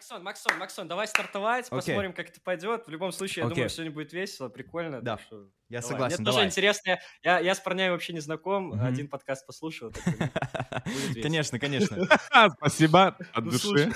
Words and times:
Максон, 0.00 0.22
Максон, 0.22 0.58
Максон, 0.58 0.88
давай 0.88 1.06
стартовать, 1.06 1.66
Окей. 1.66 1.76
посмотрим, 1.76 2.14
как 2.14 2.30
это 2.30 2.40
пойдет. 2.40 2.86
В 2.86 2.90
любом 2.90 3.12
случае, 3.12 3.42
я 3.42 3.46
Окей. 3.48 3.56
думаю, 3.56 3.68
сегодня 3.68 3.92
будет 3.92 4.14
весело, 4.14 4.48
прикольно. 4.48 5.02
Да. 5.02 5.18
что 5.18 5.44
Я 5.68 5.80
давай. 5.80 5.82
согласен, 5.92 6.16
Мне 6.16 6.24
тоже 6.24 6.36
давай. 6.36 6.46
интересно. 6.46 6.98
Я, 7.22 7.38
я 7.40 7.54
с 7.54 7.60
парнями 7.60 7.90
вообще 7.90 8.14
не 8.14 8.20
знаком, 8.20 8.68
Мгм. 8.68 8.82
один 8.82 9.08
подкаст 9.08 9.46
послушал. 9.46 9.92
Конечно, 11.22 11.58
конечно. 11.58 12.08
Спасибо 12.56 13.08
от 13.34 13.44
Ну, 13.44 13.50
души. 13.50 13.92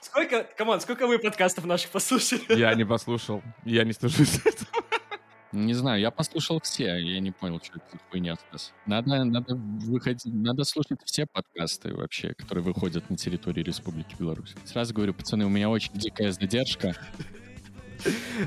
Сколько, 0.00 0.44
come 0.44 0.65
on, 0.65 0.80
сколько 0.80 1.08
вы 1.08 1.18
подкастов 1.18 1.64
наших 1.64 1.90
послушали? 1.90 2.44
Я 2.56 2.72
не 2.74 2.84
послушал. 2.84 3.42
Я 3.64 3.82
не 3.82 3.92
стыжусь 3.92 4.38
этого. 4.46 4.68
Не 5.52 5.74
знаю, 5.74 6.00
я 6.00 6.10
послушал 6.10 6.60
все, 6.60 6.96
я 6.98 7.20
не 7.20 7.30
понял, 7.30 7.60
что 7.62 7.78
это 7.78 7.86
за 7.92 7.98
хуйня 8.10 8.36
сейчас. 8.36 8.72
Надо, 8.84 9.24
надо 9.24 9.54
выходить, 9.54 10.24
надо 10.26 10.64
слушать 10.64 10.98
все 11.04 11.26
подкасты 11.26 11.94
вообще, 11.94 12.34
которые 12.34 12.64
выходят 12.64 13.08
на 13.08 13.16
территории 13.16 13.62
Республики 13.62 14.16
Беларусь. 14.18 14.54
Сразу 14.64 14.92
говорю, 14.92 15.14
пацаны, 15.14 15.46
у 15.46 15.48
меня 15.48 15.70
очень 15.70 15.92
дикая 15.94 16.32
задержка. 16.32 16.94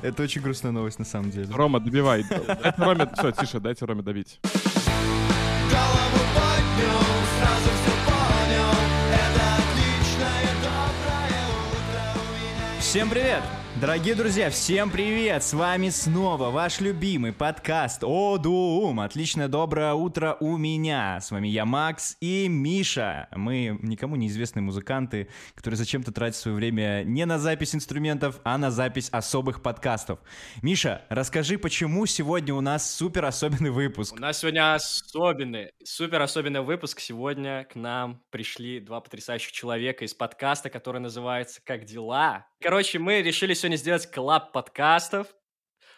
Это 0.04 0.24
очень 0.24 0.42
грустная 0.42 0.72
новость 0.72 1.00
на 1.00 1.06
самом 1.06 1.32
деле. 1.32 1.48
Рома, 1.52 1.80
добивай. 1.80 2.24
Дайте 2.30 2.74
Роме... 2.78 3.10
Все, 3.18 3.32
тише, 3.32 3.60
дайте 3.60 3.86
Роме 3.86 4.04
добить. 4.04 4.40
Голову 4.44 6.24
поднял, 6.36 7.06
сразу 7.38 7.70
все 7.70 7.94
понял 8.06 8.74
Это 9.14 9.44
отличное 9.58 10.48
доброе 10.64 11.46
утро 11.70 12.02
у 12.16 12.36
меня 12.36 12.82
Всем 12.82 13.10
привет! 13.10 13.59
Дорогие 13.80 14.14
друзья, 14.14 14.50
всем 14.50 14.92
привет! 14.92 15.42
С 15.42 15.54
вами 15.54 15.88
снова 15.88 16.50
ваш 16.50 16.82
любимый 16.82 17.32
подкаст 17.32 18.04
Одум. 18.04 19.00
Отличное 19.00 19.48
доброе 19.48 19.94
утро 19.94 20.36
у 20.42 20.58
меня. 20.58 21.22
С 21.22 21.32
вами 21.32 21.48
я, 21.48 21.64
Макс 21.64 22.18
и 22.20 22.50
Миша. 22.50 23.30
Мы 23.32 23.80
никому 23.82 24.18
неизвестные 24.18 24.64
музыканты, 24.64 25.30
которые 25.56 25.78
зачем-то 25.78 26.12
тратят 26.12 26.36
свое 26.36 26.58
время 26.58 27.04
не 27.06 27.26
на 27.26 27.40
запись 27.40 27.74
инструментов, 27.74 28.42
а 28.44 28.58
на 28.58 28.70
запись 28.70 29.08
особых 29.14 29.62
подкастов. 29.62 30.20
Миша, 30.62 31.06
расскажи, 31.08 31.58
почему 31.58 32.06
сегодня 32.06 32.54
у 32.54 32.60
нас 32.60 32.94
супер 32.94 33.24
особенный 33.24 33.72
выпуск? 33.72 34.14
У 34.14 34.20
нас 34.20 34.40
сегодня 34.40 34.74
особенный, 34.74 35.72
супер 35.86 36.22
особенный 36.22 36.62
выпуск. 36.62 37.00
Сегодня 37.00 37.64
к 37.72 37.76
нам 37.76 38.22
пришли 38.30 38.82
два 38.82 39.00
потрясающих 39.00 39.54
человека 39.54 40.04
из 40.04 40.14
подкаста, 40.14 40.70
который 40.70 41.00
называется 41.00 41.62
«Как 41.64 41.86
дела?». 41.86 42.46
Короче, 42.62 43.00
мы 43.00 43.22
решили 43.22 43.54
сегодня 43.54 43.69
сделать 43.76 44.06
коллаб 44.10 44.52
подкастов. 44.52 45.28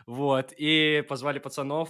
Вот, 0.05 0.53
и 0.57 1.03
позвали 1.07 1.39
пацанов. 1.39 1.89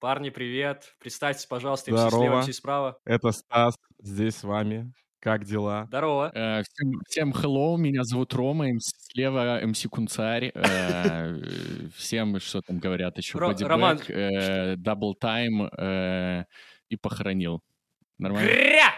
Парни, 0.00 0.30
привет. 0.30 0.94
Представьтесь, 0.98 1.46
пожалуйста, 1.46 1.90
им 1.90 1.96
Здорово. 1.96 2.20
слева, 2.20 2.40
MC 2.40 2.52
справа. 2.52 2.98
Это 3.04 3.30
Стас 3.30 3.74
здесь 4.00 4.36
с 4.36 4.42
вами. 4.42 4.92
Как 5.20 5.44
дела? 5.44 5.84
Здорово. 5.86 6.32
Э, 6.34 6.62
всем, 6.64 6.90
всем 7.08 7.30
hello, 7.30 7.76
меня 7.76 8.02
зовут 8.02 8.34
Рома, 8.34 8.66
МС 8.72 8.90
слева 9.12 9.60
МС 9.64 9.86
Кунцарь. 9.88 10.50
Э, 10.52 11.36
всем, 11.96 12.40
что 12.40 12.60
там 12.62 12.80
говорят 12.80 13.16
еще, 13.18 13.38
Ро- 13.38 13.48
бодибэк, 13.48 13.68
Роман. 13.68 14.00
э, 14.08 14.74
дабл 14.76 15.14
тайм 15.14 15.62
э, 15.66 16.44
и 16.88 16.96
похоронил. 16.96 17.62
Нормально? 18.18 18.50
Гря! 18.50 18.92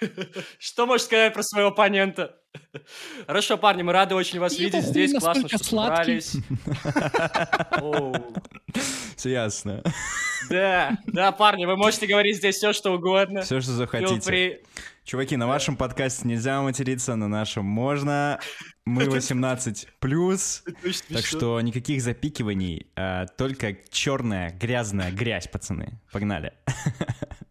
Что 0.58 0.86
можешь 0.86 1.04
сказать 1.06 1.34
про 1.34 1.42
своего 1.42 1.68
оппонента? 1.68 2.39
Хорошо, 3.26 3.56
парни, 3.58 3.82
мы 3.82 3.92
рады 3.92 4.14
очень 4.14 4.38
вас 4.38 4.58
видеть 4.58 4.84
здесь. 4.84 5.12
Классно, 5.12 5.48
что 5.48 5.58
собрались. 5.64 6.36
Все 9.16 9.30
ясно. 9.30 9.82
Да, 10.48 10.98
да, 11.06 11.32
парни, 11.32 11.66
вы 11.66 11.76
можете 11.76 12.06
говорить 12.06 12.36
здесь 12.36 12.56
все, 12.56 12.72
что 12.72 12.92
угодно. 12.92 13.42
Все, 13.42 13.60
что 13.60 13.72
захотите. 13.72 14.62
Чуваки, 15.04 15.36
на 15.36 15.46
вашем 15.46 15.76
подкасте 15.76 16.26
нельзя 16.26 16.62
материться, 16.62 17.16
на 17.16 17.28
нашем 17.28 17.64
можно. 17.64 18.38
Мы 18.86 19.10
18 19.10 19.88
плюс. 19.98 20.62
Так 21.12 21.26
что 21.26 21.60
никаких 21.60 22.00
запикиваний, 22.00 22.86
а, 22.96 23.26
только 23.26 23.76
черная 23.90 24.50
грязная 24.50 25.10
грязь, 25.10 25.48
пацаны. 25.48 26.00
Погнали. 26.12 26.52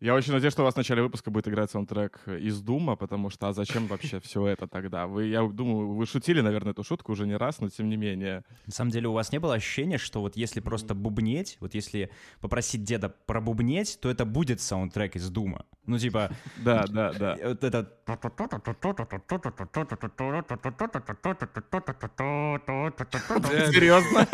Я 0.00 0.14
очень 0.14 0.32
надеюсь, 0.32 0.52
что 0.52 0.62
у 0.62 0.64
вас 0.64 0.74
в 0.74 0.76
начале 0.76 1.02
выпуска 1.02 1.32
будет 1.32 1.48
играть 1.48 1.72
саундтрек 1.72 2.20
из 2.28 2.60
Дума, 2.60 2.94
потому 2.94 3.30
что 3.30 3.48
а 3.48 3.52
зачем 3.52 3.88
вообще 3.88 4.20
все 4.24 4.46
это 4.46 4.68
тогда? 4.68 5.08
Вы, 5.08 5.26
я 5.26 5.42
думаю, 5.42 5.88
вы 5.88 6.06
шутили, 6.06 6.40
наверное, 6.40 6.70
эту 6.70 6.84
шутку 6.84 7.12
уже 7.12 7.26
не 7.26 7.36
раз, 7.36 7.60
но 7.60 7.68
тем 7.68 7.88
не 7.88 7.96
менее. 7.96 8.44
На 8.66 8.72
самом 8.72 8.92
деле 8.92 9.08
у 9.08 9.12
вас 9.12 9.32
не 9.32 9.40
было 9.40 9.54
ощущения, 9.54 9.98
что 9.98 10.20
вот 10.20 10.36
если 10.36 10.60
просто 10.60 10.94
бубнеть, 10.94 11.56
вот 11.58 11.74
если 11.74 12.10
попросить 12.40 12.84
деда 12.84 13.08
пробубнеть, 13.08 13.98
то 14.00 14.08
это 14.08 14.24
будет 14.24 14.60
саундтрек 14.60 15.16
из 15.16 15.30
Дума. 15.30 15.66
Ну 15.88 15.98
типа, 15.98 16.30
Да, 16.58 16.84
да, 16.86 17.12
да. 17.14 17.38
вот 17.42 17.64
это... 17.64 17.90
Серьезно? 23.72 24.28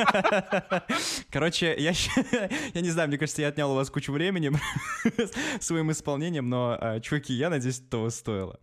Короче, 1.30 1.76
я, 1.78 1.92
я 2.74 2.80
не 2.80 2.90
знаю, 2.90 3.08
мне 3.08 3.18
кажется, 3.18 3.40
я 3.40 3.48
отнял 3.48 3.70
у 3.70 3.76
вас 3.76 3.88
кучу 3.88 4.10
времени 4.10 4.50
своим 5.60 5.92
исполнением, 5.92 6.48
но, 6.48 6.76
а, 6.80 6.98
чуваки, 6.98 7.32
я 7.32 7.50
надеюсь, 7.50 7.78
того 7.78 8.10
стоило. 8.10 8.58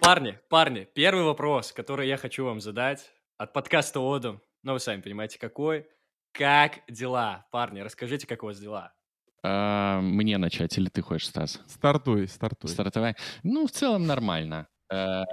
Парни, 0.00 0.40
парни, 0.48 0.88
первый 0.92 1.22
вопрос, 1.22 1.72
который 1.72 2.08
я 2.08 2.16
хочу 2.16 2.44
вам 2.44 2.60
задать 2.60 3.12
от 3.38 3.52
подкаста 3.52 4.00
Одом. 4.00 4.42
Ну, 4.64 4.72
вы 4.72 4.80
сами 4.80 5.00
понимаете, 5.02 5.38
какой. 5.38 5.86
Как 6.32 6.80
дела? 6.88 7.46
Парни, 7.52 7.78
расскажите, 7.78 8.26
как 8.26 8.42
у 8.42 8.46
вас 8.46 8.58
дела? 8.58 8.92
А, 9.42 10.00
Мне 10.00 10.38
начать 10.38 10.76
или 10.78 10.88
ты 10.88 11.02
хочешь, 11.02 11.28
Стас? 11.28 11.60
Стартуй, 11.66 12.26
стартуй. 12.28 12.70
Стартовай. 12.70 13.14
Ну, 13.42 13.66
в 13.66 13.70
целом 13.70 14.06
нормально. 14.06 14.66
Э, 14.90 15.24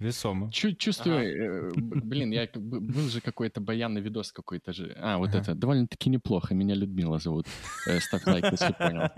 Весомо. 0.00 0.50
Чу- 0.50 0.74
чувствую, 0.74 1.70
э, 1.70 1.72
б- 1.74 2.00
блин, 2.02 2.32
я 2.32 2.48
был 2.54 3.08
же 3.08 3.20
какой-то 3.20 3.60
баянный 3.60 4.00
видос 4.00 4.32
какой-то 4.32 4.72
же. 4.72 4.92
А, 4.98 5.18
вот 5.18 5.34
это, 5.34 5.54
довольно-таки 5.54 6.10
неплохо. 6.10 6.54
Меня 6.54 6.74
Людмила 6.74 7.18
зовут. 7.18 7.46
Э, 7.86 8.00
Ставь 8.00 8.26
лайк, 8.26 8.44
если 8.50 8.72
понял. 8.72 9.08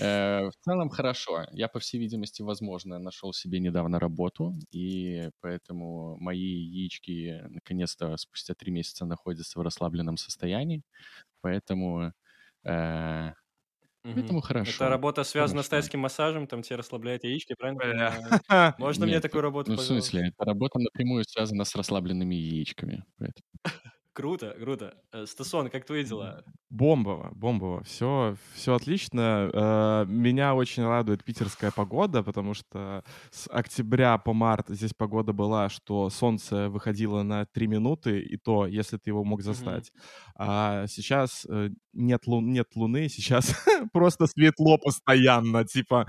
Э, 0.00 0.48
В 0.50 0.52
целом 0.64 0.90
хорошо. 0.90 1.46
Я, 1.52 1.68
по 1.68 1.78
всей 1.78 1.98
видимости, 1.98 2.42
возможно, 2.42 2.98
нашел 2.98 3.32
себе 3.32 3.60
недавно 3.60 3.98
работу, 3.98 4.52
и 4.72 5.30
поэтому 5.40 6.16
мои 6.20 6.38
яички 6.42 7.42
наконец-то 7.48 8.16
спустя 8.16 8.54
три 8.54 8.72
месяца 8.72 9.06
находятся 9.06 9.58
в 9.58 9.62
расслабленном 9.62 10.16
состоянии. 10.16 10.82
Поэтому, 11.40 12.12
э, 12.64 13.32
поэтому 14.12 14.40
хорошо. 14.40 14.84
Эта 14.84 14.88
работа 14.88 15.24
связана 15.24 15.62
с 15.62 15.68
Хорошо. 15.68 15.68
тайским 15.68 16.00
массажем, 16.00 16.46
там 16.46 16.62
тебе 16.62 16.76
расслабляют 16.76 17.24
яички, 17.24 17.54
правильно? 17.54 17.80
Бля. 17.80 18.12
понимаю? 18.12 18.40
Можно 18.76 19.06
мне 19.06 19.20
Нет, 19.20 19.22
такую 19.22 19.42
работу, 19.42 19.72
Ну, 19.72 19.76
в 19.76 19.80
смысле, 19.82 20.28
эта 20.28 20.44
работа 20.44 20.78
напрямую 20.78 21.24
связана 21.24 21.64
с 21.64 21.74
расслабленными 21.74 22.34
яичками. 22.34 23.04
Круто, 24.20 24.54
круто. 24.60 24.94
Э, 25.12 25.24
Стасон, 25.24 25.70
как 25.70 25.86
твои 25.86 26.04
дела? 26.04 26.44
Бомбово, 26.68 27.30
бомбово. 27.34 27.82
Все, 27.84 28.36
все 28.54 28.74
отлично. 28.74 29.50
Э, 29.52 30.04
Меня 30.06 30.54
очень 30.54 30.84
радует 30.84 31.24
питерская 31.24 31.70
погода, 31.70 32.22
потому 32.22 32.52
что 32.52 33.02
с 33.30 33.48
октября 33.50 34.18
по 34.18 34.34
март 34.34 34.66
здесь 34.68 34.92
погода 34.92 35.32
была, 35.32 35.70
что 35.70 36.10
солнце 36.10 36.68
выходило 36.68 37.22
на 37.22 37.46
3 37.46 37.66
минуты, 37.66 38.20
и 38.20 38.36
то, 38.36 38.66
если 38.66 38.98
ты 38.98 39.08
его 39.08 39.24
мог 39.24 39.40
застать. 39.40 39.90
А 40.36 40.86
сейчас 40.86 41.46
э, 41.48 41.70
нет, 41.94 42.26
лун, 42.26 42.52
нет 42.52 42.68
луны, 42.76 43.08
сейчас 43.08 43.54
просто 43.92 44.26
светло 44.26 44.76
постоянно. 44.76 45.64
Типа, 45.64 46.06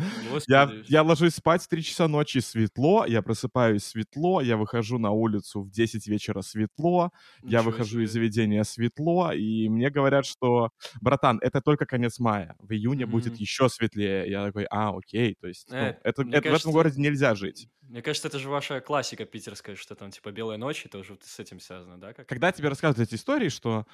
я, 0.47 0.65
Господи. 0.67 0.83
я 0.91 1.03
ложусь 1.03 1.35
спать 1.35 1.63
в 1.63 1.67
3 1.69 1.81
часа 1.81 2.07
ночи, 2.07 2.39
светло, 2.39 3.05
я 3.05 3.21
просыпаюсь 3.21 3.83
светло, 3.85 4.41
я 4.41 4.57
выхожу 4.57 4.97
на 4.99 5.11
улицу 5.11 5.61
в 5.61 5.71
10 5.71 6.07
вечера 6.07 6.41
светло, 6.41 7.11
я 7.41 7.59
Ничего 7.59 7.71
выхожу 7.71 8.00
себе. 8.01 8.05
из 8.05 8.11
заведения 8.13 8.63
светло, 8.63 9.31
и 9.31 9.69
мне 9.69 9.89
говорят, 9.89 10.25
что, 10.25 10.69
братан, 11.01 11.39
это 11.41 11.61
только 11.61 11.85
конец 11.85 12.19
мая, 12.19 12.55
в 12.59 12.71
июне 12.73 13.05
будет 13.05 13.33
Мгм. 13.33 13.41
еще 13.41 13.69
светлее. 13.69 14.29
Я 14.29 14.45
такой, 14.45 14.65
а, 14.69 14.95
окей, 14.97 15.35
то 15.39 15.47
есть 15.47 15.69
ну, 15.69 15.75
Э, 15.77 15.95
это, 16.03 16.23
мне 16.23 16.33
это 16.33 16.41
в 16.41 16.43
кажется- 16.51 16.67
этом 16.69 16.71
городе 16.73 17.01
нельзя 17.01 17.35
жить. 17.35 17.67
Мне 17.81 18.01
кажется, 18.01 18.27
это 18.29 18.39
же 18.39 18.49
ваша 18.49 18.79
классика 18.81 19.25
питерская, 19.25 19.75
что 19.75 19.95
там 19.95 20.11
типа 20.11 20.31
белая 20.31 20.57
ночь, 20.57 20.85
это 20.85 20.97
уже 20.99 21.17
с 21.21 21.39
этим 21.39 21.59
связано, 21.59 21.99
да? 21.99 22.13
Как? 22.13 22.27
Когда 22.27 22.51
тебе 22.51 22.69
рассказывают 22.69 23.09
эти 23.09 23.15
истории, 23.19 23.49
что, 23.49 23.85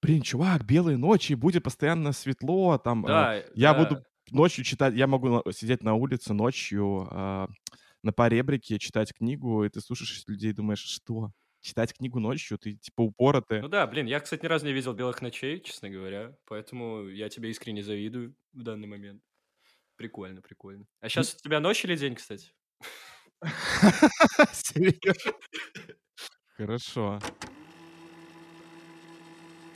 блин, 0.00 0.22
чувак, 0.22 0.64
белые 0.64 0.96
ночи, 0.96 1.34
будет 1.34 1.62
постоянно 1.62 2.12
светло, 2.12 2.78
там, 2.78 3.04
э, 3.04 3.08
Да, 3.08 3.34
я 3.54 3.74
да. 3.74 3.84
буду 3.84 4.04
ночью 4.30 4.64
читать, 4.64 4.94
я 4.94 5.06
могу 5.06 5.42
сидеть 5.52 5.82
на 5.82 5.94
улице 5.94 6.32
ночью 6.32 7.06
а, 7.10 7.48
на 8.02 8.12
поребрике, 8.12 8.78
читать 8.78 9.12
книгу, 9.12 9.64
и 9.64 9.68
ты 9.68 9.80
слушаешь 9.80 10.24
людей 10.26 10.50
и 10.50 10.54
думаешь, 10.54 10.80
что? 10.80 11.30
Читать 11.62 11.94
книгу 11.94 12.18
ночью? 12.18 12.58
Ты 12.58 12.74
типа 12.74 13.02
упоротый. 13.02 13.60
Ну 13.62 13.68
да, 13.68 13.86
блин, 13.86 14.06
я, 14.06 14.18
кстати, 14.18 14.42
ни 14.42 14.48
разу 14.48 14.66
не 14.66 14.72
видел 14.72 14.94
белых 14.94 15.22
ночей, 15.22 15.60
честно 15.60 15.88
говоря, 15.88 16.36
поэтому 16.44 17.06
я 17.06 17.28
тебе 17.28 17.50
искренне 17.50 17.84
завидую 17.84 18.34
в 18.52 18.64
данный 18.64 18.88
момент. 18.88 19.22
Прикольно, 19.94 20.42
прикольно. 20.42 20.86
А 21.00 21.08
сейчас 21.08 21.36
у 21.36 21.38
тебя 21.38 21.60
ночь 21.60 21.84
или 21.84 21.94
день, 21.94 22.16
кстати? 22.16 22.52
Серьезно? 24.52 25.32
Хорошо. 26.56 27.20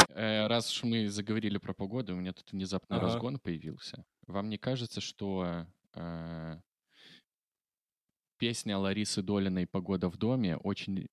Э, 0.08 0.48
Раз 0.48 0.72
уж 0.72 0.82
мы 0.82 1.08
заговорили 1.08 1.58
про 1.58 1.72
погоду, 1.72 2.14
у 2.14 2.16
меня 2.16 2.32
тут 2.32 2.50
внезапно 2.50 2.96
Ага. 2.96 3.06
разгон 3.06 3.38
появился. 3.38 4.04
Вам 4.26 4.48
не 4.48 4.58
кажется, 4.58 5.00
что 5.00 5.66
э, 5.94 6.56
песня 8.38 8.76
Ларисы 8.76 9.22
Долиной 9.22 9.68
«Погода 9.68 10.08
в 10.10 10.16
доме» 10.16 10.56
очень 10.56 11.06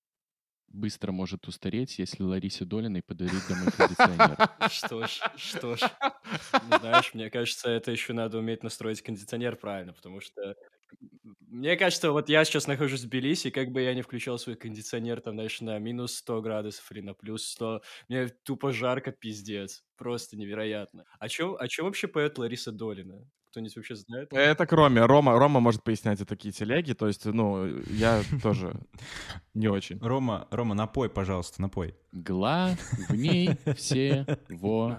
быстро 0.74 1.12
может 1.12 1.48
устареть, 1.48 2.00
если 2.00 2.24
Ларисе 2.24 2.66
Долиной 2.66 3.02
подарить 3.04 3.48
домой 3.48 3.72
кондиционер. 3.72 4.38
Что 4.70 5.08
ж, 5.08 5.22
что 5.38 5.76
ж. 5.76 5.82
Ну, 6.62 6.78
знаешь, 6.80 7.14
мне 7.14 7.30
кажется, 7.30 7.70
это 7.70 7.92
еще 7.92 8.14
надо 8.14 8.40
уметь 8.40 8.64
настроить 8.64 9.02
кондиционер 9.02 9.56
правильно, 9.56 9.94
потому 9.94 10.20
что 10.22 10.56
мне 11.40 11.78
кажется, 11.78 12.12
вот 12.12 12.30
я 12.30 12.44
сейчас 12.46 12.68
нахожусь 12.68 13.02
в 13.04 13.08
Тбилиси, 13.10 13.50
как 13.52 13.72
бы 13.72 13.82
я 13.82 13.94
не 13.94 14.02
включал 14.02 14.38
свой 14.40 14.56
кондиционер, 14.56 15.22
там, 15.22 15.36
знаешь, 15.36 15.62
на 15.62 15.78
минус 15.80 16.16
100 16.16 16.42
градусов 16.42 16.92
или 16.92 17.02
на 17.02 17.14
плюс 17.14 17.46
100, 17.48 17.82
мне 18.10 18.28
тупо 18.28 18.72
жарко, 18.72 19.12
пиздец. 19.12 19.84
Просто 19.96 20.36
невероятно. 20.38 21.06
О 21.20 21.30
чем, 21.30 21.56
о 21.58 21.68
чем 21.68 21.86
вообще 21.86 22.08
поет 22.08 22.38
Лариса 22.38 22.72
Долина? 22.72 23.30
Кто-нибудь 23.54 23.76
вообще 23.76 23.96
знает? 23.96 24.34
Это 24.34 24.66
кроме. 24.66 25.06
Рома, 25.06 25.38
Рома 25.38 25.60
может 25.60 25.84
пояснять 25.84 26.20
это 26.20 26.26
такие 26.26 26.52
телеги, 26.52 26.94
то 26.94 27.06
есть, 27.06 27.24
ну, 27.26 27.68
я 27.88 28.24
тоже 28.42 28.74
не 29.54 29.68
очень. 29.68 30.00
Рома, 30.00 30.48
Рома, 30.50 30.74
напой, 30.74 31.08
пожалуйста, 31.08 31.62
напой. 31.62 31.94
Главней 32.12 33.56
всего 33.78 34.98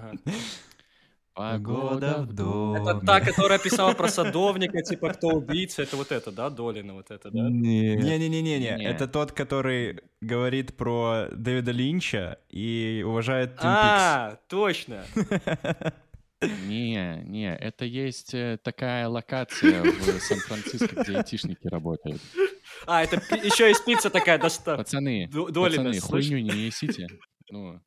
погода 1.34 2.18
в 2.22 2.32
доме. 2.32 2.80
Это 2.80 3.00
та, 3.04 3.20
которая 3.20 3.58
писала 3.58 3.92
про 3.94 4.06
садовника, 4.06 4.82
типа, 4.82 5.08
кто 5.14 5.30
убийца, 5.30 5.82
это 5.82 5.96
вот 5.96 6.12
это, 6.12 6.30
да, 6.30 6.48
Долина, 6.48 6.94
вот 6.94 7.10
это, 7.10 7.32
да? 7.32 7.50
Не. 7.50 7.96
Не-не-не-не, 7.96 8.58
Не. 8.60 8.84
это 8.84 9.08
тот, 9.08 9.32
который 9.32 10.00
говорит 10.20 10.76
про 10.76 11.26
Дэвида 11.32 11.72
Линча 11.72 12.38
и 12.48 13.02
уважает 13.04 13.56
Твин 13.56 13.66
А, 13.66 14.38
точно. 14.48 15.04
Не, 16.48 17.22
не, 17.24 17.54
это 17.54 17.84
есть 17.84 18.34
э, 18.34 18.58
такая 18.62 19.08
локация 19.08 19.82
в 19.82 20.20
Сан-Франциско, 20.20 21.02
где 21.02 21.16
айтишники 21.18 21.66
работают. 21.66 22.20
А, 22.86 23.02
это 23.02 23.16
еще 23.36 23.70
и 23.70 23.74
спица 23.74 24.10
такая 24.10 24.38
доста. 24.38 24.76
Пацаны, 24.76 25.28
Ду- 25.28 25.50
Долина, 25.50 25.84
пацаны, 25.84 26.00
слышь? 26.00 26.26
хуйню 26.28 26.38
не 26.38 26.66
несите. 26.66 27.06
Ну. 27.50 27.80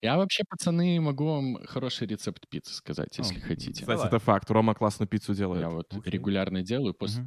Я 0.00 0.16
вообще, 0.16 0.42
пацаны, 0.48 1.00
могу 1.00 1.26
вам 1.26 1.64
хороший 1.64 2.08
рецепт 2.08 2.48
пиццы 2.48 2.74
сказать, 2.74 3.16
если 3.16 3.38
хотите. 3.38 3.82
Кстати, 3.82 4.06
это 4.06 4.18
факт. 4.18 4.50
Рома 4.50 4.74
классную 4.74 5.08
пиццу 5.08 5.32
делает. 5.34 5.62
Я 5.62 5.68
вот 5.68 5.94
регулярно 6.04 6.62
делаю 6.62 6.92
после, 6.92 7.24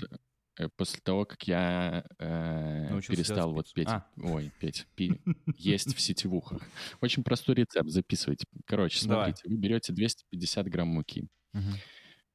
после 0.78 1.00
того, 1.02 1.26
как 1.26 1.48
я 1.48 2.06
э, 2.20 3.00
перестал 3.08 3.54
вот 3.54 3.72
петь, 3.74 3.88
А. 3.90 4.08
ой, 4.18 4.52
петь, 4.60 4.88
пи- 4.96 5.22
есть 5.58 5.96
в 5.96 6.00
сетевухах. 6.00 6.62
Очень 7.02 7.24
простой 7.24 7.56
рецепт, 7.56 7.90
записывайте. 7.90 8.46
Короче, 8.66 9.06
Давай. 9.08 9.34
смотрите, 9.34 9.50
вы 9.50 9.58
берете 9.62 9.94
250 9.94 10.68
грамм 10.68 10.88
муки. 10.90 11.28
Мгм. 11.54 11.74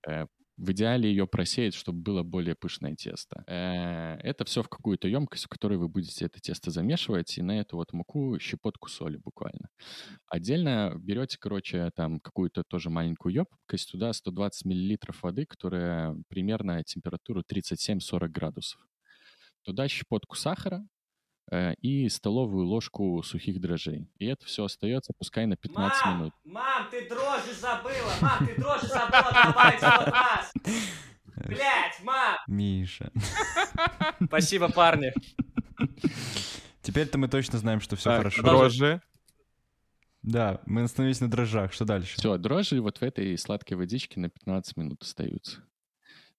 Э, 0.09 0.27
В 0.61 0.73
идеале 0.73 1.09
ее 1.09 1.27
просеять, 1.27 1.75
чтобы 1.75 2.01
было 2.03 2.23
более 2.23 2.55
пышное 2.55 2.95
тесто. 2.95 3.43
Э, 3.47 4.19
Это 4.23 4.45
все 4.45 4.63
в 4.63 4.69
какую-то 4.69 5.09
емкость, 5.09 5.47
в 5.47 5.49
которой 5.49 5.79
вы 5.79 5.89
будете 5.89 6.27
это 6.27 6.39
тесто 6.39 6.71
замешивать, 6.71 7.39
и 7.39 7.43
на 7.43 7.59
эту 7.61 7.77
вот 7.77 7.95
муку 7.95 8.39
щепотку 8.39 8.91
соли 8.91 9.17
буквально. 9.17 9.71
Отдельно 10.27 10.93
берете, 10.99 11.39
короче, 11.41 11.91
там 11.97 12.21
какую-то 12.21 12.63
тоже 12.65 12.91
маленькую 12.91 13.35
емкость, 13.35 13.91
туда 13.91 14.13
120 14.13 14.67
миллилитров 14.67 15.23
воды, 15.23 15.47
которая 15.47 16.15
примерно 16.29 16.85
температуру 16.85 17.43
37-40 17.43 18.29
градусов. 18.29 18.87
Туда 19.63 19.89
щепотку 19.89 20.37
сахара 20.37 20.85
и 21.51 22.09
столовую 22.09 22.67
ложку 22.67 23.23
сухих 23.23 23.61
дрожжей. 23.61 24.09
И 24.19 24.27
это 24.27 24.45
все 24.47 24.65
остается, 24.65 25.13
пускай 25.19 25.47
на 25.47 25.57
15 25.57 26.07
минут. 26.07 26.35
мам, 26.45 26.89
ты 26.91 27.09
дрожжи 27.09 27.53
забыла, 27.55 28.13
мам, 28.21 28.47
ты 28.47 28.55
дрожжи 28.55 28.87
забыла 28.87 29.31
добавить 29.45 29.81
в 29.81 30.13
раз. 30.13 30.53
Блять, 31.47 32.01
мам. 32.03 32.37
Миша. 32.47 33.11
Спасибо, 34.27 34.71
парни. 34.71 35.13
Теперь-то 36.83 37.19
мы 37.19 37.29
точно 37.29 37.59
знаем, 37.59 37.81
что 37.81 37.97
все 37.97 38.11
Так, 38.11 38.19
хорошо. 38.19 38.43
Дрожжи. 38.43 39.03
Да, 40.23 40.61
мы 40.67 40.83
остановились 40.83 41.21
на 41.21 41.31
дрожжах. 41.31 41.73
Что 41.73 41.85
дальше? 41.85 42.17
Все, 42.17 42.37
дрожжи 42.37 42.81
вот 42.81 42.99
в 42.99 43.03
этой 43.03 43.37
сладкой 43.39 43.77
водичке 43.77 44.21
на 44.21 44.29
15 44.29 44.77
минут 44.77 45.03
остаются. 45.03 45.63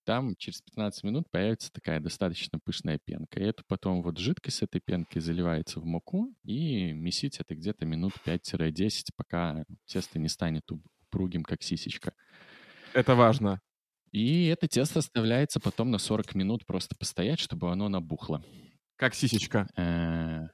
Там 0.03 0.35
через 0.35 0.61
15 0.61 1.03
минут 1.03 1.29
появится 1.29 1.71
такая 1.71 1.99
достаточно 1.99 2.59
пышная 2.59 2.99
пенка. 3.03 3.39
И 3.39 3.43
эту 3.43 3.63
потом 3.67 4.01
вот 4.01 4.17
жидкость 4.17 4.63
этой 4.63 4.81
пенки 4.81 5.19
заливается 5.19 5.79
в 5.79 5.85
муку 5.85 6.33
и 6.43 6.91
месить 6.91 7.39
это 7.39 7.55
где-то 7.55 7.85
минут 7.85 8.13
5-10, 8.25 9.11
пока 9.15 9.63
тесто 9.85 10.17
не 10.17 10.27
станет 10.27 10.63
уп- 10.71 10.81
упругим, 11.07 11.43
как 11.43 11.61
сисечка. 11.61 12.13
Это 12.93 13.13
важно. 13.15 13.59
И 14.11 14.47
это 14.47 14.67
тесто 14.67 14.99
оставляется 14.99 15.59
потом 15.59 15.91
на 15.91 15.99
40 15.99 16.33
минут 16.35 16.65
просто 16.65 16.95
постоять, 16.97 17.39
чтобы 17.39 17.71
оно 17.71 17.87
набухло. 17.87 18.43
Как 18.95 19.13
сисечка. 19.13 19.67
Э, 19.77 20.47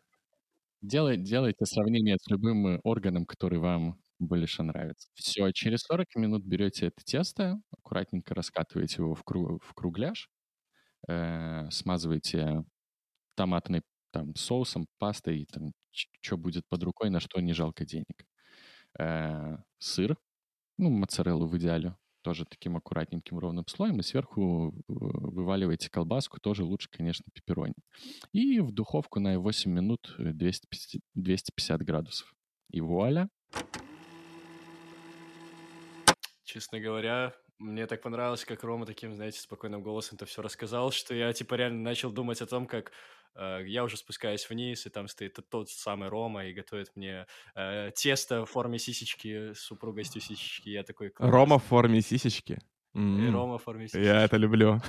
делай- 0.81 1.17
Делайте 1.17 1.65
сравнение 1.65 2.17
с 2.21 2.29
любым 2.29 2.67
э, 2.67 2.79
органом, 2.83 3.25
который 3.25 3.59
вам 3.59 3.97
больше 4.19 4.63
нравится. 4.63 5.09
Все, 5.15 5.51
через 5.51 5.81
40 5.81 6.15
минут 6.15 6.43
берете 6.43 6.87
это 6.87 7.03
тесто, 7.03 7.59
аккуратненько 7.71 8.33
раскатываете 8.35 8.97
его 9.01 9.15
в, 9.15 9.23
кру- 9.23 9.59
в 9.63 9.73
кругляш, 9.73 10.29
э, 11.07 11.69
смазываете 11.71 12.63
томатной 13.35 13.81
там, 14.11 14.35
соусом, 14.35 14.87
пастой, 14.99 15.45
там, 15.51 15.73
что 15.91 16.37
будет 16.37 16.63
под 16.69 16.83
рукой, 16.83 17.09
на 17.09 17.19
что 17.19 17.39
не 17.41 17.53
жалко 17.53 17.85
денег. 17.85 18.25
Э, 18.99 19.57
сыр, 19.79 20.17
ну, 20.77 20.89
моцареллу 20.89 21.47
в 21.47 21.57
идеале, 21.57 21.95
тоже 22.21 22.45
таким 22.45 22.77
аккуратненьким 22.77 23.39
ровным 23.39 23.65
слоем, 23.67 23.99
и 23.99 24.03
сверху 24.03 24.69
э, 24.69 24.81
вываливаете 24.87 25.89
колбаску, 25.89 26.39
тоже 26.39 26.63
лучше, 26.63 26.89
конечно, 26.91 27.25
пепперони. 27.33 27.75
И 28.33 28.59
в 28.59 28.71
духовку 28.71 29.19
на 29.19 29.39
8 29.39 29.71
минут 29.71 30.15
э, 30.17 30.33
250, 30.33 31.01
250 31.15 31.81
градусов. 31.83 32.33
И 32.69 32.81
вуаля. 32.81 33.29
Честно 36.47 36.79
говоря, 36.79 37.33
мне 37.59 37.85
так 37.87 38.01
понравилось, 38.01 38.45
как 38.45 38.63
Рома 38.63 38.85
таким, 38.85 39.13
знаете, 39.13 39.37
спокойным 39.37 39.83
голосом 39.83 40.15
это 40.15 40.25
все 40.25 40.41
рассказал, 40.41 40.91
что 40.91 41.13
я, 41.13 41.33
типа, 41.33 41.55
реально 41.55 41.81
начал 41.81 42.09
думать 42.09 42.41
о 42.41 42.45
том, 42.45 42.67
как 42.67 42.93
э, 43.35 43.63
я 43.67 43.83
уже 43.83 43.97
спускаюсь 43.97 44.49
вниз, 44.49 44.85
и 44.85 44.89
там 44.89 45.09
стоит 45.09 45.37
тот- 45.49 45.69
самый 45.69 46.07
Рома 46.07 46.45
и 46.45 46.53
готовит 46.53 46.95
мне 46.95 47.27
э, 47.53 47.91
тесто 47.93 48.45
в 48.45 48.49
форме 48.49 48.79
сисечки 48.79 49.51
с 49.51 49.69
упругостью 49.73 50.21
сисечки. 50.21 50.69
Я 50.69 50.83
такой... 50.83 51.09
«Класс». 51.09 51.29
Рома 51.29 51.59
в 51.59 51.65
форме 51.65 51.99
сисечки. 52.01 52.61
И 52.93 52.97
М. 52.97 53.33
Рома 53.33 53.57
в 53.57 53.63
форме 53.63 53.89
сисечки. 53.89 54.05
Я 54.05 54.23
это 54.23 54.37
люблю. 54.37 54.79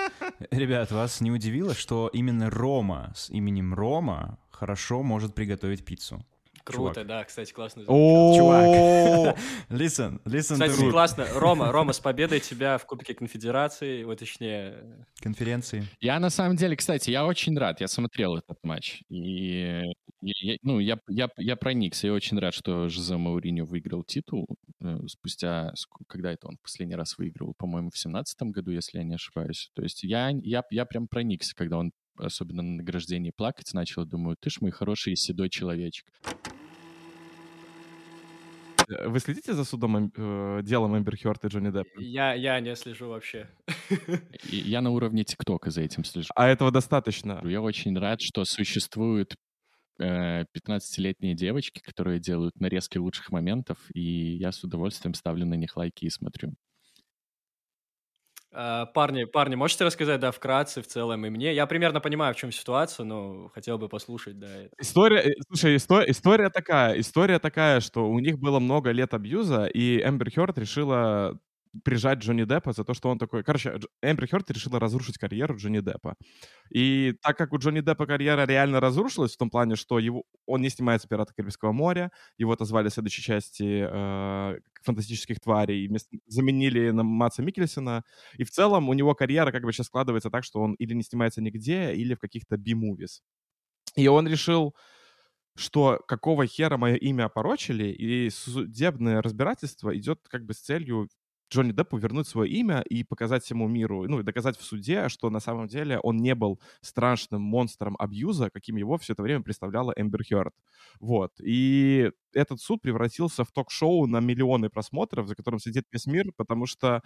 Ребят, 0.52 0.92
вас 0.92 1.20
не 1.20 1.32
удивило, 1.32 1.74
что 1.74 2.08
именно 2.12 2.48
Рома 2.48 3.12
с 3.16 3.28
именем 3.28 3.74
Рома 3.74 4.38
хорошо 4.52 5.02
может 5.02 5.34
приготовить 5.34 5.84
пиццу? 5.84 6.24
Круто, 6.68 6.94
чувак. 6.94 7.06
да, 7.06 7.24
кстати, 7.24 7.52
классно. 7.52 7.84
О, 7.86 9.34
Listen, 9.68 10.20
listen 10.24 10.54
Кстати, 10.54 10.90
классно. 10.90 11.26
Рома, 11.34 11.72
Рома, 11.72 11.92
с 11.92 12.00
победой 12.00 12.40
тебя 12.40 12.78
в 12.78 12.86
Кубке 12.86 13.14
Конфедерации, 13.14 14.04
вот 14.04 14.18
точнее, 14.18 15.06
конференции. 15.20 15.84
Я 16.00 16.18
на 16.20 16.30
самом 16.30 16.56
деле, 16.56 16.76
кстати, 16.76 17.10
я 17.10 17.26
очень 17.26 17.56
рад. 17.58 17.80
Я 17.80 17.88
смотрел 17.88 18.36
этот 18.36 18.58
матч. 18.62 19.02
И, 19.08 19.82
и 20.22 20.32
я- 20.46 20.56
ну, 20.62 20.78
я, 20.78 20.98
я, 21.08 21.28
я 21.36 21.56
проникся. 21.56 22.06
Я 22.06 22.12
очень 22.12 22.38
рад, 22.38 22.54
что 22.54 22.88
Жозе 22.88 23.16
Мауриньо 23.16 23.64
выиграл 23.64 24.04
титул 24.04 24.46
э, 24.80 24.98
спустя... 25.06 25.72
Когда 26.06 26.32
это 26.32 26.48
он 26.48 26.56
в 26.56 26.62
последний 26.62 26.96
раз 26.96 27.18
выиграл? 27.18 27.54
По-моему, 27.58 27.90
в 27.90 27.98
семнадцатом 27.98 28.50
году, 28.50 28.70
если 28.70 28.98
я 28.98 29.04
не 29.04 29.14
ошибаюсь. 29.14 29.70
То 29.74 29.82
есть 29.82 30.02
я, 30.04 30.30
я, 30.42 30.62
я 30.70 30.84
прям 30.84 31.08
проникся, 31.08 31.54
когда 31.54 31.78
он 31.78 31.92
особенно 32.16 32.62
на 32.62 32.76
награждении 32.78 33.30
плакать 33.36 33.72
начал. 33.74 34.04
Думаю, 34.04 34.36
ты 34.40 34.50
ж 34.50 34.60
мой 34.60 34.70
хороший 34.70 35.14
седой 35.16 35.48
человечек. 35.50 36.06
Вы 38.88 39.20
следите 39.20 39.52
за 39.52 39.64
судом, 39.64 40.10
э, 40.16 40.60
делом 40.62 40.96
Эмбер 40.96 41.16
Хёрд 41.16 41.44
и 41.44 41.48
Джонни 41.48 41.70
Деппа? 41.70 42.00
я, 42.00 42.34
я 42.34 42.60
не 42.60 42.74
слежу 42.74 43.08
вообще. 43.08 43.48
Я 44.50 44.80
на 44.80 44.90
уровне 44.90 45.24
ТикТока 45.24 45.70
за 45.70 45.82
этим 45.82 46.04
слежу. 46.04 46.28
А 46.34 46.46
этого 46.48 46.70
достаточно. 46.70 47.40
Я 47.44 47.60
очень 47.60 47.98
рад, 47.98 48.20
что 48.20 48.44
существуют 48.44 49.36
э, 50.00 50.44
15-летние 50.54 51.34
девочки, 51.34 51.80
которые 51.80 52.18
делают 52.20 52.58
нарезки 52.60 52.98
лучших 52.98 53.30
моментов, 53.30 53.78
и 53.94 54.36
я 54.36 54.52
с 54.52 54.64
удовольствием 54.64 55.14
ставлю 55.14 55.44
на 55.46 55.54
них 55.54 55.76
лайки 55.76 56.06
и 56.06 56.10
смотрю. 56.10 56.54
А, 58.52 58.86
Парни, 58.86 59.24
парни, 59.24 59.54
можете 59.56 59.84
рассказать, 59.84 60.20
да, 60.20 60.30
вкратце, 60.32 60.80
в 60.82 60.86
целом, 60.86 61.24
и 61.26 61.30
мне? 61.30 61.54
Я 61.54 61.66
примерно 61.66 62.00
понимаю, 62.00 62.34
в 62.34 62.36
чем 62.38 62.50
ситуация, 62.50 63.04
но 63.04 63.48
хотел 63.48 63.78
бы 63.78 63.88
послушать, 63.88 64.38
да. 64.38 64.46
это. 64.64 64.74
История, 64.80 65.18
э, 65.20 65.32
слушай, 65.48 65.74
исто- 65.76 66.04
история 66.08 66.50
такая, 66.50 67.00
история 67.00 67.38
такая, 67.40 67.80
что 67.80 68.08
у 68.08 68.18
них 68.20 68.38
было 68.38 68.60
много 68.60 68.92
лет 68.92 69.12
абьюза, 69.12 69.66
и 69.66 70.00
Эмбер 70.02 70.30
Хёрд 70.30 70.56
решила 70.58 71.38
прижать 71.84 72.18
Джонни 72.18 72.44
Деппа 72.44 72.72
за 72.72 72.84
то, 72.84 72.94
что 72.94 73.08
он 73.10 73.18
такой... 73.18 73.42
Короче, 73.44 73.78
Эмбер 74.02 74.28
Хёрд 74.28 74.50
решила 74.50 74.78
разрушить 74.80 75.18
карьеру 75.18 75.56
Джонни 75.56 75.80
Деппа. 75.80 76.16
И 76.70 77.14
так 77.22 77.36
как 77.38 77.52
у 77.52 77.58
Джонни 77.58 77.80
Деппа 77.80 78.06
карьера 78.06 78.46
реально 78.46 78.80
разрушилась 78.80 79.34
в 79.34 79.38
том 79.38 79.50
плане, 79.50 79.76
что 79.76 79.98
его, 79.98 80.24
он 80.46 80.60
не 80.62 80.70
снимается 80.70 81.08
«Пираты 81.08 81.32
Карибского 81.36 81.72
моря», 81.72 82.10
его 82.38 82.52
отозвали 82.52 82.88
в 82.88 82.92
следующей 82.94 83.22
части 83.22 83.86
э, 83.90 84.58
«Фантастических 84.82 85.40
тварей», 85.40 85.88
вместо- 85.88 86.16
заменили 86.26 86.90
на 86.90 87.02
Матса 87.02 87.42
Микельсона, 87.42 88.04
и 88.36 88.44
в 88.44 88.50
целом 88.50 88.88
у 88.88 88.94
него 88.94 89.14
карьера 89.14 89.52
как 89.52 89.62
бы 89.64 89.72
сейчас 89.72 89.86
складывается 89.86 90.30
так, 90.30 90.44
что 90.44 90.60
он 90.60 90.74
или 90.74 90.94
не 90.94 91.02
снимается 91.02 91.40
нигде, 91.42 91.94
или 91.94 92.14
в 92.14 92.18
каких-то 92.18 92.56
би-мувис. 92.56 93.22
И 93.96 94.08
он 94.08 94.28
решил, 94.28 94.74
что 95.56 96.00
какого 96.06 96.46
хера 96.46 96.76
мое 96.76 96.94
имя 96.96 97.24
опорочили, 97.26 97.86
и 97.86 98.30
судебное 98.30 99.22
разбирательство 99.22 99.96
идет 99.96 100.20
как 100.28 100.44
бы 100.46 100.54
с 100.54 100.58
целью 100.60 101.08
Джонни 101.50 101.72
Деппу 101.72 101.96
вернуть 101.96 102.28
свое 102.28 102.50
имя 102.50 102.80
и 102.82 103.04
показать 103.04 103.44
всему 103.44 103.68
миру, 103.68 104.06
ну, 104.08 104.20
и 104.20 104.22
доказать 104.22 104.56
в 104.58 104.62
суде, 104.62 105.08
что 105.08 105.30
на 105.30 105.40
самом 105.40 105.66
деле 105.68 105.98
он 106.00 106.18
не 106.18 106.34
был 106.34 106.60
страшным 106.80 107.42
монстром 107.42 107.96
абьюза, 107.98 108.50
каким 108.50 108.76
его 108.76 108.98
все 108.98 109.14
это 109.14 109.22
время 109.22 109.42
представляла 109.42 109.92
Эмбер 109.96 110.24
Хёрд. 110.24 110.54
Вот. 111.00 111.32
И 111.40 112.10
этот 112.32 112.60
суд 112.60 112.82
превратился 112.82 113.44
в 113.44 113.52
ток-шоу 113.52 114.06
на 114.06 114.20
миллионы 114.20 114.68
просмотров, 114.68 115.28
за 115.28 115.34
которым 115.34 115.58
сидит 115.60 115.86
весь 115.92 116.06
мир, 116.06 116.32
потому 116.36 116.66
что 116.66 117.02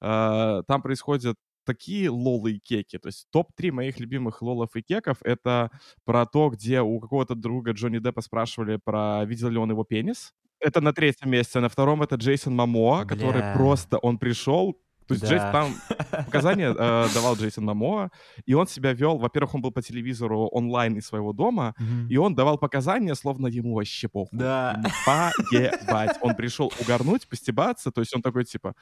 э, 0.00 0.62
там 0.66 0.82
происходят 0.82 1.36
такие 1.64 2.10
лолы 2.10 2.52
и 2.52 2.58
кеки. 2.58 2.98
То 2.98 3.08
есть 3.08 3.26
топ-3 3.30 3.72
моих 3.72 4.00
любимых 4.00 4.42
лолов 4.42 4.74
и 4.76 4.82
кеков— 4.82 5.18
это 5.22 5.70
про 6.04 6.26
то, 6.26 6.50
где 6.50 6.80
у 6.80 6.98
какого-то 7.00 7.34
друга 7.34 7.72
Джонни 7.72 7.98
Деппа 7.98 8.22
спрашивали 8.22 8.76
про 8.76 9.24
видел 9.24 9.48
ли 9.50 9.58
он 9.58 9.70
его 9.70 9.84
пенис. 9.84 10.32
Это 10.60 10.80
на 10.80 10.92
третьем 10.92 11.30
месте. 11.30 11.60
На 11.60 11.68
втором 11.68 12.02
это 12.02 12.16
Джейсон 12.16 12.54
Мамоа, 12.54 13.04
который 13.04 13.42
просто, 13.54 13.98
он 13.98 14.18
пришел, 14.18 14.76
то 15.08 15.14
есть 15.14 15.22
Да. 15.22 15.28
Джейсон, 15.28 15.52
там 15.52 16.24
показания 16.26 16.68
э, 16.78 17.08
давал 17.14 17.34
Джейсон 17.34 17.64
Мамоа, 17.64 18.10
и 18.46 18.54
он 18.54 18.68
себя 18.68 18.92
вел, 18.92 19.18
во-первых, 19.18 19.56
он 19.56 19.62
был 19.62 19.72
по 19.72 19.82
телевизору 19.82 20.46
онлайн 20.48 20.96
из 20.98 21.06
своего 21.06 21.32
дома, 21.32 21.74
и 22.08 22.16
он 22.16 22.34
давал 22.34 22.58
показания, 22.58 23.14
словно 23.16 23.48
ему 23.48 23.74
вообще 23.74 24.08
похуй. 24.08 24.38
Да. 24.38 24.80
Поебать. 25.04 26.16
Он 26.20 26.36
пришел 26.36 26.72
угорнуть, 26.80 27.26
постебаться, 27.26 27.90
то 27.90 28.02
есть 28.02 28.14
он 28.14 28.22
такой, 28.22 28.44
типа, 28.44 28.74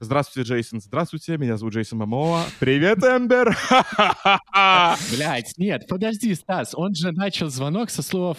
здравствуйте, 0.00 0.48
Джейсон, 0.48 0.80
здравствуйте, 0.80 1.36
меня 1.36 1.56
зовут 1.56 1.74
Джейсон 1.74 1.98
Мамоа, 1.98 2.44
привет, 2.58 2.98
Эмбер! 3.04 3.52
Ха-ха-ха!» 3.52 4.96
Блять, 5.14 5.52
нет, 5.56 5.86
подожди, 5.88 6.34
Стас, 6.34 6.74
он 6.74 6.94
же 6.94 7.12
начал 7.12 7.48
звонок 7.48 7.90
со 7.90 8.02
слов 8.02 8.38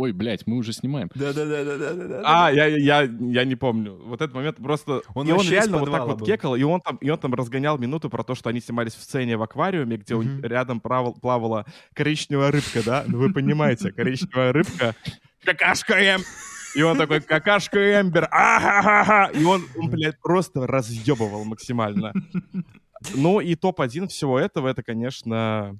«Ой, 0.00 0.12
блядь, 0.12 0.46
мы 0.46 0.56
уже 0.56 0.72
снимаем». 0.72 1.10
Да-да-да-да-да. 1.14 2.22
А, 2.24 2.50
я, 2.50 2.66
я, 2.66 3.02
я 3.02 3.44
не 3.44 3.54
помню. 3.56 4.00
Вот 4.04 4.22
этот 4.22 4.34
момент 4.34 4.56
просто... 4.56 5.02
Он 5.14 5.28
и 5.28 5.32
он 5.32 5.46
реально 5.46 5.78
вот 5.78 5.86
так 5.86 5.92
подвала 5.92 6.06
вот 6.12 6.18
был. 6.20 6.26
кекал, 6.26 6.56
и 6.56 6.62
он, 6.62 6.80
там, 6.80 6.96
и 6.96 7.10
он 7.10 7.18
там 7.18 7.34
разгонял 7.34 7.76
минуту 7.78 8.08
про 8.08 8.22
то, 8.24 8.34
что 8.34 8.48
они 8.48 8.60
снимались 8.60 8.94
в 8.94 9.02
сцене 9.02 9.36
в 9.36 9.42
аквариуме, 9.42 9.96
где 9.98 10.14
Мгм. 10.14 10.42
рядом 10.42 10.80
плавал- 10.80 11.20
плавала 11.20 11.66
коричневая 11.94 12.50
рыбка, 12.50 12.82
да? 12.84 13.04
Ну 13.06 13.18
вы 13.18 13.32
понимаете, 13.32 13.92
коричневая 13.96 14.52
рыбка. 14.52 14.94
Какашка 15.44 15.94
Эм! 15.94 16.22
И 16.74 16.82
он 16.82 16.96
такой, 16.96 17.20
какашка 17.20 18.00
Эмбер, 18.00 18.28
а 18.30 19.28
И 19.34 19.44
он, 19.44 19.64
он, 19.76 19.90
блядь, 19.90 20.18
просто 20.20 20.66
разъебывал 20.66 21.44
максимально. 21.44 22.12
Ну 23.14 23.40
и 23.40 23.54
топ-1 23.54 24.06
всего 24.08 24.38
этого, 24.38 24.68
это, 24.68 24.82
конечно, 24.82 25.76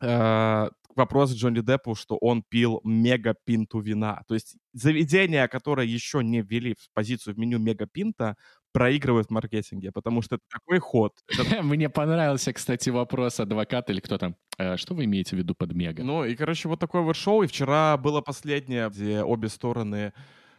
э, 0.00 0.68
вопрос 0.96 1.32
Джонни 1.34 1.60
Деппу, 1.60 1.94
что 1.94 2.16
он 2.16 2.42
пил 2.48 2.80
мега 2.84 3.34
пинту 3.44 3.80
вина. 3.80 4.22
То 4.28 4.34
есть 4.34 4.56
заведения, 4.72 5.48
которые 5.48 5.92
еще 5.92 6.22
не 6.24 6.42
ввели 6.42 6.74
в 6.74 6.88
позицию 6.94 7.34
в 7.34 7.38
меню 7.38 7.58
мега 7.58 7.86
пинта, 7.86 8.36
проигрывают 8.72 9.28
в 9.28 9.30
маркетинге, 9.30 9.90
потому 9.92 10.22
что 10.22 10.34
это 10.36 10.44
такой 10.50 10.78
ход. 10.80 11.12
Это- 11.28 11.62
Мне 11.62 11.88
понравился, 11.88 12.52
кстати, 12.52 12.90
вопрос 12.90 13.40
адвоката 13.40 13.92
или 13.92 14.00
кто 14.00 14.18
там. 14.18 14.36
Э, 14.58 14.76
Что 14.76 14.94
вы 14.94 15.04
имеете 15.04 15.36
в 15.36 15.38
виду 15.38 15.54
под 15.54 15.72
мега? 15.72 16.02
Ну 16.04 16.24
и, 16.24 16.34
короче, 16.36 16.68
вот 16.68 16.78
такое 16.80 17.02
вот 17.02 17.16
шоу. 17.16 17.42
И 17.42 17.46
вчера 17.46 17.96
было 17.96 18.20
последнее, 18.20 18.88
где 18.90 19.22
обе 19.22 19.48
стороны 19.48 20.12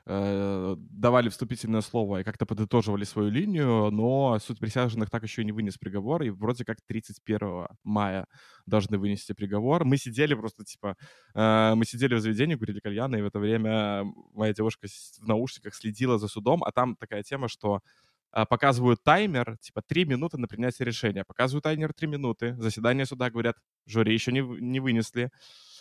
э, 0.07 0.75
давали 0.77 1.29
вступительное 1.29 1.81
слово 1.81 2.21
и 2.21 2.23
как-то 2.23 2.45
подытоживали 2.45 3.03
свою 3.03 3.29
линию, 3.29 3.91
но 3.91 4.39
суд 4.39 4.59
присяжных 4.59 5.09
так 5.09 5.23
еще 5.23 5.41
и 5.41 5.45
не 5.45 5.51
вынес 5.51 5.77
приговор, 5.77 6.23
и 6.23 6.29
вроде 6.29 6.65
как 6.65 6.77
31 6.87 7.67
мая 7.83 8.25
должны 8.65 8.97
вынести 8.97 9.33
приговор. 9.33 9.85
Мы 9.85 9.97
сидели 9.97 10.33
просто, 10.33 10.63
типа, 10.63 10.95
э, 11.35 11.73
мы 11.75 11.85
сидели 11.85 12.15
в 12.15 12.21
заведении, 12.21 12.55
курили 12.55 12.79
кальяны, 12.79 13.17
и 13.17 13.21
в 13.21 13.25
это 13.25 13.39
время 13.39 14.05
моя 14.33 14.53
девушка 14.53 14.87
в 14.87 15.27
наушниках 15.27 15.75
следила 15.75 16.17
за 16.17 16.27
судом, 16.27 16.63
а 16.63 16.71
там 16.71 16.95
такая 16.95 17.23
тема, 17.23 17.47
что 17.49 17.81
а, 18.31 18.45
показывают 18.45 19.03
таймер, 19.03 19.57
типа, 19.59 19.81
3 19.81 20.05
минуты 20.05 20.37
на 20.37 20.47
принятие 20.47 20.85
решения. 20.85 21.23
Показывают 21.25 21.63
таймер 21.63 21.93
3 21.93 22.07
минуты. 22.07 22.55
Заседание 22.57 23.05
суда 23.05 23.29
говорят, 23.29 23.55
жюри 23.85 24.13
еще 24.13 24.31
не, 24.31 24.41
не 24.41 24.79
вынесли. 24.79 25.31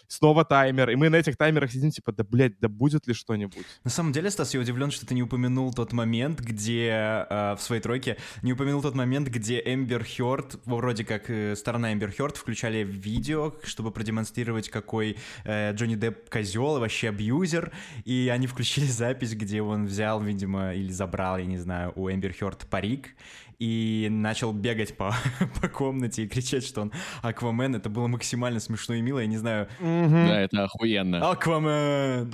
Снова 0.09 0.45
таймер. 0.45 0.91
И 0.91 0.97
мы 0.97 1.09
на 1.09 1.17
этих 1.17 1.37
таймерах 1.37 1.71
сидим, 1.71 1.91
типа, 1.91 2.13
да, 2.13 2.25
блядь, 2.25 2.59
да 2.61 2.69
будет 2.69 3.07
ли 3.07 3.15
что-нибудь? 3.15 3.67
На 3.85 3.91
самом 3.91 4.13
деле, 4.13 4.31
Стас, 4.31 4.55
я 4.55 4.61
удивлен, 4.61 4.91
что 4.91 5.07
ты 5.07 5.15
не 5.15 5.23
упомянул 5.23 5.73
тот 5.73 5.93
момент, 5.93 6.41
где 6.41 7.27
э, 7.29 7.55
в 7.57 7.61
своей 7.61 7.83
тройке 7.83 8.17
не 8.43 8.53
упомянул 8.53 8.83
тот 8.83 8.95
момент, 8.95 9.29
где 9.29 9.63
Эмбер 9.65 10.05
Хёрд, 10.05 10.61
вроде 10.65 11.05
как 11.05 11.31
э, 11.31 11.57
сторона 11.57 11.93
Эмбер 11.93 12.13
Хёрд, 12.13 12.37
включали 12.37 12.85
видео, 12.85 13.55
чтобы 13.65 13.91
продемонстрировать, 13.91 14.69
какой 14.69 15.17
э, 15.45 15.73
Джонни 15.73 15.97
Депп 15.97 16.29
козел 16.31 16.77
и 16.77 16.81
вообще 16.81 17.09
абьюзер, 17.09 17.73
и 18.05 18.31
они 18.33 18.47
включили 18.47 18.87
запись, 18.87 19.35
где 19.35 19.63
он 19.63 19.87
взял, 19.87 20.21
видимо, 20.21 20.75
или 20.75 20.93
забрал, 20.93 21.39
я 21.39 21.47
не 21.47 21.59
знаю, 21.59 21.93
у 21.97 22.11
Эмбер 22.11 22.33
Хёрд 22.33 22.67
парик, 22.69 23.11
и 23.59 24.09
начал 24.11 24.53
бегать 24.53 24.97
по, 24.97 25.15
по 25.61 25.69
комнате 25.69 26.25
и 26.25 26.29
кричать, 26.29 26.65
что 26.65 26.83
он 26.83 26.93
Аквамен. 27.23 27.75
Это 27.75 27.89
было 27.89 28.07
максимально 28.07 28.61
смешно 28.61 28.95
и 28.95 29.01
мило, 29.01 29.21
я 29.21 29.27
не 29.27 29.39
знаю. 29.39 29.69
Да, 29.81 30.41
это 30.41 30.65
охуенно. 30.65 31.31
Аквамен! 31.31 32.33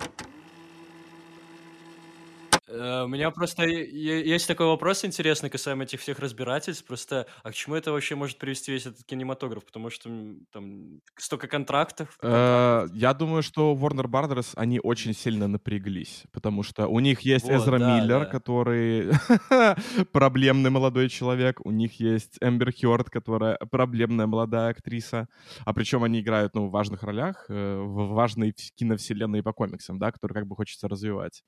Э, 2.72 3.04
У 3.04 3.08
меня 3.08 3.30
просто 3.30 3.64
есть 3.64 4.46
такой 4.48 4.66
вопрос 4.66 5.04
интересный 5.04 5.50
касаемо 5.50 5.84
этих 5.84 6.00
всех 6.00 6.18
разбирательств. 6.18 6.86
Просто, 6.86 7.26
а 7.42 7.50
к 7.50 7.54
чему 7.54 7.76
это 7.76 7.92
вообще 7.92 8.14
может 8.14 8.38
привести 8.38 8.72
весь 8.72 8.86
этот 8.86 9.04
кинематограф? 9.04 9.64
Потому 9.64 9.90
что 9.90 10.08
там 10.52 11.00
столько 11.16 11.48
контрактов. 11.48 12.16
Э, 12.22 12.86
Я 12.94 13.14
думаю, 13.14 13.42
что 13.42 13.74
Warner 13.74 14.06
Brothers, 14.06 14.52
они 14.56 14.80
очень 14.82 15.14
сильно 15.14 15.48
напряглись, 15.48 16.24
потому 16.32 16.62
что 16.62 16.86
у 16.86 17.00
них 17.00 17.20
есть 17.20 17.48
Эзра 17.50 17.78
Миллер, 17.78 18.26
который 18.26 19.10
проблемный 20.12 20.70
молодой 20.70 21.08
человек, 21.08 21.60
у 21.64 21.70
них 21.70 22.00
есть 22.00 22.38
Эмбер 22.40 22.72
Хёрд, 22.72 23.10
которая 23.10 23.56
проблемная 23.70 24.26
молодая 24.26 24.70
актриса, 24.70 25.28
а 25.64 25.72
причем 25.74 26.04
они 26.04 26.20
играют, 26.20 26.54
ну, 26.54 26.68
в 26.68 26.70
важных 26.70 27.02
ролях, 27.02 27.46
э, 27.48 27.78
в 27.78 28.08
важной 28.14 28.52
киновселенной 28.76 29.42
по 29.42 29.52
комиксам, 29.52 29.98
да, 29.98 30.10
которую 30.12 30.34
как 30.34 30.46
бы 30.46 30.56
хочется 30.56 30.88
развивать. 30.88 31.42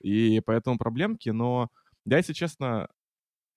И 0.00 0.40
поэтому 0.44 0.78
проблемки, 0.78 1.30
но 1.30 1.70
я, 2.04 2.18
если 2.18 2.32
честно, 2.32 2.88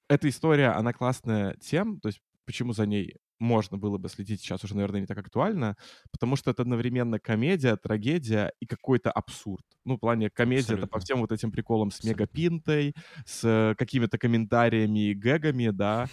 эта 0.09 0.29
история, 0.29 0.69
она 0.69 0.93
классная 0.93 1.55
тем, 1.61 1.99
то 1.99 2.07
есть 2.09 2.21
почему 2.45 2.73
за 2.73 2.85
ней 2.85 3.15
можно 3.39 3.77
было 3.77 3.97
бы 3.97 4.09
следить 4.09 4.41
сейчас 4.41 4.63
уже, 4.63 4.75
наверное, 4.75 5.01
не 5.01 5.05
так 5.05 5.17
актуально, 5.19 5.75
потому 6.11 6.35
что 6.35 6.51
это 6.51 6.63
одновременно 6.63 7.19
комедия, 7.19 7.75
трагедия 7.75 8.51
и 8.59 8.65
какой-то 8.65 9.11
абсурд. 9.11 9.63
Ну, 9.85 9.95
в 9.95 9.99
плане 9.99 10.29
комедия 10.29 10.73
это 10.75 10.87
по 10.87 10.99
всем 10.99 11.19
вот 11.19 11.31
этим 11.31 11.51
приколам 11.51 11.91
с 11.91 11.97
Абсолютно. 11.99 12.21
мегапинтой, 12.23 12.95
с 13.25 13.75
какими-то 13.77 14.17
комментариями 14.17 15.11
и 15.11 15.13
гэгами, 15.13 15.69
да. 15.69 16.07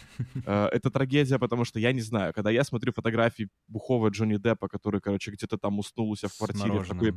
Э, 0.46 0.68
Это 0.72 0.90
трагедия, 0.90 1.38
потому 1.38 1.64
что 1.64 1.80
я 1.80 1.92
не 1.92 2.02
знаю, 2.02 2.32
когда 2.34 2.50
я 2.50 2.64
смотрю 2.64 2.92
фотографии 2.92 3.48
бухого 3.68 4.08
Джонни 4.08 4.36
Деппа, 4.36 4.68
который, 4.68 5.00
короче, 5.00 5.30
где-то 5.30 5.56
там 5.58 5.78
уснул 5.78 6.10
у 6.10 6.16
себя 6.16 6.28
в 6.28 6.34
квартире, 6.36 6.80
в 6.80 6.86
такой 6.86 7.14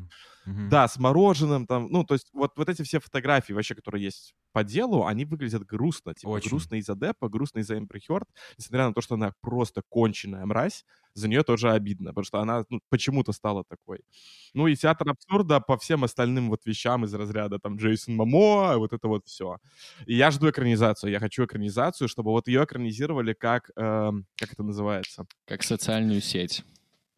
Мгм. 0.48 0.70
да, 0.70 0.88
с 0.88 0.98
мороженым 0.98 1.66
там, 1.68 1.88
ну, 1.92 2.04
то 2.04 2.13
есть 2.16 2.30
вот, 2.34 2.51
вот 2.58 2.70
эти 2.70 2.82
все 2.84 3.00
фотографии 3.00 3.54
вообще, 3.54 3.75
которые 3.75 4.04
есть 4.04 4.34
по 4.54 4.63
делу, 4.63 5.06
они 5.06 5.25
выглядят 5.25 5.66
грустно, 5.66 6.13
типа 6.13 6.38
Очень. 6.38 6.42
грустно 6.42 6.75
из-за 6.75 6.96
Деппа, 6.96 7.30
грустно 7.30 7.60
из-за 7.60 7.77
Эмбер 7.77 8.00
Хёрд, 8.06 8.27
несмотря 8.58 8.88
на 8.88 8.94
то, 8.94 9.01
что 9.01 9.16
она 9.16 9.34
просто 9.42 9.82
конченая 9.89 10.46
мразь, 10.46 10.84
за 11.13 11.27
нее 11.30 11.44
тоже 11.44 11.72
обидно, 11.72 12.10
потому 12.12 12.25
что 12.25 12.39
она 12.42 12.66
ну, 12.70 12.82
почему-то 12.89 13.32
стала 13.34 13.63
такой. 13.68 14.00
Ну 14.54 14.68
и 14.68 14.75
театр 14.75 15.10
абсурда 15.10 15.60
по 15.62 15.77
всем 15.77 16.04
остальным 16.04 16.50
вот 16.50 16.66
вещам 16.66 17.06
из 17.06 17.13
разряда 17.13 17.60
там 17.60 17.77
Джейсон 17.77 18.16
Мамо, 18.16 18.77
вот 18.77 18.94
это 18.94 19.08
вот 19.08 19.25
все. 19.27 19.58
И 20.06 20.16
я 20.16 20.32
жду 20.32 20.50
экранизацию, 20.50 21.12
я 21.12 21.20
хочу 21.20 21.46
экранизацию, 21.46 22.08
чтобы 22.08 22.32
вот 22.32 22.48
ее 22.48 22.63
экранизировали 22.63 23.34
как, 23.34 23.72
эм, 23.75 24.25
как 24.38 24.54
это 24.54 24.63
называется? 24.63 25.27
Как 25.46 25.63
социальную 25.63 26.22
сеть. 26.22 26.63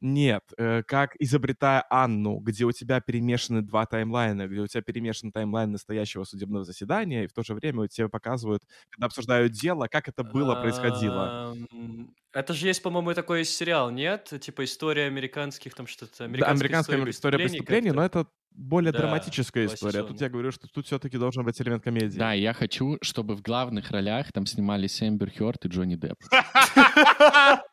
Нет, 0.01 0.43
э, 0.57 0.81
как 0.83 1.15
изобретая 1.19 1.85
Анну, 1.89 2.37
где 2.39 2.63
у 2.63 2.71
тебя 2.71 3.01
перемешаны 3.01 3.61
два 3.61 3.85
таймлайна, 3.85 4.47
где 4.47 4.61
у 4.61 4.67
тебя 4.67 4.81
перемешан 4.81 5.31
таймлайн 5.31 5.71
настоящего 5.71 6.23
судебного 6.23 6.63
заседания, 6.63 7.25
и 7.25 7.27
в 7.27 7.33
то 7.33 7.43
же 7.43 7.53
время 7.53 7.81
у 7.81 7.87
тебя 7.87 8.07
показывают, 8.07 8.63
когда 8.89 9.07
обсуждают 9.07 9.51
дело, 9.51 9.87
как 9.87 10.07
это 10.07 10.23
было, 10.23 10.55
происходило. 10.55 11.53
Ам, 11.71 12.15
Это 12.31 12.53
же 12.53 12.67
есть, 12.67 12.81
по-моему, 12.81 13.13
такой 13.13 13.43
сериал, 13.43 13.91
нет? 13.91 14.31
Типа 14.39 14.63
история 14.63 15.07
американских, 15.07 15.75
там 15.75 15.85
что-то... 15.85 16.19
Да, 16.19 16.25
Американская 16.25 16.67
американская 16.67 17.09
история 17.09 17.37
преступлений, 17.37 17.91
но 17.91 18.05
это 18.05 18.27
более 18.51 18.93
Да, 18.93 18.99
драматическая 18.99 19.65
история. 19.65 20.03
Тут 20.03 20.21
я 20.21 20.29
говорю, 20.29 20.51
что 20.51 20.67
тут 20.67 20.85
все-таки 20.85 21.17
должен 21.17 21.43
быть 21.43 21.59
элемент 21.61 21.83
комедии. 21.83 22.17
Да, 22.17 22.31
я 22.33 22.53
хочу, 22.53 22.97
чтобы 23.01 23.35
в 23.35 23.41
главных 23.41 23.91
ролях 23.91 24.31
там 24.31 24.45
снимались 24.45 25.03
Эмбер 25.03 25.29
Хёрд 25.31 25.65
и 25.65 25.67
Джонни 25.67 25.95
Депп. 25.95 26.19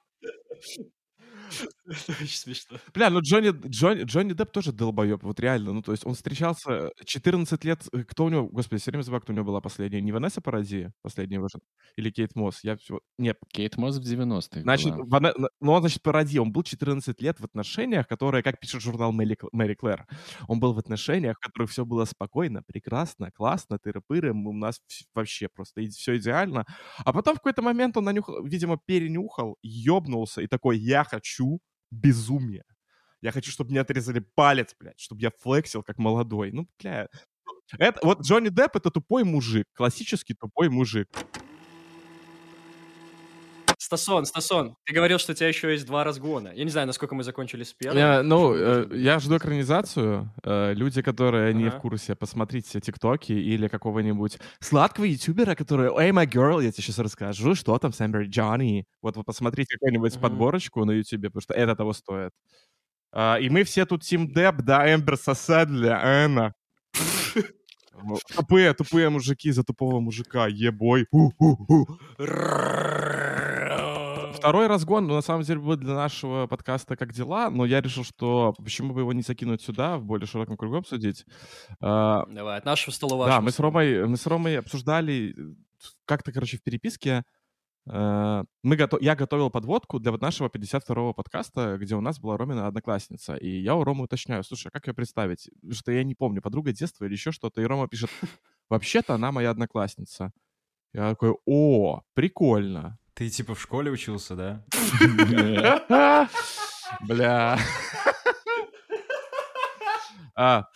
Очень 1.86 2.26
смешно. 2.36 2.78
Бля, 2.94 3.10
ну 3.10 3.20
Джонни, 3.20 3.50
Джонни, 3.68 4.02
Джонни 4.04 4.32
Депп 4.32 4.50
тоже 4.50 4.72
долбоеб, 4.72 5.22
вот 5.22 5.38
реально. 5.40 5.72
Ну, 5.72 5.82
то 5.82 5.92
есть 5.92 6.04
он 6.04 6.14
встречался 6.14 6.90
14 7.04 7.64
лет... 7.64 7.82
э, 7.92 8.02
Кто 8.04 8.24
у 8.24 8.28
него... 8.28 8.48
Господи, 8.48 8.80
все 8.80 8.90
время 8.90 9.02
забываю, 9.02 9.22
кто 9.22 9.32
у 9.32 9.36
него 9.36 9.44
была 9.46 9.60
последняя. 9.60 10.00
Не 10.00 10.12
Ванесса 10.12 10.40
Паради, 10.40 10.90
последняя 11.02 11.38
уже? 11.38 11.58
Или 11.96 12.10
Кейт 12.10 12.34
Мосс? 12.34 12.64
Я 12.64 12.76
всё- 12.76 13.00
Нет, 13.18 13.38
Кейт 13.52 13.76
Мосс 13.76 13.98
в 13.98 14.02
90-х 14.02 14.60
Значит. 14.62 14.94
Ване- 14.96 15.32
ну 15.60 15.72
он, 15.72 15.80
значит, 15.80 16.02
пародия. 16.02 16.40
Он 16.42 16.52
был 16.52 16.62
14 16.64 17.20
лет 17.22 17.38
в 17.40 17.44
отношениях, 17.44 18.08
которые, 18.08 18.42
как 18.42 18.58
пишет 18.58 18.82
журнал 18.82 19.12
Мэри, 19.12 19.38
Мэри 19.52 19.74
Клэр, 19.74 20.06
он 20.48 20.58
был 20.60 20.72
в 20.74 20.78
отношениях, 20.78 21.36
в 21.36 21.40
которых 21.40 21.70
все 21.70 21.84
было 21.84 22.04
спокойно, 22.04 22.62
прекрасно, 22.66 23.30
классно, 23.30 23.78
тыры-пыры, 23.78 24.30
у 24.32 24.52
нас 24.52 24.80
вообще 25.14 25.48
просто 25.48 25.82
все 25.90 26.16
идеально. 26.16 26.64
А 27.04 27.12
потом 27.12 27.34
в 27.34 27.38
какой-то 27.38 27.62
момент 27.62 27.96
он, 27.96 28.04
нанюхал, 28.04 28.44
видимо, 28.44 28.78
перенюхал, 28.84 29.56
ёбнулся 29.62 30.40
и 30.42 30.46
такой, 30.46 30.78
я 30.78 31.04
хочу 31.04 31.60
безумие. 31.90 32.64
Я 33.20 33.32
хочу, 33.32 33.50
чтобы 33.50 33.70
мне 33.70 33.80
отрезали 33.80 34.20
палец, 34.20 34.74
блядь, 34.78 35.00
чтобы 35.00 35.22
я 35.22 35.30
флексил 35.30 35.82
как 35.82 35.98
молодой. 35.98 36.52
Ну, 36.52 36.68
бля. 36.78 37.08
Это, 37.78 38.00
вот 38.02 38.20
Джонни 38.20 38.48
Депп— 38.48 38.74
это 38.76 38.90
тупой 38.90 39.24
мужик, 39.24 39.66
классический 39.74 40.34
тупой 40.34 40.68
мужик. 40.68 41.08
Стасон, 43.86 44.24
Стасон, 44.26 44.74
ты 44.84 44.92
говорил, 44.92 45.16
что 45.20 45.30
у 45.30 45.34
тебя 45.36 45.46
еще 45.46 45.70
есть 45.70 45.86
два 45.86 46.02
разгона. 46.02 46.48
Я 46.52 46.64
не 46.64 46.70
знаю, 46.70 46.88
насколько 46.88 47.14
мы 47.14 47.22
закончили 47.22 47.62
с 47.62 47.72
первым. 47.72 47.96
Я, 47.98 48.22
ну, 48.24 48.52
э, 48.52 48.88
я 48.96 49.20
жду 49.20 49.36
экранизацию. 49.36 50.28
Э, 50.42 50.74
люди, 50.74 51.02
которые 51.02 51.54
не 51.54 51.66
в 51.66 51.74
Ага. 51.74 51.78
курсе, 51.82 52.16
посмотрите 52.16 52.80
тиктоки 52.80 53.30
или 53.30 53.68
какого-нибудь 53.68 54.38
сладкого 54.58 55.04
ютубера, 55.04 55.54
который 55.54 55.88
«Эй, 56.04 56.10
my 56.10 56.26
girl», 56.26 56.60
я 56.64 56.72
тебе 56.72 56.82
сейчас 56.82 56.98
расскажу, 56.98 57.54
что 57.54 57.78
там 57.78 57.92
с 57.92 58.00
Эмбер 58.00 58.22
Джонни. 58.22 58.86
Вот 59.02 59.16
вы 59.16 59.22
посмотрите 59.22 59.74
какую-нибудь 59.76 60.14
Мгм. 60.14 60.20
подборочку 60.20 60.84
на 60.84 60.90
ютубе, 60.90 61.28
потому 61.28 61.42
что 61.42 61.54
это 61.54 61.76
того 61.76 61.92
стоит. 61.92 62.32
А, 63.12 63.36
и 63.40 63.48
мы 63.50 63.62
все 63.62 63.86
тут 63.86 64.02
Тим 64.02 64.26
Депп, 64.32 64.62
да, 64.62 64.92
Эмбер 64.92 65.16
Сосадля, 65.16 66.00
Энна. 66.02 66.54
Тупые, 68.36 68.74
тупые 68.74 69.10
мужики 69.10 69.52
за 69.52 69.62
тупого 69.62 70.00
мужика, 70.00 70.48
ебой. 70.48 71.06
Второй 74.46 74.68
разгон, 74.68 75.08
ну, 75.08 75.14
на 75.14 75.22
самом 75.22 75.42
деле, 75.42 75.58
будет 75.58 75.80
для 75.80 75.94
нашего 75.96 76.46
подкаста 76.46 76.94
«Как 76.96 77.12
дела?», 77.12 77.50
но 77.50 77.64
я 77.66 77.80
решил, 77.80 78.04
что 78.04 78.54
почему 78.62 78.94
бы 78.94 79.00
его 79.00 79.12
не 79.12 79.22
закинуть 79.22 79.60
сюда, 79.60 79.98
в 79.98 80.04
более 80.04 80.28
широком 80.28 80.56
кругу 80.56 80.76
обсудить. 80.76 81.24
А, 81.80 82.24
Давай, 82.26 82.56
от 82.58 82.64
нашего 82.64 82.92
стола 82.94 83.26
да, 83.26 83.40
мы 83.40 83.50
с. 83.50 83.58
Ромой, 83.58 84.06
мы 84.06 84.16
с 84.16 84.24
Ромой 84.24 84.56
обсуждали 84.60 85.34
э, 85.36 85.54
как-то, 86.04 86.30
короче, 86.30 86.58
в 86.58 86.62
переписке. 86.62 87.24
э, 87.90 88.44
Мы 88.62 88.76
гото- 88.76 88.98
я 89.00 89.16
готовил 89.16 89.50
подводку 89.50 89.98
для 89.98 90.12
вот 90.12 90.20
нашего 90.22 90.48
52-го 90.48 91.12
подкаста, 91.12 91.76
где 91.76 91.96
у 91.96 92.00
нас 92.00 92.20
была 92.20 92.36
Ромина 92.36 92.68
одноклассница. 92.68 93.34
И 93.34 93.48
я 93.48 93.74
у 93.74 93.82
Ромы 93.82 94.04
уточняю, 94.04 94.44
слушай, 94.44 94.68
а 94.68 94.70
как 94.70 94.86
ее 94.86 94.94
представить? 94.94 95.50
Что 95.72 95.90
я 95.90 96.04
не 96.04 96.14
помню, 96.14 96.40
подруга 96.40 96.72
детства 96.72 97.04
или 97.04 97.14
еще 97.14 97.32
что-то. 97.32 97.62
И 97.62 97.64
Рома 97.64 97.88
пишет, 97.88 98.10
вообще-то 98.70 99.14
она 99.14 99.32
моя 99.32 99.50
одноклассница. 99.50 100.30
Я 100.92 101.10
такой, 101.10 101.34
о, 101.46 102.02
прикольно. 102.14 102.96
Ты 103.16 103.30
типа 103.30 103.54
в 103.54 103.60
школе 103.60 103.90
учился, 103.90 104.36
да? 104.36 104.62
Бля. 107.00 107.58
А, 110.34 110.66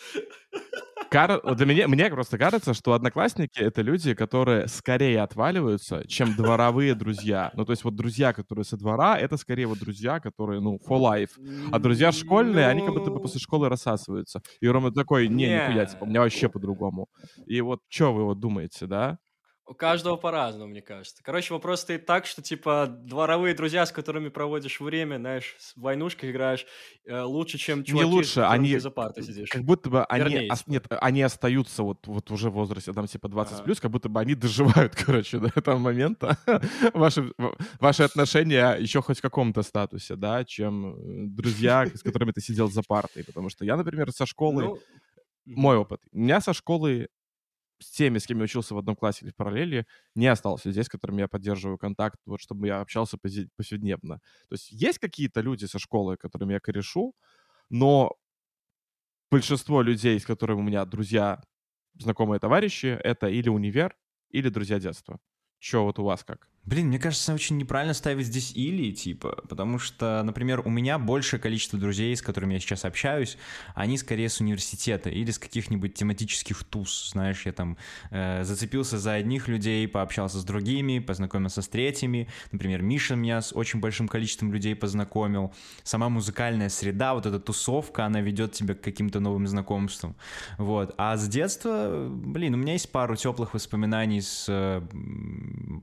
кар- 1.11 1.42
для 1.54 1.66
меня, 1.66 1.87
мне 1.87 2.09
просто 2.09 2.38
кажется, 2.38 2.73
что 2.73 2.94
одноклассники— 2.94 3.59
это 3.61 3.82
люди, 3.82 4.14
которые 4.14 4.68
скорее 4.68 5.20
отваливаются, 5.20 6.09
чем 6.09 6.35
дворовые 6.35 6.94
друзья. 6.94 7.50
Ну, 7.54 7.66
то 7.66 7.73
есть 7.73 7.85
вот 7.85 7.94
друзья, 7.94 8.32
которые 8.32 8.64
со 8.64 8.78
двора, 8.78 9.18
это 9.18 9.37
скорее 9.37 9.66
вот 9.66 9.78
друзья, 9.78 10.18
которые, 10.18 10.61
ну, 10.62 10.78
for 10.88 10.99
life. 10.99 11.32
А 11.73 11.78
друзья 11.78 12.11
школьные, 12.11 12.68
они 12.68 12.80
как 12.80 12.94
будто 12.94 13.11
бы 13.11 13.20
после 13.20 13.38
школы 13.38 13.68
рассасываются. 13.68 14.40
И 14.62 14.66
Рома 14.66 14.92
такой, 14.92 15.28
не, 15.28 15.44
нихуя, 15.68 15.85
типа, 15.85 16.04
у 16.04 16.06
меня 16.06 16.20
вообще 16.20 16.49
по-другому. 16.49 17.09
И 17.44 17.61
вот 17.61 17.80
что 17.90 18.14
вы 18.14 18.25
вот 18.25 18.40
думаете, 18.40 18.87
да? 18.87 19.18
У 19.70 19.74
каждого 19.74 20.16
по-разному, 20.16 20.68
мне 20.72 20.82
кажется. 20.82 21.22
Короче, 21.22 21.54
вопрос 21.54 21.82
стоит 21.82 22.04
так, 22.04 22.26
что, 22.26 22.42
типа, 22.42 22.88
дворовые 22.88 23.54
друзья, 23.54 23.86
с 23.86 23.92
которыми 23.92 24.28
проводишь 24.28 24.80
время, 24.80 25.18
знаешь, 25.18 25.54
в 25.76 25.80
войнушках 25.80 26.28
играешь, 26.28 26.66
э, 27.06 27.20
лучше, 27.22 27.56
чем 27.56 27.85
чуваки, 27.85 28.11
с 28.11 28.12
лучше, 28.12 28.40
они 28.40 28.76
за 28.80 28.90
партой 28.90 29.22
сидишь. 29.22 29.48
Как 29.48 29.62
будто 29.62 29.88
бы 29.88 30.04
они, 30.06 30.24
Вернее, 30.24 30.52
ос- 30.52 30.66
нет, 30.66 30.87
они 30.90 31.22
остаются 31.22 31.85
вот, 31.85 32.09
вот 32.09 32.33
уже 32.33 32.50
в 32.50 32.54
возрасте, 32.54 32.92
там, 32.92 33.06
типа, 33.06 33.28
20 33.28 33.54
Ага. 33.54 33.62
плюс, 33.62 33.78
как 33.78 33.92
будто 33.92 34.09
бы 34.09 34.18
они 34.18 34.35
доживают, 34.35 34.96
короче, 35.06 35.38
до 35.38 35.52
этого 35.54 35.78
момента. 35.78 36.37
Ваши, 36.92 37.33
ваши 37.78 38.02
отношения 38.02 38.74
еще 38.74 39.00
хоть 39.00 39.18
в 39.18 39.22
каком-то 39.22 39.62
статусе, 39.62 40.16
да, 40.16 40.44
чем 40.44 40.96
э, 40.96 41.26
друзья, 41.28 41.87
с 41.87 42.02
которыми 42.02 42.33
ты 42.33 42.40
сидел 42.40 42.68
за 42.72 42.83
партой. 42.83 43.22
Потому 43.22 43.50
что 43.50 43.64
я, 43.64 43.76
например, 43.76 44.11
со 44.11 44.26
школы, 44.26 44.64
Ну, 44.64 44.78
мой 45.46 45.76
опыт, 45.76 46.00
у 46.12 46.18
меня 46.18 46.40
со 46.40 46.52
школы 46.54 47.09
с 47.81 47.90
теми, 47.90 48.19
с 48.19 48.27
кем 48.27 48.38
я 48.38 48.45
учился 48.45 48.75
в 48.75 48.79
одном 48.79 48.97
классе 48.97 49.25
или 49.25 49.33
в 49.33 49.37
параллели, 49.37 49.87
не 50.14 50.27
осталось 50.29 50.64
людей, 50.64 50.85
с 50.85 50.88
которыми 50.88 51.21
я 51.23 51.29
поддерживаю 51.29 51.79
контакт, 51.79 52.19
вот 52.27 52.40
чтобы 52.40 52.66
я 52.69 52.81
общался 52.81 53.19
повседневно. 53.57 54.16
То 54.49 54.55
есть 54.55 54.71
есть 54.73 54.99
какие-то 54.99 55.40
люди 55.40 55.64
со 55.66 55.79
школы, 55.79 56.16
которыми 56.16 56.55
я 56.55 56.61
корешу, 56.61 57.14
но 57.71 58.16
большинство 59.31 59.83
людей, 59.83 60.19
с 60.19 60.25
которыми 60.27 60.61
у 60.61 60.62
меня 60.62 60.85
друзья, 60.85 61.43
знакомые 61.99 62.40
товарищи, 62.40 62.87
это 63.03 63.29
или 63.29 63.49
универ, 63.49 63.97
или 64.31 64.49
друзья 64.49 64.79
детства. 64.81 65.19
Че 65.59 65.83
вот 65.85 65.99
у 65.99 66.05
вас 66.05 66.25
как? 66.25 66.49
Блин, 66.66 66.88
мне 66.88 66.99
кажется, 66.99 67.33
очень 67.33 67.57
неправильно 67.57 67.94
ставить 67.94 68.27
здесь 68.27 68.53
или, 68.55 68.92
типа, 68.92 69.42
потому 69.49 69.79
что, 69.79 70.23
например, 70.23 70.61
у 70.61 70.68
меня 70.68 70.99
большее 70.99 71.40
количество 71.40 71.79
друзей, 71.79 72.14
с 72.14 72.20
которыми 72.20 72.53
я 72.53 72.61
сейчас 72.61 72.85
общаюсь, 72.85 73.38
они 73.75 73.96
скорее 73.96 74.29
с 74.29 74.40
университета 74.40 75.09
или 75.09 75.31
с 75.31 75.38
каких-нибудь 75.38 75.94
тематических 75.94 76.62
туз, 76.64 77.11
знаешь, 77.12 77.46
я 77.46 77.53
там 77.53 77.79
э, 78.11 78.44
зацепился 78.44 78.99
за 78.99 79.14
одних 79.14 79.49
людей, 79.49 79.88
пообщался 79.88 80.38
с 80.38 80.44
другими, 80.44 80.99
познакомился 80.99 81.62
с 81.62 81.68
третьими, 81.68 82.29
например, 82.53 82.83
Миша 82.83 83.16
меня 83.16 83.40
с 83.40 83.55
очень 83.55 83.81
большим 83.81 84.07
количеством 84.07 84.53
людей 84.53 84.77
познакомил, 84.77 85.55
сама 85.83 86.11
музыкальная 86.11 86.68
среда, 86.68 87.14
вот 87.14 87.25
эта 87.25 87.40
тусовка, 87.40 88.05
она 88.05 88.20
ведет 88.20 88.53
тебя 88.53 88.75
к 88.75 88.83
каким-то 88.83 89.18
новым 89.18 89.46
знакомствам, 89.46 90.14
вот, 90.59 90.94
а 90.99 91.16
с 91.16 91.27
детства, 91.27 92.07
блин, 92.11 92.53
у 92.53 92.59
меня 92.59 92.75
есть 92.75 92.92
пару 92.92 93.16
теплых 93.16 93.55
воспоминаний 93.55 94.20
с 94.20 94.44
э, 94.46 94.83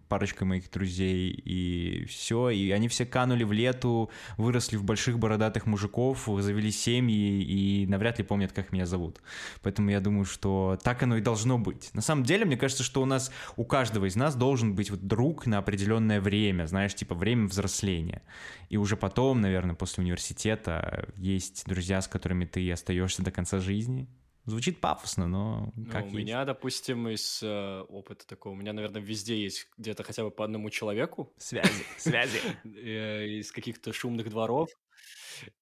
парочкой 0.08 0.48
моих 0.48 0.68
друзей, 0.78 1.32
и 1.32 2.06
все, 2.06 2.50
и 2.50 2.72
они 2.72 2.88
все 2.88 3.06
канули 3.06 3.44
в 3.44 3.52
лету, 3.52 4.10
выросли 4.38 4.78
в 4.78 4.84
больших 4.84 5.18
бородатых 5.20 5.66
мужиков, 5.66 6.30
завели 6.40 6.72
семьи, 6.72 7.42
и 7.42 7.88
навряд 7.88 8.20
ли 8.20 8.24
помнят, 8.24 8.52
как 8.52 8.72
меня 8.72 8.86
зовут. 8.86 9.22
Поэтому 9.62 9.90
я 9.90 10.00
думаю, 10.00 10.26
что 10.26 10.78
так 10.84 11.04
оно 11.04 11.18
и 11.18 11.22
должно 11.22 11.58
быть. 11.58 11.90
На 11.94 12.02
самом 12.02 12.24
деле, 12.24 12.46
мне 12.46 12.58
кажется, 12.58 12.84
что 12.84 13.02
у 13.02 13.06
нас, 13.06 13.32
у 13.56 13.66
каждого 13.66 14.06
из 14.06 14.16
нас 14.16 14.36
должен 14.36 14.76
быть 14.76 14.92
вот 14.92 15.02
друг 15.02 15.46
на 15.48 15.58
определенное 15.58 16.22
время, 16.22 16.68
знаешь, 16.68 16.96
типа 16.96 17.16
время 17.16 17.48
взросления. 17.48 18.22
И 18.70 18.78
уже 18.78 18.96
потом, 18.96 19.42
наверное, 19.42 19.76
после 19.76 20.04
университета 20.04 21.08
есть 21.16 21.64
друзья, 21.66 22.02
с 22.02 22.08
которыми 22.08 22.46
ты 22.46 22.72
остаешься 22.72 23.24
до 23.24 23.32
конца 23.32 23.60
жизни. 23.60 24.08
Звучит 24.48 24.80
пафосно, 24.80 25.28
но 25.28 25.74
Ну, 25.76 25.86
как 25.92 26.04
у 26.04 26.06
есть. 26.06 26.16
меня, 26.18 26.46
допустим, 26.46 27.08
из 27.10 27.42
э, 27.44 27.82
опыта 27.90 28.26
такого, 28.26 28.54
у 28.54 28.56
меня, 28.56 28.72
наверное, 28.72 29.02
везде 29.02 29.38
есть 29.44 29.68
где-то 29.78 30.04
хотя 30.04 30.24
бы 30.24 30.32
по 30.32 30.46
одному 30.46 30.70
человеку 30.70 31.34
Связи, 31.38 31.84
связи. 31.98 32.40
э, 32.64 33.28
из 33.28 33.52
каких-то 33.52 33.92
шумных 33.92 34.30
дворов, 34.30 34.70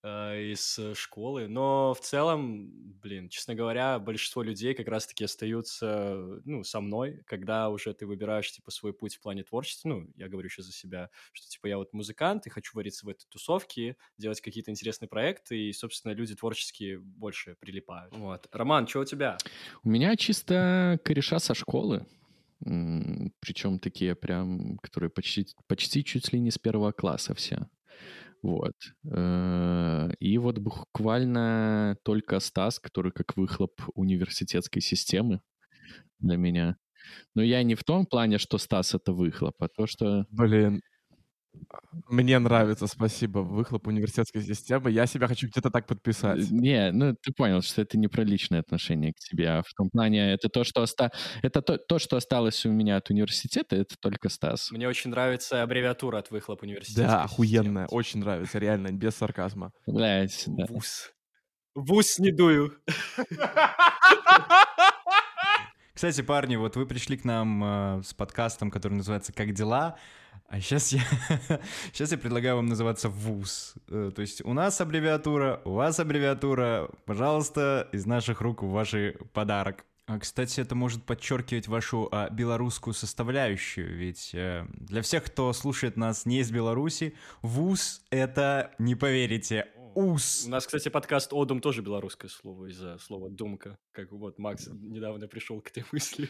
э, 0.03 0.51
из 0.51 0.79
э, 0.79 0.93
школы. 0.95 1.47
Но 1.47 1.93
в 1.93 1.99
целом, 1.99 2.69
блин, 3.01 3.29
честно 3.29 3.55
говоря, 3.55 3.99
большинство 3.99 4.43
людей 4.43 4.73
как 4.73 4.87
раз-таки 4.87 5.23
остаются, 5.23 6.41
ну, 6.45 6.63
со 6.63 6.81
мной, 6.81 7.21
когда 7.25 7.69
уже 7.69 7.93
ты 7.93 8.05
выбираешь, 8.05 8.51
типа, 8.51 8.71
свой 8.71 8.93
путь 8.93 9.15
в 9.15 9.21
плане 9.21 9.43
творчества. 9.43 9.89
Ну, 9.89 10.09
я 10.15 10.27
говорю 10.27 10.49
сейчас 10.49 10.65
за 10.67 10.73
себя, 10.73 11.09
что, 11.33 11.47
типа, 11.47 11.67
я 11.67 11.77
вот 11.77 11.93
музыкант 11.93 12.47
и 12.47 12.49
хочу 12.49 12.75
вариться 12.75 13.05
в 13.05 13.09
этой 13.09 13.25
тусовке, 13.29 13.97
делать 14.17 14.41
какие-то 14.41 14.71
интересные 14.71 15.09
проекты, 15.09 15.69
и, 15.69 15.73
собственно, 15.73 16.13
люди 16.13 16.35
творческие 16.35 16.99
больше 16.99 17.55
прилипают. 17.59 18.15
Вот. 18.15 18.47
Роман, 18.51 18.87
что 18.87 19.01
у 19.01 19.05
тебя? 19.05 19.37
У 19.83 19.89
меня 19.89 20.15
чисто 20.15 20.99
кореша 21.03 21.39
со 21.39 21.53
школы. 21.53 22.05
Причем 22.59 23.79
такие 23.79 24.15
прям, 24.15 24.77
которые 24.79 25.09
почти, 25.09 25.45
почти 25.67 26.03
чуть 26.03 26.31
ли 26.33 26.39
не 26.39 26.51
с 26.51 26.57
первого 26.57 26.91
класса 26.91 27.33
все. 27.33 27.67
Вот. 28.45 28.75
Э, 29.11 30.11
И 30.19 30.37
вот 30.37 30.59
буквально 30.59 31.97
только 32.03 32.39
Стас, 32.39 32.79
который 32.79 33.11
как 33.11 33.35
выхлоп 33.37 33.81
университетской 33.95 34.81
системы 34.83 35.41
для 36.19 36.37
меня. 36.37 36.77
Но 37.35 37.43
я 37.43 37.63
не 37.63 37.75
в 37.75 37.83
том 37.83 38.05
плане, 38.05 38.37
что 38.39 38.59
Стас— 38.59 38.93
это 38.95 39.13
выхлоп, 39.13 39.55
а 39.59 39.67
то, 39.67 39.87
что... 39.87 40.25
Блин, 40.29 40.81
Мне 42.09 42.39
нравится, 42.39 42.87
спасибо, 42.87 43.39
выхлоп 43.39 43.87
университетской 43.87 44.41
системы. 44.41 44.91
Я 44.91 45.05
себя 45.05 45.27
хочу 45.27 45.47
где-то 45.47 45.69
так 45.71 45.87
подписать. 45.87 46.49
Не, 46.51 46.91
ну 46.91 47.15
ты 47.15 47.31
понял, 47.31 47.61
что 47.61 47.81
это 47.81 47.97
не 47.97 48.07
про 48.07 48.23
личное 48.23 48.59
отношение 48.59 49.13
к 49.13 49.17
тебе, 49.17 49.49
а 49.49 49.61
в 49.61 49.73
том 49.75 49.89
плане 49.89 50.33
это 50.33 50.49
то, 50.49 50.63
что 50.63 50.81
оста... 50.81 51.11
это 51.41 51.61
то, 51.61 51.77
то, 51.77 51.99
что 51.99 52.17
осталось 52.17 52.65
у 52.65 52.71
меня 52.71 52.97
от 52.97 53.09
университета, 53.09 53.75
это 53.75 53.95
только 53.99 54.29
Стас. 54.29 54.71
Мне 54.71 54.87
очень 54.87 55.09
нравится 55.09 55.63
аббревиатура 55.63 56.19
от 56.19 56.31
выхлоп 56.31 56.63
университета. 56.63 57.07
Да, 57.07 57.23
охуенная, 57.23 57.87
очень 57.87 58.19
нравится, 58.19 58.59
реально, 58.59 58.91
без 58.91 59.15
сарказма. 59.15 59.71
Блять, 59.85 60.43
да. 60.47 60.65
Вуз. 60.69 61.11
Вуз 61.75 62.19
не 62.19 62.31
дую. 62.31 62.73
Кстати, 65.93 66.21
парни, 66.21 66.57
вот 66.57 66.75
вы 66.75 66.85
пришли 66.85 67.17
к 67.17 67.23
нам 67.23 67.63
э, 67.63 68.03
с 68.03 68.13
подкастом, 68.13 68.69
который 68.69 68.95
называется 68.95 69.31
«Как 69.31 69.53
дела?», 69.53 69.97
а 70.47 70.61
сейчас 70.61 70.93
я, 70.93 71.01
сейчас 71.93 72.11
я 72.11 72.17
предлагаю 72.17 72.57
вам 72.57 72.67
называться 72.67 73.09
ВУЗ. 73.09 73.75
Э, 73.89 74.11
То 74.15 74.21
есть 74.21 74.43
у 74.45 74.53
нас 74.53 74.79
аббревиатура, 74.79 75.61
у 75.65 75.71
вас 75.71 75.99
аббревиатура. 75.99 76.89
Пожалуйста, 77.05 77.89
из 77.91 78.05
наших 78.05 78.41
рук 78.41 78.63
в 78.63 78.69
ваши 78.69 79.17
подарок. 79.33 79.85
А, 80.07 80.19
Кстати, 80.19 80.61
это 80.61 80.75
может 80.75 81.03
подчеркивать 81.03 81.67
вашу 81.67 82.07
а, 82.11 82.29
белорусскую 82.29 82.93
составляющую, 82.93 83.97
ведь 83.97 84.35
э, 84.35 84.67
для 84.69 85.01
всех, 85.01 85.23
кто 85.23 85.51
слушает 85.51 85.97
нас 85.97 86.27
не 86.27 86.41
из 86.41 86.51
Беларуси, 86.51 87.15
ВУЗ— 87.41 88.03
это, 88.11 88.71
не 88.77 88.93
поверите, 88.93 89.67
УС. 89.95 90.43
У 90.45 90.49
нас, 90.49 90.65
кстати, 90.65 90.89
подкаст 90.89 91.31
«Одум» 91.31 91.61
тоже 91.61 91.81
белорусское 91.81 92.29
слово 92.29 92.65
из-за 92.65 92.97
слова 92.99 93.29
«думка». 93.29 93.77
Как 93.93 94.11
вот 94.11 94.37
Макс 94.37 94.67
недавно 94.67 95.27
пришел 95.27 95.61
к 95.61 95.69
этой 95.69 95.85
мысли. 95.91 96.29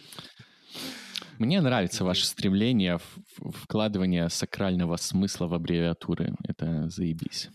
Мне 1.37 1.61
нравится 1.61 2.05
ваше 2.05 2.25
стремление 2.25 2.97
в 2.97 3.25
в 3.37 3.51
вкладывание 3.51 4.29
сакрального 4.29 4.97
смысла 4.97 5.47
в 5.47 5.53
аббревиатуры. 5.53 6.35
Это 6.43 6.89
заебись. 6.89 7.49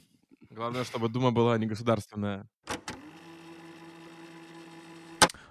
Главное, 0.50 0.84
чтобы 0.84 1.08
Дума 1.08 1.30
была 1.30 1.56
не 1.58 1.66
государственная. 1.66 2.48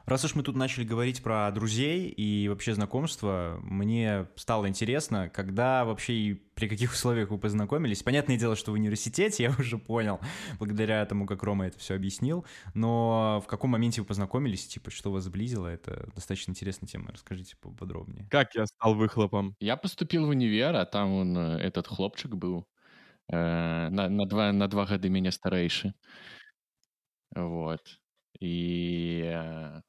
Раз 0.10 0.26
уж 0.26 0.34
мы 0.34 0.42
тут 0.42 0.56
начали 0.56 0.86
говорить 0.86 1.22
про 1.22 1.52
друзей 1.52 2.10
и 2.10 2.48
вообще 2.50 2.74
знакомства, 2.74 3.60
мне 3.62 4.26
стало 4.36 4.68
интересно, 4.68 5.30
когда 5.30 5.86
вообще 5.86 6.14
и 6.14 6.34
при 6.34 6.68
каких 6.68 6.94
условиях 6.94 7.30
вы 7.30 7.38
познакомились. 7.38 8.02
Понятное 8.02 8.36
дело, 8.36 8.56
что 8.56 8.72
в 8.72 8.74
университете, 8.74 9.44
я 9.44 9.52
уже 9.52 9.78
понял, 9.78 10.20
благодаря 10.58 11.06
тому, 11.06 11.28
как 11.28 11.44
Рома 11.44 11.68
это 11.68 11.78
все 11.78 11.94
объяснил, 11.94 12.44
но 12.74 13.40
в 13.46 13.48
каком 13.48 13.70
моменте 13.70 14.02
вы 14.02 14.08
познакомились, 14.08 14.66
типа, 14.66 14.90
что 14.90 15.12
вас 15.12 15.26
сблизило, 15.26 15.68
это 15.68 16.10
достаточно 16.16 16.54
интересная 16.54 16.88
тема. 16.88 17.12
Расскажите 17.12 17.56
поподробнее. 17.58 18.28
Как 18.32 18.56
я 18.56 18.66
стал 18.66 18.96
выхлопом? 18.96 19.56
Я 19.60 19.78
поступил 19.78 20.26
в 20.26 20.30
универ, 20.30 20.76
а 20.76 20.88
там 20.88 21.14
он, 21.14 21.38
э, 21.38 21.60
этот 21.60 21.86
хлопчик 21.86 22.34
был 22.34 22.68
э, 23.28 23.36
на, 23.36 24.10
на, 24.10 24.26
два, 24.26 24.52
на 24.54 24.68
два 24.68 24.88
года 24.88 25.08
меня 25.08 25.32
старейший. 25.32 25.94
Вот. 27.36 28.00
И, 28.40 29.22
э, 29.24 29.82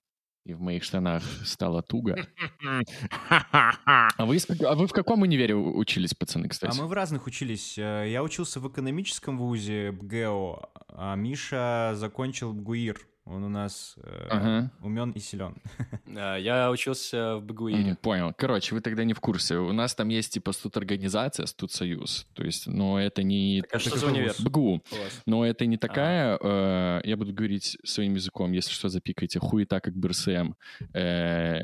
и 0.44 0.55
в 0.55 0.61
моих 0.61 0.83
штанах 0.85 1.22
стало 1.44 1.83
туго. 1.83 2.16
А 3.31 4.24
вы, 4.26 4.38
а 4.66 4.74
вы 4.74 4.87
в 4.87 4.92
каком 4.92 5.22
универе 5.22 5.55
учились, 5.55 6.14
пацаны, 6.14 6.46
А 6.46 6.48
кстати? 6.48 6.79
мы 6.79 6.87
в 6.87 6.92
разных 6.92 7.26
учились. 7.26 7.79
Э, 7.79 8.07
Я 8.09 8.22
учился 8.22 8.61
в 8.61 8.68
экономическом 8.68 9.38
вузе 9.38 9.92
БГЭО, 9.92 10.68
а 10.88 11.14
Миша 11.14 11.92
закончил 11.94 12.53
БГУИР. 12.53 12.98
Он 13.30 13.44
у 13.44 13.48
нас 13.48 13.94
э, 14.02 14.26
Ага. 14.28 14.72
умен 14.82 15.12
и 15.12 15.20
силен. 15.20 15.54
А, 16.16 16.36
Я 16.36 16.68
учился 16.70 17.36
в 17.36 17.44
Багуире. 17.44 17.96
Понял. 18.02 18.34
Короче, 18.36 18.74
вы 18.74 18.80
тогда 18.80 19.04
не 19.04 19.14
в 19.14 19.20
курсе. 19.20 19.56
У 19.56 19.72
нас 19.72 19.94
там 19.94 20.08
есть 20.08 20.32
типа 20.32 20.50
студорганизация, 20.52 21.46
студсоюз. 21.46 22.26
То 22.34 22.42
есть, 22.42 22.66
но 22.66 23.00
это 23.00 23.22
не... 23.22 23.62
Так 23.62 23.74
а 23.76 23.78
что 23.78 23.96
за 23.96 24.06
универ? 24.06 24.34
БГУ. 24.40 24.82
Но 25.26 25.46
это 25.46 25.66
не 25.66 25.76
такая, 25.76 26.36
э, 26.42 27.00
я 27.04 27.16
буду 27.16 27.32
говорить 27.32 27.78
своим 27.84 28.14
языком, 28.14 28.50
если 28.50 28.72
что, 28.72 28.88
запикайте, 28.88 29.38
хуета 29.38 29.80
как 29.80 29.94
БРСМ. 29.94 30.54
Э, 30.92 31.60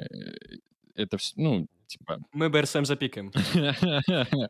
это 0.94 1.18
все, 1.18 1.33
ну, 1.37 1.66
типа... 1.88 2.20
Мы 2.33 2.48
БРСМ 2.48 2.85
запикаем. 2.85 3.33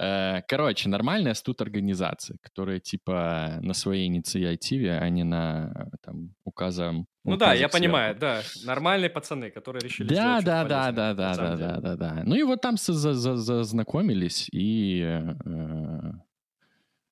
Э, 0.00 0.42
Короче, 0.46 0.88
нормальная 0.88 1.34
студ-организация, 1.34 2.36
которая 2.40 2.78
типа 2.80 3.58
на 3.62 3.74
своей 3.74 4.06
инициативе, 4.06 4.96
а 4.98 5.08
не 5.08 5.24
на 5.24 5.90
там 6.02 6.34
указом... 6.44 7.06
Ну 7.24 7.36
да, 7.36 7.52
я 7.52 7.66
указах 7.66 7.80
понимаю, 7.80 8.16
сверху. 8.18 8.20
да. 8.64 8.66
Нормальные 8.66 9.10
пацаны, 9.10 9.50
которые 9.50 9.82
решили 9.82 10.08
Да, 10.08 10.14
сделать 10.40 10.44
да, 10.44 10.60
что-то 10.60 10.68
да, 10.68 10.84
полезное, 10.84 11.14
да, 11.14 11.14
да, 11.14 11.34
да, 11.34 11.56
да, 11.56 11.80
да, 11.80 12.14
да. 12.14 12.22
Ну 12.24 12.34
и 12.36 12.42
вот 12.44 12.60
там 12.60 12.76
зазнакомились, 12.78 14.48
и 14.52 15.02
э, 15.02 16.12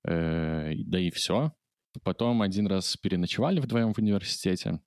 э, 0.04 0.72
да 0.86 0.98
и 0.98 1.10
все. 1.10 1.52
Потом 2.04 2.42
один 2.42 2.66
раз 2.66 2.96
переночевали 2.96 3.58
вдвоем 3.60 3.92
в 3.94 3.98
университете. 3.98 4.80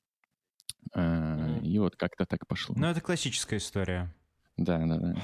э, 0.95 1.35
Мгм. 1.35 1.65
И 1.65 1.77
вот 1.79 1.95
как-то 1.95 2.25
так 2.25 2.47
пошло. 2.47 2.75
Ну, 2.77 2.87
это 2.87 3.01
классическая 3.01 3.57
история. 3.57 4.13
Да, 4.57 4.77
да, 4.85 4.97
да. 4.97 5.15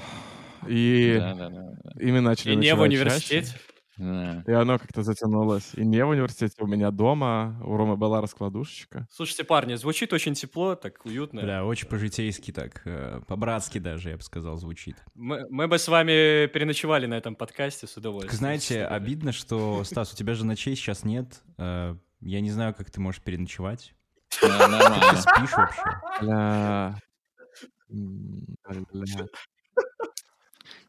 И, 0.68 1.16
Да, 1.18 1.34
да, 1.34 1.48
да, 1.50 1.62
да. 1.84 2.00
и 2.00 2.12
мы 2.12 2.20
начали 2.20 2.52
И 2.52 2.56
не 2.56 2.74
в 2.74 2.80
университете. 2.80 3.46
чаще. 3.52 3.60
Да. 3.98 4.44
И 4.46 4.52
оно 4.52 4.78
как-то 4.78 5.02
затянулось. 5.02 5.70
И 5.74 5.82
не 5.82 6.04
в 6.04 6.10
университете, 6.10 6.54
у 6.60 6.66
меня 6.66 6.90
дома. 6.90 7.58
У 7.64 7.78
Ромы 7.78 7.96
была 7.96 8.20
раскладушечка. 8.20 9.06
Слушайте, 9.10 9.44
парни, 9.44 9.74
звучит 9.76 10.12
очень 10.12 10.34
тепло, 10.34 10.74
так 10.74 11.04
уютно. 11.06 11.40
Бля, 11.40 11.64
очень 11.64 11.88
по-житейски 11.88 12.52
так, 12.52 12.82
э, 12.84 13.22
по-братски 13.26 13.78
даже, 13.78 14.10
я 14.10 14.16
бы 14.18 14.22
сказал, 14.22 14.58
звучит. 14.58 14.96
Мы, 15.14 15.46
мы 15.48 15.66
бы 15.66 15.78
с 15.78 15.88
вами 15.88 16.46
переночевали 16.46 17.06
на 17.06 17.14
этом 17.14 17.34
подкасте 17.36 17.86
с 17.86 17.96
удовольствием. 17.96 18.36
Знаете, 18.36 18.84
обидно, 18.84 19.32
что, 19.32 19.82
Стас, 19.84 20.12
у 20.12 20.16
тебя 20.16 20.34
же 20.34 20.44
ночей 20.44 20.76
сейчас 20.76 21.02
нет. 21.02 21.40
Э, 21.56 21.96
Я 22.20 22.40
не 22.42 22.50
знаю, 22.50 22.74
как 22.74 22.90
ты 22.90 23.00
можешь 23.00 23.22
переночевать. 23.22 23.94
Да, 24.42 24.58
Ты 24.68 24.68
Нормально. 24.68 25.16
спишь 25.22 25.52
вообще? 25.56 25.82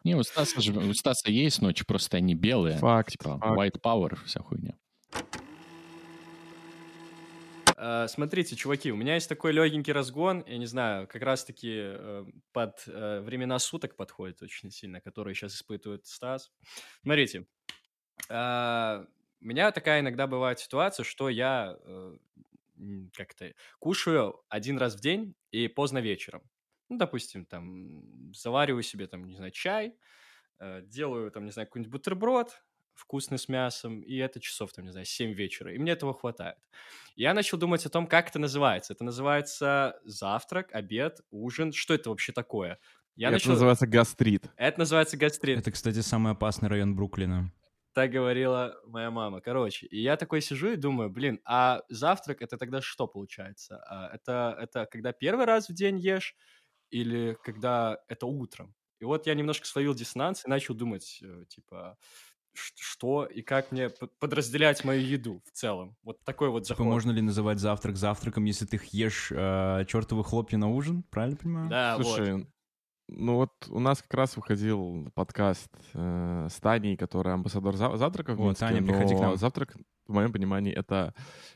Не, 0.03 0.15
у 0.15 0.23
Стаса, 0.23 0.59
же- 0.61 0.73
у 0.77 0.93
Стаса 0.93 1.29
есть 1.29 1.61
ночи, 1.61 1.85
просто 1.85 2.17
они 2.17 2.35
белые. 2.35 2.77
Факт, 2.77 3.11
Типа 3.11 3.37
факт. 3.39 3.57
white 3.57 3.81
power, 3.81 4.17
вся 4.25 4.41
хуйня. 4.41 4.75
А, 7.75 8.07
Смотрите, 8.07 8.55
чуваки, 8.55 8.91
у 8.91 8.95
меня 8.95 9.15
есть 9.15 9.29
такой 9.29 9.51
легенький 9.51 9.93
разгон, 9.93 10.43
я 10.47 10.57
не 10.57 10.65
знаю, 10.65 11.07
как 11.07 11.21
раз-таки 11.21 11.71
э, 11.75 12.25
под 12.51 12.83
э, 12.87 13.21
времена 13.21 13.59
суток 13.59 13.95
подходит 13.95 14.41
очень 14.41 14.71
сильно, 14.71 14.99
которые 14.99 15.35
сейчас 15.35 15.55
испытывает 15.55 16.05
Стас. 16.07 16.51
Смотрите, 17.03 17.45
у 18.29 18.33
меня 18.33 19.71
такая 19.71 19.99
иногда 19.99 20.25
бывает 20.25 20.59
ситуация, 20.59 21.03
что 21.03 21.29
я 21.29 21.77
э, 21.79 22.17
как-то 23.15 23.53
кушаю 23.79 24.41
один 24.49 24.77
раз 24.79 24.95
в 24.95 24.99
день 24.99 25.35
и 25.51 25.67
поздно 25.67 25.99
вечером. 25.99 26.41
Ну, 26.89 26.97
допустим, 26.97 27.45
там 27.45 28.33
завариваю 28.33 28.83
себе, 28.83 29.07
там, 29.07 29.27
не 29.27 29.35
знаю, 29.35 29.51
чай, 29.51 29.95
э, 30.59 30.81
делаю, 30.83 31.31
там, 31.31 31.45
не 31.45 31.51
знаю, 31.51 31.67
какой-нибудь 31.67 31.91
бутерброд 31.91 32.61
вкусный 32.97 33.37
с 33.37 33.47
мясом, 33.47 34.01
и 34.01 34.15
это 34.17 34.39
часов, 34.39 34.73
там, 34.73 34.85
не 34.85 34.91
знаю, 34.91 35.05
7 35.05 35.33
вечера, 35.33 35.73
и 35.73 35.77
мне 35.77 35.91
этого 35.91 36.13
хватает. 36.13 36.57
Я 37.15 37.33
начал 37.33 37.57
думать 37.57 37.85
о 37.85 37.89
том, 37.89 38.07
как 38.07 38.29
это 38.29 38.39
называется. 38.39 38.93
Это 38.93 39.03
называется 39.03 39.99
завтрак, 40.03 40.69
обед, 40.73 41.21
ужин. 41.29 41.71
Что 41.71 41.93
это 41.93 42.09
вообще 42.09 42.31
такое? 42.31 42.79
Я 43.15 43.27
Это 43.27 43.35
начал... 43.35 43.51
называется 43.51 43.87
гастрит. 43.87 44.49
Это 44.57 44.79
называется 44.79 45.17
гастрит. 45.17 45.59
Это, 45.59 45.71
кстати, 45.71 46.01
самый 46.01 46.33
опасный 46.33 46.69
район 46.69 46.95
Бруклина. 46.95 47.51
Так 47.93 48.11
говорила 48.11 48.79
моя 48.85 49.09
мама. 49.09 49.41
Короче, 49.41 49.87
и 49.87 49.99
я 49.99 50.17
такой 50.17 50.41
сижу 50.41 50.69
и 50.69 50.75
думаю, 50.75 51.09
блин, 51.09 51.39
а 51.43 51.81
завтрак 51.89 52.43
это 52.43 52.57
тогда 52.57 52.79
что 52.79 53.07
получается? 53.07 53.83
А 53.89 54.13
Это, 54.13 54.55
это 54.59 54.85
когда 54.85 55.13
первый 55.13 55.45
раз 55.45 55.67
в 55.67 55.73
день 55.73 55.97
ешь 55.97 56.35
или 56.89 57.37
когда 57.43 57.99
это 58.07 58.25
утром? 58.25 58.75
И 58.99 59.05
вот 59.05 59.27
я 59.27 59.35
немножко 59.35 59.67
словил 59.67 59.93
диссонанс 59.93 60.45
и 60.45 60.49
начал 60.49 60.73
думать, 60.73 61.19
э, 61.23 61.45
типа, 61.47 61.97
что 62.53 63.25
и 63.25 63.41
как 63.43 63.71
мне 63.71 63.89
подразделять 64.19 64.83
мою 64.83 65.01
еду 65.01 65.41
в 65.45 65.51
целом. 65.51 65.95
Вот 66.01 66.23
такой 66.23 66.49
вот 66.49 66.63
Типа, 66.63 66.79
заход. 66.79 66.85
можно 66.85 67.11
ли 67.11 67.21
называть 67.21 67.59
завтрак 67.59 67.97
завтраком, 67.97 68.45
если 68.45 68.65
ты 68.65 68.79
ешь 68.91 69.31
э, 69.31 69.85
чертовы 69.87 70.23
хлопья 70.23 70.57
на 70.57 70.67
ужин? 70.69 71.03
Правильно 71.03 71.37
понимаю? 71.37 71.69
Да, 71.69 71.97
вот. 71.97 72.19
Ну 73.09 73.35
вот 73.35 73.51
у 73.69 73.79
нас 73.79 74.01
как 74.01 74.13
раз 74.13 74.35
выходил 74.35 75.09
подкаст 75.15 75.69
э, 75.93 76.47
с 76.51 76.59
Таней, 76.59 76.97
которая 76.97 77.35
амбассадор 77.35 77.75
за- 77.77 77.95
завтраков 77.95 78.37
в 78.37 78.41
О, 78.41 78.47
Минске, 78.47 78.65
Таня, 78.65 78.85
приходи 78.85 79.15
к 79.15 79.19
нам. 79.19 79.37
завтрак, 79.37 79.75
в 80.07 80.13
моем 80.13 80.31
понимании, 80.33 80.73
это 80.73 81.13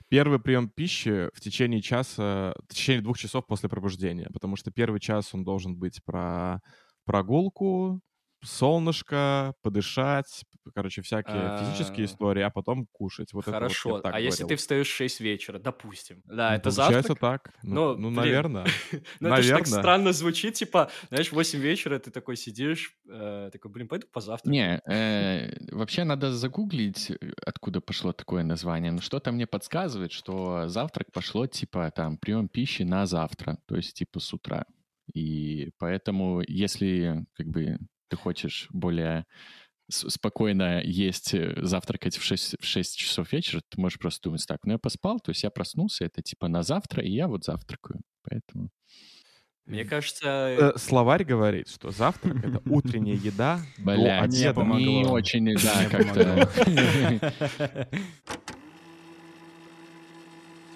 первый 0.07 0.39
прием 0.39 0.69
пищи 0.69 1.29
в 1.33 1.41
течение 1.41 1.81
часа, 1.81 2.53
в 2.69 2.73
течение 2.73 3.01
двух 3.01 3.17
часов 3.17 3.45
после 3.47 3.67
пробуждения, 3.69 4.29
потому 4.33 4.55
что 4.55 4.71
первый 4.71 4.99
час 5.01 5.33
он 5.33 5.43
должен 5.43 5.75
быть 5.75 6.01
про 6.05 6.61
прогулку, 7.05 7.99
солнышко, 8.43 9.53
подышать, 9.61 10.43
короче, 10.75 11.01
всякие 11.01 11.35
А. 11.35 11.57
физические 11.63 12.05
истории, 12.05 12.41
а 12.43 12.49
потом 12.49 12.87
кушать. 12.91 13.33
Вот 13.33 13.43
это 13.43 13.51
Хорошо. 13.51 13.99
а 14.03 14.19
если 14.19 14.45
ты 14.45 14.55
встаешь 14.55 14.87
в 14.87 14.95
6 14.95 15.19
вечера, 15.21 15.59
допустим. 15.59 16.21
Да, 16.25 16.49
Ну, 16.51 16.55
это 16.55 16.69
получается 16.69 17.07
завтрак? 17.09 17.43
так. 17.43 17.53
Ну, 17.63 17.73
Ну, 17.73 17.97
ну, 17.97 18.09
блин. 18.09 18.13
наверное. 18.15 18.65
Ну, 19.19 19.29
это 19.29 19.41
же 19.41 19.49
так 19.53 19.67
странно 19.67 20.13
звучит, 20.13 20.53
типа, 20.55 20.89
знаешь, 21.09 21.29
в 21.29 21.33
8 21.33 21.59
вечера 21.59 21.99
ты 21.99 22.11
такой 22.11 22.35
сидишь, 22.37 22.95
э, 23.09 23.49
такой, 23.51 23.71
блин, 23.71 23.87
пойду 23.87 24.07
позавтракаю. 24.11 24.51
Не, 24.53 24.81
э, 24.91 25.75
вообще 25.75 26.03
надо 26.03 26.31
загуглить, 26.33 27.11
э, 27.11 27.15
откуда 27.45 27.81
пошло 27.81 28.11
такое 28.13 28.43
название. 28.43 28.91
Но 28.91 29.01
что-то 29.01 29.31
мне 29.31 29.47
подсказывает, 29.47 30.11
что 30.11 30.67
завтрак 30.67 31.11
пошло 31.11 31.47
типа 31.47 31.91
там 31.91 32.17
прием 32.17 32.47
пищи 32.47 32.83
на 32.83 33.05
завтра, 33.05 33.57
то 33.67 33.75
есть 33.75 33.93
типа 33.95 34.19
с 34.19 34.33
утра. 34.33 34.65
И 35.13 35.71
поэтому, 35.79 36.41
если 36.47 37.25
как 37.33 37.47
бы 37.47 37.77
ты 38.11 38.17
хочешь 38.17 38.67
более 38.71 39.25
спокойно 39.89 40.81
есть, 40.83 41.33
э, 41.33 41.53
завтракать 41.61 42.17
в 42.17 42.23
6, 42.23 42.55
в 42.61 42.65
6 42.65 42.97
часов 42.97 43.31
вечера, 43.31 43.61
ты 43.69 43.79
можешь 43.79 43.99
просто 43.99 44.29
думать 44.29 44.45
так, 44.47 44.59
ну 44.65 44.73
я 44.73 44.77
поспал, 44.77 45.19
то 45.19 45.31
есть 45.31 45.43
я 45.43 45.49
проснулся, 45.49 46.05
это 46.05 46.21
типа 46.21 46.47
на 46.47 46.63
завтра, 46.63 47.03
и 47.03 47.09
я 47.09 47.27
вот 47.27 47.43
завтракаю. 47.43 48.01
Поэтому... 48.23 48.69
Мне 49.65 49.85
кажется, 49.85 50.27
Э, 50.27 50.77
Словарь 50.77 51.23
говорит, 51.23 51.69
что 51.69 51.91
завтрак— 51.91 52.43
это 52.45 52.61
утренняя 52.69 53.15
еда 53.15 53.61
до 53.77 53.95
Блядь, 53.95 54.31
не 54.31 54.53
помогло. 54.53 54.79
не 54.79 55.05
очень, 55.05 55.45
да, 55.63 55.83
Не 55.83 55.89
как-то... 55.89 56.49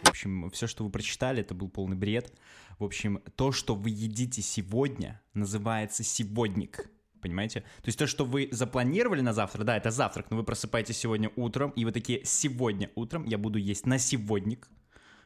В 0.04 0.10
общем, 0.10 0.50
все, 0.52 0.68
что 0.68 0.84
вы 0.84 0.90
прочитали, 0.90 1.42
это 1.42 1.54
был 1.54 1.68
полный 1.70 1.98
бред. 1.98 2.34
В 2.80 2.84
общем, 2.84 3.22
то, 3.36 3.52
что 3.52 3.76
вы 3.76 3.90
едите 3.90 4.42
сегодня, 4.42 5.22
называется 5.34 6.04
сегодник. 6.04 6.90
Понимаете? 7.26 7.62
То 7.62 7.88
есть 7.88 7.98
то, 7.98 8.06
что 8.06 8.24
вы 8.24 8.50
запланировали 8.52 9.22
на 9.22 9.34
завтра, 9.34 9.64
да, 9.64 9.76
это 9.76 9.90
завтрак, 9.90 10.28
но 10.30 10.38
вы 10.38 10.44
просыпаетесь 10.44 10.96
сегодня 10.98 11.32
утром, 11.36 11.72
и 11.72 11.84
вы 11.84 11.92
такие, 11.92 12.24
сегодня 12.24 12.92
утром 12.94 13.26
я 13.26 13.40
буду 13.40 13.58
есть 13.58 13.88
на 13.88 13.98
сегодник, 13.98 14.68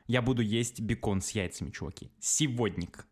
я 0.08 0.22
буду 0.22 0.42
есть 0.42 0.80
бекон 0.80 1.20
с 1.22 1.32
яйцами, 1.32 1.72
чуваки. 1.72 2.10
Сегодник. 2.22 3.06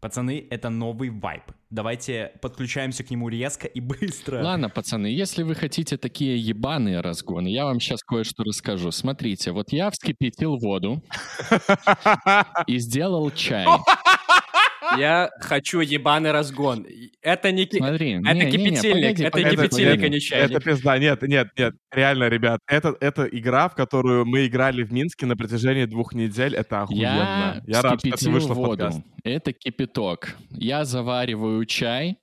Пацаны, 0.00 0.46
это 0.50 0.70
новый 0.70 1.10
вайб. 1.10 1.42
Давайте 1.70 2.32
подключаемся 2.40 3.02
к 3.02 3.10
нему 3.10 3.28
резко 3.28 3.66
и 3.66 3.80
быстро. 3.80 4.40
Ладно, 4.40 4.68
пацаны, 4.68 5.06
если 5.08 5.42
вы 5.42 5.56
хотите 5.56 5.96
такие 5.96 6.38
ебаные 6.38 7.00
разгоны, 7.00 7.48
я 7.48 7.64
вам 7.64 7.80
сейчас 7.80 8.04
кое-что 8.04 8.44
расскажу. 8.44 8.92
Смотрите, 8.92 9.50
вот 9.50 9.72
я 9.72 9.90
вскипятил 9.90 10.58
воду 10.58 11.02
и 12.68 12.78
сделал 12.78 13.32
чай. 13.32 13.66
я 14.98 15.30
хочу 15.40 15.80
ебаный 15.80 16.32
разгон. 16.32 16.86
Это 17.20 17.52
не... 17.52 17.68
Смотри, 17.70 18.14
Это 18.14 18.34
не, 18.34 18.40
не, 18.40 18.44
не, 18.44 18.50
кипятильник, 18.50 19.02
погоди, 19.02 19.22
это 19.24 19.30
погоди, 19.30 19.56
кипятильник, 19.56 19.90
погоди. 19.92 20.06
а 20.06 20.08
не 20.08 20.20
чайник. 20.20 20.50
Это 20.50 20.60
пизда. 20.60 20.98
Нет, 20.98 21.22
нет, 21.22 21.48
нет. 21.56 21.74
Реально, 21.92 22.28
ребят, 22.28 22.60
это, 22.66 22.96
это 23.00 23.24
игра, 23.26 23.68
в 23.68 23.74
которую 23.74 24.26
мы 24.26 24.46
играли 24.46 24.82
в 24.82 24.92
Минске 24.92 25.26
на 25.26 25.36
протяжении 25.36 25.84
двух 25.84 26.14
недель. 26.14 26.54
Это 26.54 26.82
охуенно. 26.82 27.62
Я, 27.66 27.82
рад, 27.82 28.00
что 28.00 28.08
это 28.08 28.16
вскипятил 28.16 28.32
вышло 28.32 28.54
в 28.54 28.56
воду. 28.56 28.84
подкаст. 28.84 29.02
Это 29.24 29.52
кипяток. 29.52 30.36
Я 30.50 30.84
завариваю 30.84 31.64
чай, 31.66 32.18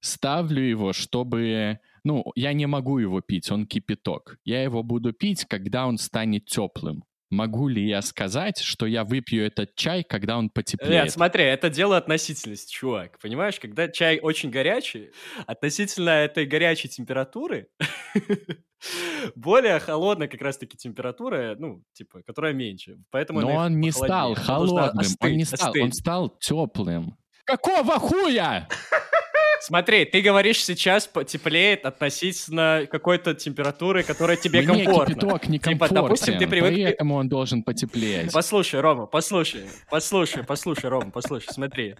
ставлю 0.00 0.62
его, 0.62 0.92
чтобы... 0.92 1.78
Ну, 2.02 2.24
я 2.34 2.54
не 2.54 2.66
могу 2.66 2.98
его 2.98 3.20
пить, 3.20 3.50
он 3.50 3.66
кипяток. 3.66 4.38
Я 4.44 4.62
его 4.62 4.82
буду 4.82 5.12
пить, 5.12 5.44
когда 5.44 5.86
он 5.86 5.98
станет 5.98 6.46
теплым. 6.46 7.04
Могу 7.30 7.68
ли 7.68 7.86
я 7.86 8.02
сказать, 8.02 8.58
что 8.58 8.86
я 8.86 9.04
выпью 9.04 9.46
этот 9.46 9.76
чай, 9.76 10.02
когда 10.02 10.36
он 10.36 10.50
потеплеет? 10.50 11.04
Нет, 11.04 11.12
смотри, 11.12 11.44
это 11.44 11.70
дело 11.70 11.96
относительности, 11.96 12.72
чувак. 12.72 13.20
Понимаешь, 13.20 13.60
когда 13.60 13.86
чай 13.88 14.18
очень 14.18 14.50
горячий, 14.50 15.12
относительно 15.46 16.10
этой 16.10 16.44
горячей 16.44 16.88
температуры, 16.88 17.68
более 19.36 19.78
холодная 19.78 20.26
как 20.26 20.42
раз-таки 20.42 20.76
температура, 20.76 21.54
ну, 21.56 21.84
типа, 21.92 22.22
которая 22.22 22.52
меньше. 22.52 22.98
Поэтому 23.10 23.42
Но 23.42 23.54
он 23.54 23.78
не 23.78 23.92
стал 23.92 24.34
холодным, 24.34 25.06
он 25.20 25.32
не 25.32 25.44
стал, 25.44 25.72
он 25.80 25.92
стал 25.92 26.36
теплым. 26.40 27.16
Какого 27.44 28.00
хуя? 28.00 28.68
Смотри, 29.60 30.04
ты 30.04 30.22
говоришь 30.22 30.64
сейчас 30.64 31.06
потеплеет 31.06 31.84
относительно 31.84 32.86
какой-то 32.90 33.34
температуры, 33.34 34.02
которая 34.02 34.36
тебе 34.36 34.62
Мне 34.62 34.84
комфортна. 34.84 35.14
кипяток 35.14 35.42
Типа, 35.42 35.52
некомфортен, 35.52 35.94
допустим, 35.94 36.38
ты 36.38 36.46
привык... 36.46 36.84
поэтому 36.84 37.14
он 37.16 37.28
должен 37.28 37.62
потеплеть. 37.62 38.32
Послушай, 38.32 38.80
Рома, 38.80 39.06
послушай, 39.06 39.64
послушай, 39.90 40.44
послушай, 40.44 40.88
Рома, 40.88 41.10
послушай, 41.10 41.48
смотри. 41.50 41.96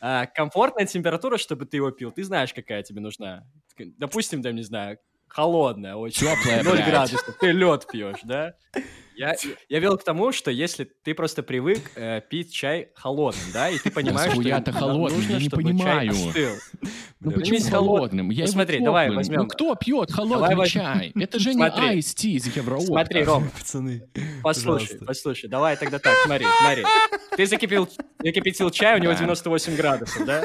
А, 0.00 0.26
комфортная 0.26 0.86
температура, 0.86 1.36
чтобы 1.36 1.66
ты 1.66 1.76
его 1.78 1.90
пил, 1.90 2.10
ты 2.12 2.24
знаешь, 2.24 2.54
какая 2.54 2.82
тебе 2.82 3.00
нужна. 3.00 3.44
Допустим, 3.76 4.42
там, 4.42 4.54
не 4.54 4.62
знаю, 4.62 4.98
холодная 5.28 5.96
очень. 5.96 6.26
Теплая, 6.26 6.62
0 6.62 6.72
блядь. 6.74 6.86
градусов, 6.86 7.36
ты 7.38 7.50
лед 7.52 7.86
пьешь, 7.90 8.20
да? 8.24 8.54
Я, 9.20 9.36
я 9.68 9.80
вел 9.80 9.98
к 9.98 10.02
тому, 10.02 10.32
что 10.32 10.50
если 10.50 10.84
ты 11.04 11.12
просто 11.12 11.42
привык 11.42 11.90
э, 11.94 12.22
пить 12.30 12.54
чай 12.54 12.88
холодным, 12.94 13.44
да, 13.52 13.68
и 13.68 13.76
ты 13.76 13.90
понимаешь, 13.90 14.32
что 14.32 14.72
холодным? 14.72 15.18
нужно, 15.18 15.32
Я 15.32 15.38
не 15.38 15.44
чтобы 15.44 15.62
понимаю. 15.62 16.12
Ну 17.20 17.30
почему 17.32 17.70
холодным? 17.70 18.30
Я 18.30 18.46
Ну, 18.46 18.50
смотри, 18.50 18.80
давай 18.80 19.08
теплым. 19.08 19.16
возьмем. 19.18 19.40
Ну 19.40 19.46
кто 19.46 19.74
пьет 19.74 20.10
холодный 20.10 20.66
чай? 20.66 21.12
Это 21.14 21.38
же 21.38 21.52
не. 21.52 21.62
Ice 21.62 22.16
Tea 22.16 22.30
из 22.30 22.56
Евроопта. 22.56 22.86
Смотри, 22.86 23.22
Ром, 23.24 23.50
Пацаны, 23.50 24.08
Послушай, 24.42 24.98
послушай, 25.06 25.50
давай 25.50 25.76
тогда 25.76 25.98
так, 25.98 26.14
смотри, 26.24 26.46
смотри. 26.62 26.84
Ты 27.36 27.44
закипятил 27.44 28.70
чай, 28.70 28.98
у 28.98 29.02
него 29.02 29.12
Да. 29.12 29.18
98 29.18 29.76
градусов, 29.76 30.24
да? 30.24 30.44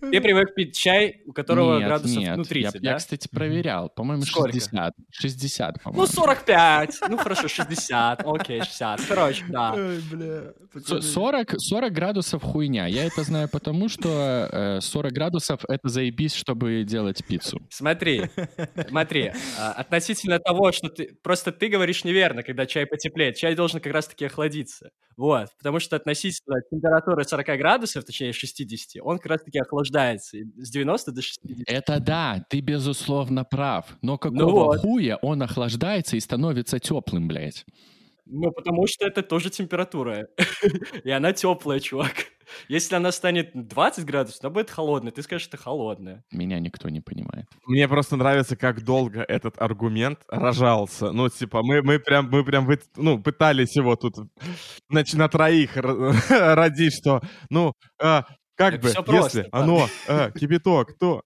Ты 0.00 0.20
привык 0.20 0.54
пить 0.54 0.76
чай, 0.76 1.22
у 1.26 1.32
которого 1.32 1.78
нет, 1.78 1.88
градусов, 1.88 2.18
нет. 2.18 2.36
ну, 2.36 2.42
я, 2.42 2.48
30, 2.48 2.82
я, 2.82 2.94
кстати, 2.96 3.28
проверял. 3.30 3.88
По-моему, 3.90 4.22
Сколько? 4.22 4.52
60. 4.52 4.94
60, 5.10 5.76
Ну, 5.76 5.82
по-моему. 5.82 6.06
45, 6.06 7.00
ну, 7.08 7.16
хорошо, 7.18 7.48
60, 7.48 8.22
окей, 8.24 8.60
60. 8.62 9.00
Короче, 9.08 9.44
да. 9.48 9.72
Ой, 9.74 10.00
бля, 10.10 10.26
С- 10.26 10.54
пацаны. 10.72 11.02
40, 11.02 11.54
40 11.58 11.92
градусов 11.92 12.42
хуйня. 12.42 12.86
Я 12.86 13.04
это 13.04 13.22
знаю 13.22 13.48
потому, 13.50 13.88
что 13.88 14.48
э, 14.50 14.80
40 14.80 15.12
градусов— 15.12 15.60
это 15.68 15.88
заебись, 15.88 16.34
чтобы 16.34 16.84
делать 16.84 17.24
пиццу. 17.26 17.60
Смотри, 17.70 18.30
смотри, 18.88 19.32
а, 19.58 19.72
относительно 19.72 20.38
того, 20.38 20.72
что 20.72 20.88
ты... 20.88 21.16
Просто 21.22 21.52
ты 21.52 21.68
говоришь 21.68 22.04
неверно, 22.04 22.42
когда 22.42 22.66
чай 22.66 22.86
потеплеет. 22.86 23.36
Чай 23.36 23.54
должен 23.54 23.80
как 23.80 23.92
раз-таки 23.92 24.24
охладиться. 24.24 24.90
Вот, 25.16 25.48
потому 25.58 25.80
что 25.80 25.96
относительно 25.96 26.60
температуры 26.70 27.24
40 27.24 27.46
градусов, 27.58 28.04
точнее 28.04 28.32
60, 28.32 29.02
он 29.02 29.18
как 29.18 29.26
раз-таки 29.26 29.58
охлаждается 29.70 30.38
с 30.56 30.70
90 30.70 31.12
до 31.12 31.22
60. 31.22 31.68
Это 31.68 32.00
да, 32.00 32.44
ты 32.48 32.60
безусловно 32.60 33.44
прав. 33.44 33.86
Но 34.02 34.18
какого 34.18 34.40
Ну 34.40 34.50
вот. 34.50 34.80
хуя 34.80 35.16
он 35.22 35.42
охлаждается 35.42 36.16
и 36.16 36.20
становится 36.20 36.78
теплым, 36.78 37.28
блядь? 37.28 37.64
Ну, 38.32 38.52
потому 38.52 38.86
что 38.86 39.06
это 39.06 39.22
тоже 39.22 39.50
температура. 39.50 40.28
И 41.04 41.10
она 41.10 41.32
теплая, 41.32 41.80
чувак. 41.80 42.14
Если 42.68 42.94
она 42.94 43.12
станет 43.12 43.50
20 43.54 44.04
градусов, 44.04 44.44
она 44.44 44.50
будет 44.50 44.70
холодная. 44.70 45.12
Ты 45.12 45.22
скажешь, 45.22 45.48
это 45.48 45.56
холодная. 45.56 46.24
Меня 46.30 46.60
никто 46.60 46.88
не 46.88 47.00
понимает. 47.00 47.46
Мне 47.66 47.88
просто 47.88 48.16
нравится, 48.16 48.56
как 48.56 48.84
долго 48.84 49.22
этот 49.22 49.60
аргумент 49.60 50.20
рожался. 50.28 51.12
Ну, 51.12 51.28
типа, 51.28 51.62
мы, 51.62 51.82
мы 51.82 51.98
прям, 51.98 52.28
мы 52.30 52.44
прям 52.44 52.68
ну, 52.96 53.20
пытались 53.20 53.76
его 53.76 53.96
тут 53.96 54.14
значит, 54.88 55.16
на 55.16 55.28
троих 55.28 55.76
родить, 56.30 56.94
что, 56.94 57.20
ну, 57.50 57.72
а, 58.00 58.26
как 58.60 58.74
Это 58.74 58.88
бы, 58.88 59.04
просто, 59.04 59.38
если 59.38 59.48
оно, 59.52 59.88
а, 60.06 60.30
кипяток, 60.32 60.92
то... 60.98 61.22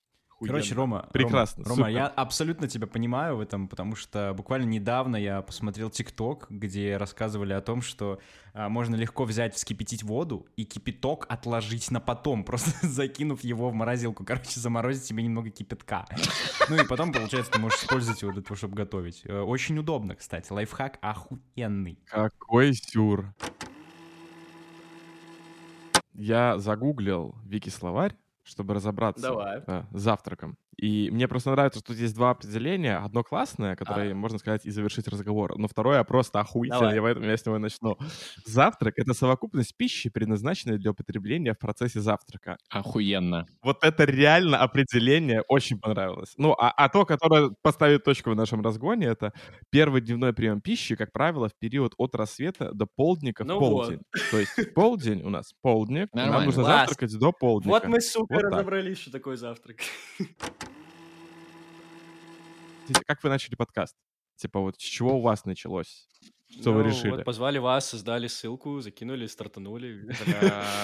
Короче. 0.47 0.75
Рома, 0.75 1.09
Прекрасно, 1.13 1.65
Рома, 1.65 1.77
Рома, 1.77 1.91
я 1.91 2.07
абсолютно 2.07 2.69
тебя 2.69 2.87
понимаю 2.87 3.37
в 3.37 3.41
этом, 3.41 3.67
потому 3.67 3.97
что 3.97 4.35
буквально 4.37 4.67
недавно 4.67 5.17
я 5.17 5.41
посмотрел 5.43 5.91
ТикТок, 5.91 6.47
где 6.51 6.97
рассказывали 6.97 7.55
о 7.55 7.61
том, 7.63 7.81
что 7.81 8.21
а, 8.53 8.69
можно 8.69 8.95
легко 8.95 9.25
взять, 9.25 9.55
вскипятить 9.55 10.03
воду 10.03 10.47
и 10.55 10.65
кипяток 10.65 11.27
отложить 11.29 11.91
на 11.91 11.99
потом, 11.99 12.45
просто 12.45 12.71
закинув 12.87 13.43
его 13.43 13.71
в 13.71 13.75
морозилку. 13.75 14.25
Короче, 14.25 14.61
заморозить 14.61 15.05
себе 15.05 15.25
немного 15.25 15.51
кипятка. 15.51 16.05
Ну 16.69 16.77
и 16.77 16.87
потом, 16.87 17.13
получается, 17.13 17.51
ты 17.51 17.59
можешь 17.59 17.81
использовать 17.81 18.23
его 18.23 18.31
для 18.31 18.43
того, 18.43 18.55
чтобы 18.55 18.77
готовить. 18.77 19.23
Э, 19.25 19.41
Очень 19.41 19.79
удобно, 19.79 20.15
кстати. 20.15 20.53
Лайфхак 20.53 20.99
охуенный. 21.01 21.99
Какой 22.07 22.75
сюр. 22.75 23.35
Я 26.15 26.59
загуглил 26.59 27.35
Вики-словарь, 27.45 28.17
чтобы 28.43 28.75
разобраться 28.75 29.23
Давай. 29.23 29.63
э, 29.67 29.85
с 29.93 30.01
завтраком. 30.01 30.57
И 30.77 31.11
мне 31.11 31.29
просто 31.29 31.51
нравится, 31.51 31.81
что 31.81 31.95
здесь 31.95 32.13
два 32.13 32.31
определения. 32.31 32.97
Одно 32.99 33.23
классное, 33.23 33.77
которое, 33.77 34.13
А. 34.13 34.15
можно 34.15 34.39
сказать, 34.39 34.67
и 34.67 34.71
завершить 34.71 35.09
разговор. 35.09 35.57
Но 35.59 35.69
второе 35.69 36.03
просто 36.05 36.41
охуительное, 36.41 36.81
Давай. 36.81 36.95
я 36.97 37.03
поэтому 37.03 37.27
я 37.27 37.37
с 37.37 37.47
него 37.47 37.57
и 37.57 37.61
начну. 37.61 37.97
Завтрак— 38.45 38.95
это 38.97 39.15
совокупность 39.15 39.77
пищи, 39.77 40.11
предназначенной 40.11 40.79
для 40.79 40.91
употребления 40.91 41.55
в 41.55 41.59
процессе 41.59 42.01
завтрака. 42.01 42.59
Охуенно. 42.71 43.47
Вот 43.63 43.79
это 43.83 44.05
реально 44.05 44.59
определение 44.59 45.43
очень 45.49 45.79
понравилось. 45.79 46.35
Ну, 46.37 46.53
а, 46.53 46.71
а 46.71 46.89
то, 46.89 47.05
которое 47.05 47.51
поставит 47.63 48.05
точку 48.05 48.31
в 48.31 48.37
нашем 48.37 48.63
разгоне, 48.63 49.07
это 49.07 49.33
первый 49.71 50.01
дневной 50.01 50.33
прием 50.33 50.61
пищи, 50.61 50.97
как 50.97 51.13
правило, 51.13 51.49
в 51.49 51.55
период 51.59 51.95
от 51.99 52.15
рассвета 52.15 52.73
до 52.73 52.87
полдника 52.87 53.45
в 53.45 53.47
Ну 53.47 53.59
полдень. 53.59 54.01
То 54.31 54.39
есть 54.39 54.75
полдень 54.75 55.23
у 55.23 55.31
нас 55.31 55.53
полдник, 55.63 56.09
и 56.15 56.17
нам 56.17 56.45
нужно 56.45 56.63
Класс. 56.63 56.89
завтракать 56.89 57.19
до 57.19 57.33
полдника. 57.33 57.71
Вот 57.71 57.87
мы 57.87 58.01
супер 58.01 58.37
Вот 58.37 58.45
разобрались, 58.45 58.99
что 58.99 59.13
такое 59.13 59.37
завтрак. 59.37 59.79
Смотрите, 62.87 63.05
Как 63.07 63.23
вы 63.23 63.31
начали 63.31 63.55
подкаст? 63.55 63.97
Типа 64.37 64.61
вот 64.61 64.77
с 64.77 64.83
чего 64.83 65.19
у 65.19 65.21
вас 65.21 65.45
началось? 65.45 66.09
Что 66.51 66.73
вы 66.73 66.83
Ну, 66.83 66.89
решили? 66.89 67.11
Вот 67.13 67.25
позвали 67.25 67.59
вас, 67.59 67.89
создали 67.89 68.27
ссылку, 68.27 68.81
закинули, 68.81 69.27
стартанули. 69.27 70.07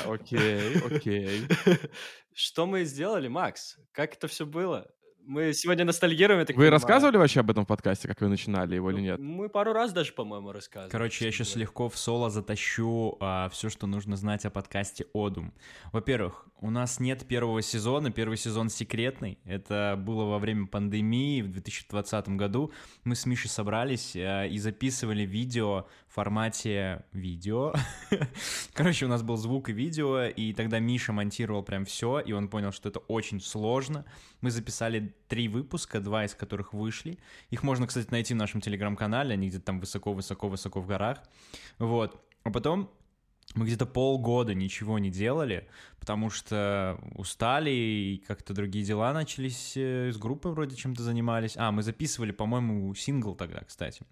Окей, 0.06 0.78
окей. 0.78 1.46
Что 2.34 2.66
мы 2.66 2.84
сделали, 2.84 3.28
Макс? 3.28 3.76
Как 3.92 4.14
это 4.14 4.28
все 4.28 4.46
было? 4.46 4.90
Мы 5.30 5.52
сегодня 5.52 5.84
ностальгируем, 5.84 6.40
Вы 6.40 6.46
понимаю. 6.46 6.72
рассказывали 6.72 7.16
вообще 7.16 7.38
об 7.38 7.50
этом 7.52 7.64
подкасте, 7.64 8.08
как 8.08 8.20
вы 8.20 8.26
начинали 8.26 8.74
его 8.74 8.90
или 8.90 8.96
Ну, 8.96 9.02
нет? 9.04 9.20
Мы 9.20 9.48
пару 9.48 9.72
раз 9.72 9.92
даже, 9.92 10.12
по-моему, 10.12 10.50
рассказывали. 10.50 10.90
Короче, 10.90 11.24
я 11.24 11.30
сейчас 11.30 11.54
легко 11.54 11.88
в 11.88 11.96
соло 11.96 12.30
затащу 12.30 13.16
все, 13.52 13.68
что 13.68 13.86
нужно 13.86 14.16
знать 14.16 14.44
о 14.44 14.50
подкасте 14.50 15.06
Одум. 15.14 15.54
Во-первых, 15.92 16.48
у 16.60 16.70
нас 16.70 16.98
нет 16.98 17.28
первого 17.28 17.62
сезона, 17.62 18.10
первый 18.10 18.38
сезон 18.38 18.70
секретный. 18.70 19.38
Это 19.44 19.94
было 19.96 20.24
во 20.24 20.40
время 20.40 20.66
пандемии 20.66 21.42
в 21.42 21.48
2020 21.48 22.30
году. 22.30 22.72
Мы 23.04 23.14
с 23.14 23.24
Мишей 23.24 23.50
собрались 23.50 24.16
э, 24.16 24.48
и 24.48 24.58
записывали 24.58 25.22
видео 25.22 25.86
формате 26.12 27.04
видео. 27.12 27.72
Короче, 28.72 29.06
у 29.06 29.08
нас 29.08 29.22
был 29.22 29.36
звук 29.36 29.68
и 29.68 29.72
видео, 29.72 30.24
и 30.24 30.52
тогда 30.52 30.78
Миша 30.80 31.12
монтировал 31.12 31.62
прям 31.62 31.84
все, 31.84 32.18
и 32.18 32.32
он 32.32 32.48
понял, 32.48 32.72
что 32.72 32.88
это 32.88 32.98
очень 33.00 33.40
сложно. 33.40 34.04
Мы 34.40 34.50
записали 34.50 35.14
три 35.28 35.48
выпуска, 35.48 36.00
два 36.00 36.24
из 36.24 36.34
которых 36.34 36.72
вышли. 36.72 37.18
Их 37.50 37.62
можно, 37.62 37.86
кстати, 37.86 38.08
найти 38.10 38.34
в 38.34 38.38
нашем 38.38 38.60
телеграм-канале, 38.60 39.34
они 39.34 39.48
где-то 39.48 39.66
там 39.66 39.80
высоко-высоко-высоко 39.80 40.80
в 40.80 40.86
горах. 40.86 41.22
Вот. 41.78 42.20
А 42.42 42.50
потом 42.50 42.90
мы 43.54 43.66
где-то 43.66 43.86
полгода 43.86 44.54
ничего 44.54 44.98
не 44.98 45.10
делали, 45.10 45.68
потому 45.98 46.30
что 46.30 46.98
устали, 47.14 47.70
и 47.70 48.22
как-то 48.26 48.54
другие 48.54 48.84
дела 48.84 49.12
начались. 49.12 49.72
э, 49.76 50.12
С 50.12 50.16
группой 50.16 50.52
вроде 50.52 50.76
чем-то 50.76 51.02
занимались. 51.02 51.54
А, 51.56 51.72
мы 51.72 51.82
записывали, 51.82 52.30
по-моему, 52.30 52.94
сингл 52.94 53.34
тогда, 53.34 53.60
кстати, 53.66 54.02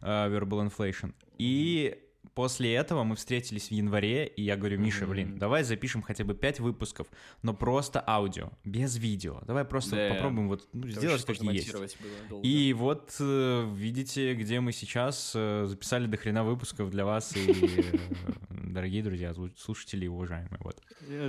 э, 0.00 0.06
Verbal 0.06 0.70
Inflation. 0.70 1.14
И 1.38 2.05
после 2.36 2.74
этого 2.74 3.02
мы 3.02 3.16
встретились 3.16 3.68
в 3.68 3.72
январе, 3.72 4.26
и 4.26 4.42
я 4.42 4.56
говорю, 4.56 4.78
Миша, 4.78 5.06
блин, 5.06 5.38
давай 5.38 5.64
запишем 5.64 6.02
хотя 6.02 6.22
бы 6.22 6.34
пять 6.34 6.60
выпусков, 6.60 7.08
но 7.42 7.54
просто 7.54 8.04
аудио, 8.06 8.50
без 8.62 8.96
видео. 8.98 9.40
Давай 9.46 9.64
просто 9.64 9.96
Да. 9.96 10.14
попробуем 10.14 10.48
вот 10.48 10.68
ну, 10.74 10.86
сделать 10.88 11.24
как 11.24 11.34
сложно 11.36 11.50
есть. 11.50 11.66
монтировать 11.66 11.96
было 12.00 12.28
долго. 12.28 12.46
И 12.46 12.72
вот 12.74 13.16
э, 13.18 13.72
видите, 13.74 14.34
где 14.34 14.60
мы 14.60 14.72
сейчас 14.72 15.32
э, 15.34 15.64
записали 15.66 16.06
до 16.06 16.18
хрена 16.18 16.44
выпусков 16.44 16.90
для 16.90 17.06
вас 17.06 17.34
и 17.34 17.50
э, 17.50 17.96
дорогие 18.50 19.02
друзья, 19.02 19.30
слу- 19.30 19.56
слушатели 19.56 20.04
и 20.04 20.08
уважаемые. 20.08 20.60
Вот. 20.60 20.80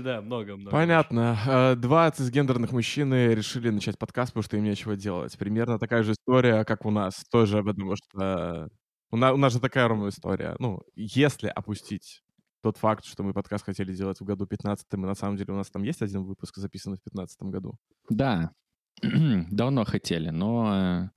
Да, 0.04 0.22
много-много. 0.22 0.72
Понятно. 0.72 1.76
Два 1.78 2.12
цисгендерных 2.12 2.74
мужчины 2.74 3.34
решили 3.34 3.70
начать 3.70 3.98
подкаст, 3.98 4.34
потому 4.34 4.44
что 4.44 4.58
им 4.58 4.66
нечего 4.66 4.98
делать. 4.98 5.38
Примерно 5.38 5.80
такая 5.80 6.04
же 6.04 6.12
история, 6.12 6.66
как 6.66 6.86
у 6.86 6.92
нас. 6.92 7.24
Тоже, 7.32 7.64
потому 7.64 7.96
что 7.96 8.68
у 9.12 9.18
на- 9.18 9.34
у 9.34 9.38
нас 9.38 9.54
же 9.54 9.60
такая 9.60 9.88
ровная 9.88 10.10
история. 10.10 10.56
Ну, 10.60 10.82
если 10.96 11.48
опустить 11.48 12.24
тот 12.62 12.78
факт, 12.78 13.06
что 13.06 13.24
мы 13.24 13.34
подкаст 13.34 13.66
хотели 13.66 13.94
делать 13.94 14.20
в 14.20 14.26
году 14.26 14.46
15 14.48 14.86
и 14.94 14.98
на 14.98 15.16
самом 15.16 15.38
деле 15.38 15.54
у 15.54 15.58
нас 15.58 15.70
там 15.70 15.84
есть 15.84 16.02
один 16.02 16.24
выпуск, 16.24 16.58
записанный 16.58 16.98
в 16.98 17.04
15 17.04 17.42
году. 17.44 17.76
Да, 18.10 18.52
давно 19.02 19.86
хотели, 19.86 20.30
но... 20.32 20.74
э, 20.74 21.10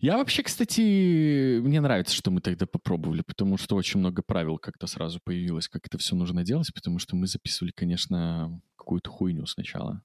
Я 0.00 0.16
вообще, 0.18 0.42
кстати, 0.42 1.58
мне 1.60 1.80
нравится, 1.80 2.14
что 2.14 2.30
мы 2.30 2.40
тогда 2.40 2.66
попробовали, 2.66 3.22
потому 3.22 3.56
что 3.58 3.76
очень 3.76 4.00
много 4.00 4.22
правил 4.22 4.58
как-то 4.58 4.86
сразу 4.86 5.20
появилось, 5.24 5.68
как 5.68 5.86
это 5.86 5.98
все 5.98 6.14
нужно 6.14 6.44
делать, 6.44 6.72
потому 6.74 6.98
что 6.98 7.16
мы 7.16 7.26
записывали, 7.26 7.72
конечно, 7.72 8.60
какую-то 8.76 9.10
хуйню 9.10 9.46
сначала. 9.46 10.02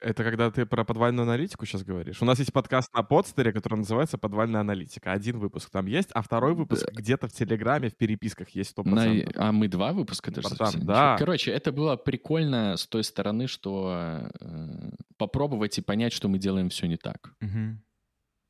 Это 0.00 0.24
когда 0.24 0.50
ты 0.50 0.66
про 0.66 0.84
подвальную 0.84 1.22
аналитику 1.22 1.64
сейчас 1.64 1.82
говоришь. 1.82 2.20
У 2.20 2.24
нас 2.26 2.38
есть 2.38 2.52
подкаст 2.52 2.92
на 2.94 3.02
подстере, 3.02 3.52
который 3.52 3.76
называется 3.76 4.18
«Подвальная 4.18 4.60
аналитика». 4.60 5.10
Один 5.12 5.38
выпуск 5.38 5.70
там 5.70 5.86
есть, 5.86 6.10
а 6.12 6.20
второй 6.22 6.54
выпуск 6.54 6.86
где-то 6.92 7.28
в 7.28 7.32
Телеграме, 7.32 7.88
в 7.88 7.96
переписках 7.96 8.50
есть 8.50 8.76
100%. 8.76 8.84
На- 8.84 9.48
А 9.48 9.52
мы 9.52 9.68
два 9.68 9.92
выпуска 9.92 10.30
даже 10.30 10.48
записали? 10.48 10.84
да. 10.84 11.16
Короче, 11.18 11.50
это 11.50 11.72
было 11.72 11.96
прикольно 11.96 12.76
с 12.76 12.86
той 12.86 13.04
стороны, 13.04 13.46
что 13.46 14.30
э, 14.40 14.90
попробовать 15.16 15.78
и 15.78 15.80
понять, 15.82 16.12
что 16.12 16.28
мы 16.28 16.38
делаем 16.38 16.68
все 16.68 16.86
не 16.86 16.96
так. 16.98 17.32
Мгм. 17.40 17.82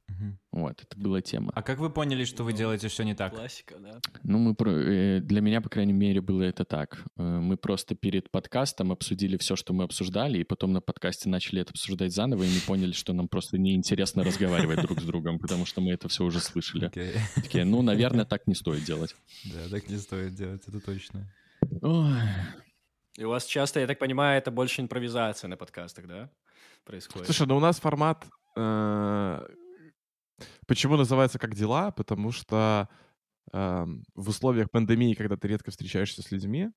Мгм. 0.09 0.39
Вот, 0.53 0.83
это 0.83 0.99
была 1.01 1.21
тема. 1.21 1.51
А 1.55 1.63
как 1.63 1.79
вы 1.81 1.91
поняли, 1.91 2.25
что 2.25 2.45
вы 2.45 2.53
Ну, 2.53 2.57
делаете 2.59 2.87
все 2.89 3.03
не 3.03 3.15
так? 3.15 3.35
Классика, 3.35 3.77
да. 3.81 4.01
Ну, 4.23 4.39
мы 4.39 4.55
про- 4.55 4.71
э, 4.71 5.21
для 5.21 5.41
меня, 5.41 5.61
по 5.61 5.69
крайней 5.69 5.93
мере, 5.93 6.21
было 6.21 6.43
это 6.45 6.65
так. 6.65 7.03
Э, 7.17 7.23
Мы 7.41 7.57
просто 7.57 7.95
перед 7.97 8.31
подкастом 8.31 8.93
обсудили 8.93 9.37
все, 9.37 9.57
что 9.57 9.73
мы 9.73 9.83
обсуждали, 9.85 10.39
и 10.39 10.45
потом 10.45 10.73
на 10.73 10.81
подкасте 10.81 11.29
начали 11.29 11.61
это 11.63 11.71
обсуждать 11.73 12.13
заново, 12.13 12.45
и 12.45 12.47
мы 12.49 12.61
поняли, 12.67 12.93
что 12.93 13.13
нам 13.13 13.29
просто 13.29 13.59
неинтересно 13.59 14.23
разговаривать 14.25 14.81
друг 14.83 15.01
с 15.01 15.05
другом, 15.05 15.39
потому 15.41 15.67
что 15.67 15.81
мы 15.81 15.93
это 15.93 16.09
все 16.09 16.25
уже 16.25 16.39
слышали. 16.41 16.87
Окей. 16.87 17.13
Такие, 17.35 17.65
ну, 17.65 17.83
наверное, 17.83 18.25
так 18.25 18.47
не 18.47 18.55
стоит 18.55 18.85
делать. 18.85 19.15
Да, 19.45 19.69
так 19.71 19.89
не 19.89 19.99
стоит 19.99 20.35
делать, 20.35 20.63
это 20.69 20.81
точно. 20.81 21.29
И 23.19 23.25
у 23.25 23.29
вас 23.31 23.45
часто, 23.47 23.81
я 23.81 23.87
так 23.87 23.99
понимаю, 23.99 24.39
это 24.39 24.51
больше 24.51 24.83
импровизация 24.83 25.49
на 25.49 25.57
подкастах, 25.57 26.07
да? 26.07 26.31
Происходит. 26.85 27.27
Слушай, 27.27 27.47
ну 27.49 27.57
у 27.57 27.61
нас 27.61 27.81
формат... 27.81 28.25
э, 30.39 30.43
Почему 30.67 30.97
называется 30.97 31.39
«Как 31.39 31.55
дела?» 31.55 31.91
Потому 31.91 32.33
что 32.33 32.89
эм, 33.53 34.05
в 34.15 34.29
условиях 34.29 34.71
пандемии, 34.71 35.15
когда 35.15 35.37
ты 35.37 35.49
редко 35.49 35.71
встречаешься 35.71 36.23
с 36.23 36.31
людьми, 36.31 36.71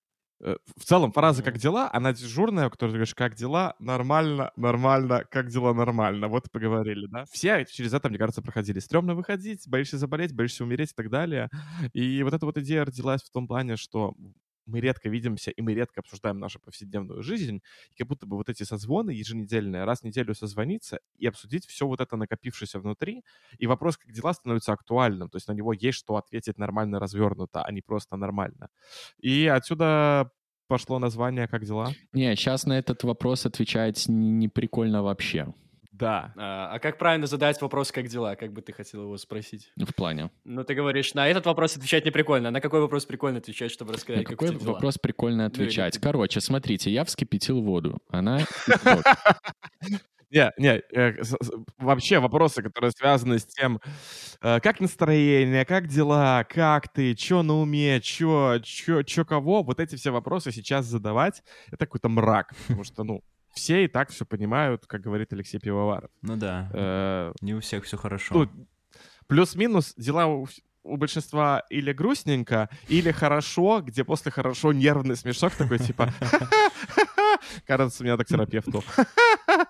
э, 0.43 0.55
в 0.77 0.85
целом 0.85 1.11
фраза 1.11 1.43
«Как 1.43 1.57
дела?» 1.57 1.89
она 1.91 2.13
дежурная, 2.13 2.67
у 2.67 2.69
которой 2.69 2.89
ты 2.89 2.93
говоришь 2.97 3.15
«Как 3.15 3.35
дела?» 3.35 3.75
Нормально, 3.79 4.51
нормально, 4.55 5.25
как 5.29 5.49
дела 5.49 5.73
нормально. 5.73 6.27
Вот 6.27 6.47
и 6.47 6.49
поговорили, 6.49 7.07
да? 7.07 7.25
Все 7.31 7.65
через 7.65 7.93
это, 7.93 8.09
мне 8.09 8.17
кажется, 8.17 8.41
проходили. 8.41 8.79
Стрёмно 8.79 9.15
выходить, 9.15 9.67
боишься 9.67 9.97
заболеть, 9.97 10.33
боишься 10.35 10.63
умереть 10.63 10.91
и 10.91 10.95
так 10.95 11.09
далее. 11.09 11.49
И 11.93 12.23
вот 12.23 12.33
эта 12.33 12.45
вот 12.45 12.57
идея 12.57 12.85
родилась 12.85 13.23
в 13.23 13.31
том 13.31 13.47
плане, 13.47 13.75
что 13.77 14.15
мы 14.69 14.79
редко 14.79 15.09
видимся, 15.09 15.51
и 15.51 15.61
мы 15.61 15.73
редко 15.73 16.01
обсуждаем 16.01 16.39
нашу 16.39 16.59
повседневную 16.59 17.23
жизнь, 17.23 17.61
и 17.91 17.95
как 17.97 18.07
будто 18.07 18.25
бы 18.25 18.37
вот 18.37 18.49
эти 18.49 18.63
созвоны 18.63 19.11
еженедельные, 19.11 19.83
раз 19.83 20.01
в 20.01 20.03
неделю 20.03 20.33
созвониться 20.35 20.99
и 21.17 21.27
обсудить 21.27 21.65
все 21.65 21.87
вот 21.87 22.01
это 22.01 22.15
накопившееся 22.15 22.79
внутри, 22.79 23.23
и 23.57 23.67
вопрос, 23.67 23.97
как 23.97 24.11
дела, 24.11 24.33
становится 24.33 24.73
актуальным, 24.73 25.29
то 25.29 25.37
есть 25.37 25.47
на 25.47 25.53
него 25.53 25.73
есть 25.73 25.97
что 25.97 26.15
ответить 26.15 26.57
нормально 26.57 26.99
развернуто, 26.99 27.63
а 27.63 27.71
не 27.71 27.81
просто 27.81 28.15
нормально. 28.17 28.69
И 29.19 29.47
отсюда 29.47 30.31
пошло 30.67 30.99
название 30.99 31.47
«Как 31.47 31.65
дела?» 31.65 31.91
Не, 32.13 32.35
сейчас 32.35 32.65
на 32.65 32.77
этот 32.77 33.03
вопрос 33.03 33.45
отвечать 33.45 34.05
не, 34.07 34.47
прикольно 34.47 35.03
вообще. 35.03 35.53
Да. 35.99 36.33
А, 36.37 36.71
а 36.75 36.79
как 36.79 36.97
правильно 36.97 37.27
задать 37.27 37.61
вопрос 37.61 37.91
«как 37.91 38.07
дела?» 38.07 38.35
Как 38.35 38.53
бы 38.53 38.61
ты 38.61 38.71
хотел 38.71 39.01
его 39.03 39.17
спросить? 39.17 39.73
В 39.77 39.93
плане. 39.93 40.31
Ну, 40.45 40.63
ты 40.63 40.73
говоришь, 40.73 41.13
на 41.13 41.27
этот 41.27 41.45
вопрос 41.45 41.75
отвечать 41.75 42.05
не 42.05 42.11
прикольно. 42.11 42.49
А 42.49 42.51
на 42.51 42.61
какой 42.61 42.79
вопрос 42.79 43.05
прикольно 43.05 43.39
отвечать, 43.39 43.71
чтобы 43.71 43.91
На 43.91 43.95
рассказать, 43.97 44.23
как 44.23 44.41
у 44.41 44.45
какой 44.45 44.47
тебя 44.47 44.59
дела? 44.59 44.73
вопрос 44.75 44.97
прикольно 44.97 45.41
или 45.41 45.47
отвечать? 45.47 45.93
ты- 45.95 45.99
Короче, 45.99 46.39
смотрите, 46.41 46.89
я 46.91 47.03
вскипятил 47.03 47.61
воду. 47.61 47.99
Она. 48.09 48.39
Не, 50.31 50.51
не, 50.57 50.81
э, 50.95 51.15
вообще 51.79 52.19
вопросы, 52.19 52.61
которые 52.61 52.91
связаны 52.91 53.39
с 53.39 53.45
тем, 53.47 53.79
э, 54.41 54.59
как 54.61 54.79
настроение, 54.79 55.65
как 55.65 55.87
дела, 55.87 56.43
как 56.49 56.93
ты, 56.93 57.15
чё 57.15 57.43
на 57.43 57.55
уме, 57.55 57.99
чё, 58.01 58.59
чё, 58.63 59.03
чё 59.03 59.25
кого, 59.25 59.63
вот 59.63 59.79
эти 59.79 59.95
все 59.95 60.11
вопросы 60.11 60.51
сейчас 60.51 60.85
задавать, 60.85 61.43
это 61.71 61.85
какой-то 61.87 62.09
мрак, 62.09 62.53
потому 62.67 62.83
что, 62.83 63.03
ну, 63.03 63.23
все 63.59 63.83
и 63.83 63.87
так 63.87 64.09
все 64.09 64.25
понимают, 64.25 64.85
как 64.87 65.01
говорит 65.01 65.33
Алексей 65.33 65.59
Пивоваров. 65.59 66.09
Ну 66.21 66.35
да, 66.37 66.69
Э, 66.73 67.33
не 67.41 67.53
у 67.53 67.59
всех 67.59 67.83
все 67.83 67.97
хорошо. 67.97 68.33
ну, 68.35 68.67
плюс-минус 69.27 69.93
дела 69.97 70.27
у, 70.27 70.47
у 70.83 70.97
большинства 70.97 71.63
или 71.69 71.91
грустненько, 71.93 72.69
или 72.87 73.11
хорошо, 73.11 73.81
где 73.81 74.03
после 74.03 74.31
хорошо 74.31 74.73
нервный 74.73 75.15
смешок 75.15 75.53
такой, 75.55 75.79
типа, 75.79 76.11
кажется, 77.65 78.03
у 78.03 78.05
меня 78.05 78.17
так 78.17 78.27
к 78.27 78.29
терапевту. 78.29 78.83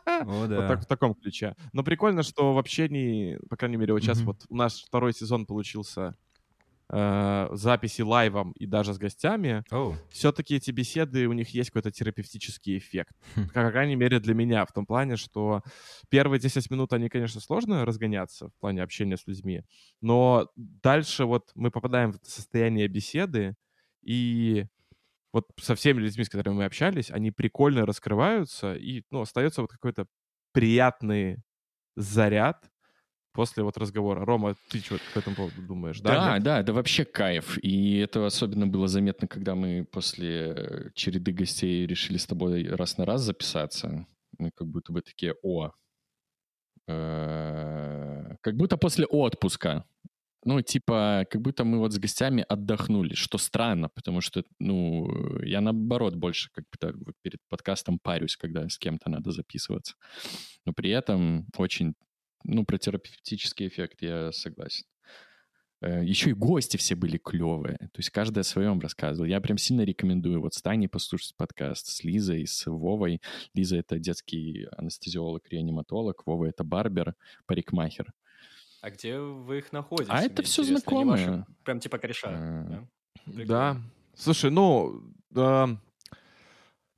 О, 0.06 0.24
Вот 0.24 0.50
так, 0.68 0.82
в 0.82 0.86
таком 0.86 1.14
ключе. 1.16 1.56
Но 1.74 1.84
прикольно, 1.84 2.24
что 2.24 2.54
в 2.54 2.58
общении, 2.58 3.38
по 3.50 3.56
крайней 3.58 3.78
мере, 3.78 3.94
вот 3.94 4.02
сейчас 4.02 4.22
вот 4.22 4.46
наш 4.50 4.84
второй 4.84 5.14
сезон 5.14 5.46
получился 5.46 6.16
э, 6.92 7.48
записи 7.52 8.02
лайвом 8.02 8.52
и 8.54 8.66
даже 8.66 8.94
с 8.94 8.98
гостями, 8.98 9.64
Оу. 9.72 9.96
все-таки 10.10 10.56
эти 10.56 10.72
беседы, 10.72 11.28
у 11.28 11.34
них 11.34 11.50
есть 11.50 11.70
какой-то 11.70 11.92
терапевтический 11.92 12.78
эффект. 12.78 13.16
Хм. 13.36 13.50
По 13.54 13.72
крайней 13.72 13.96
мере, 13.96 14.20
для 14.20 14.34
меня, 14.34 14.66
в 14.66 14.72
том 14.74 14.86
плане, 14.86 15.16
что 15.16 15.62
первые 16.10 16.40
10 16.40 16.70
минут, 16.72 16.94
они, 16.94 17.10
конечно, 17.10 17.42
сложно 17.42 17.86
разгоняться 17.86 18.50
в 18.50 18.56
плане 18.60 18.84
общения 18.84 19.18
с 19.18 19.28
людьми, 19.28 19.64
но 20.02 20.50
дальше 20.56 21.26
вот 21.26 21.52
мы 21.56 21.72
попадаем 21.72 22.14
в 22.14 22.20
состояние 22.24 22.88
беседы, 22.88 23.56
и 24.02 24.66
вот 25.32 25.48
со 25.60 25.76
всеми 25.76 26.00
людьми, 26.00 26.24
с 26.24 26.30
которыми 26.30 26.56
мы 26.56 26.66
общались, 26.66 27.12
они 27.12 27.32
прикольно 27.32 27.86
раскрываются, 27.86 28.74
и, 28.74 29.04
ну, 29.12 29.22
остается 29.22 29.62
вот 29.62 29.72
какой-то 29.72 30.08
приятный 30.52 31.38
заряд 31.96 32.70
после 33.34 33.64
вот 33.64 33.78
разговора. 33.78 34.26
Рома, 34.26 34.56
ты 34.70 34.80
что 34.80 34.98
по 35.14 35.20
этому 35.20 35.36
поводу 35.36 35.62
думаешь? 35.62 36.00
Да, 36.02 36.36
нет? 36.36 36.44
да, 36.44 36.60
это 36.60 36.74
вообще 36.74 37.06
кайф. 37.06 37.58
И 37.64 37.98
это 37.98 38.26
особенно 38.26 38.68
было 38.68 38.88
заметно, 38.88 39.28
когда 39.28 39.56
мы 39.56 39.86
после 39.86 40.92
череды 40.96 41.32
гостей 41.32 41.86
решили 41.86 42.18
с 42.18 42.26
тобой 42.26 42.68
раз 42.68 42.98
на 42.98 43.06
раз 43.06 43.22
записаться. 43.22 44.06
Мы 44.38 44.52
как 44.52 44.68
будто 44.68 44.92
бы 44.92 45.02
такие, 45.02 45.36
о, 45.44 45.72
э, 46.88 48.36
как 48.42 48.56
будто 48.56 48.78
после 48.78 49.06
отпуска. 49.06 49.86
Ну, 50.46 50.62
типа, 50.62 51.26
как 51.30 51.42
будто 51.42 51.66
мы 51.66 51.80
вот 51.80 51.92
с 51.92 52.00
гостями 52.00 52.46
отдохнули, 52.48 53.14
что 53.14 53.38
странно, 53.38 53.90
потому 53.90 54.22
что, 54.22 54.44
ну, 54.60 55.42
я 55.44 55.60
наоборот 55.60 56.16
больше 56.16 56.50
как 56.54 56.64
вот 57.06 57.16
перед 57.22 57.40
подкастом 57.50 58.00
парюсь, 58.00 58.38
когда 58.38 58.68
с 58.70 58.78
кем-то 58.78 59.10
надо 59.10 59.32
записываться. 59.32 59.96
Но 60.66 60.72
при 60.74 60.92
этом 60.92 61.46
очень, 61.58 61.94
ну, 62.44 62.66
про 62.66 62.78
терапевтический 62.78 63.68
эффект 63.68 64.02
я 64.02 64.32
согласен. 64.32 64.86
Э, 65.82 66.04
Еще 66.04 66.32
и 66.32 66.34
гости 66.34 66.78
все 66.78 66.96
были 66.96 67.18
клевые. 67.18 67.78
То 67.78 67.98
есть 67.98 68.10
каждый 68.10 68.40
о 68.40 68.44
своем 68.44 68.80
рассказывал. 68.80 69.28
Я 69.28 69.40
прям 69.42 69.58
сильно 69.58 69.82
рекомендую 69.82 70.42
вот 70.42 70.54
с 70.54 70.62
Таней 70.62 70.90
послушать 70.90 71.36
подкаст, 71.38 71.88
с 71.88 72.04
Лизой, 72.04 72.46
с 72.46 72.66
Вовой. 72.66 73.22
Лиза— 73.54 73.78
это 73.78 74.00
детский 74.00 74.68
анестезиолог-реаниматолог, 74.78 76.24
Вова— 76.26 76.46
это 76.48 76.64
барбер, 76.64 77.16
парикмахер. 77.46 78.12
А 78.82 78.92
где 78.92 79.20
вы 79.20 79.60
их 79.60 79.72
находите? 79.72 80.12
А 80.12 80.22
это 80.22 80.42
интересно? 80.42 80.64
Они 80.64 80.72
ваши 80.72 80.82
знакомые. 80.82 81.46
Прям 81.64 81.80
типа 81.80 81.98
кореша. 81.98 82.30
Э, 82.32 82.84
да? 83.26 83.46
Да. 83.46 83.82
Слушай, 84.16 84.52
ну, 84.52 85.02
да, 85.30 85.80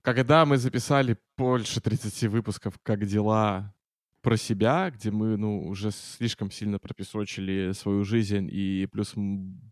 когда 0.01 0.45
мы 0.45 0.57
записали 0.57 1.17
больше 1.37 1.81
30 1.81 2.23
выпусков 2.29 2.79
«Как 2.81 3.05
дела?» 3.05 3.73
Про 4.21 4.37
себя, 4.37 4.91
где 4.91 5.09
мы, 5.11 5.35
ну, 5.37 5.67
уже 5.67 5.91
слишком 5.91 6.51
сильно 6.51 6.79
пропесочили 6.79 7.71
свою 7.73 8.03
жизнь, 8.03 8.47
и 8.51 8.87
плюс 8.91 9.15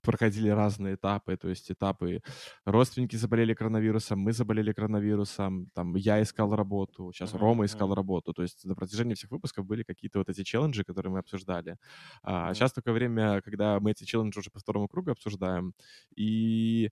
проходили 0.02 0.50
разные 0.50 0.96
этапы, 0.96 1.38
то 1.38 1.50
есть 1.50 1.72
этапы 1.72 2.22
родственники 2.66 3.16
заболели 3.16 3.54
коронавирусом, 3.54 4.20
мы 4.20 4.34
заболели 4.34 4.74
коронавирусом, 4.74 5.68
там, 5.74 5.96
я 5.96 6.22
искал 6.22 6.56
работу, 6.56 7.12
сейчас 7.14 7.34
Мгм, 7.34 7.36
Рома 7.36 7.66
искал 7.66 7.94
работу, 7.94 8.34
то 8.34 8.42
есть 8.42 8.66
на 8.66 8.76
протяжении 8.76 9.14
всех 9.14 9.32
выпусков 9.32 9.66
были 9.68 9.84
какие-то 9.84 10.20
вот 10.20 10.30
эти 10.30 10.44
челленджи, 10.44 10.84
которые 10.84 11.12
мы 11.14 11.20
обсуждали. 11.20 11.78
А 12.24 12.52
Мгм. 12.52 12.56
сейчас 12.56 12.74
такое 12.74 12.94
время, 12.94 13.42
когда 13.42 13.80
мы 13.80 13.92
эти 13.92 14.04
челленджи 14.04 14.40
уже 14.40 14.50
по 14.50 14.60
второму 14.60 14.88
кругу 14.88 15.12
обсуждаем, 15.12 15.74
и 16.16 16.90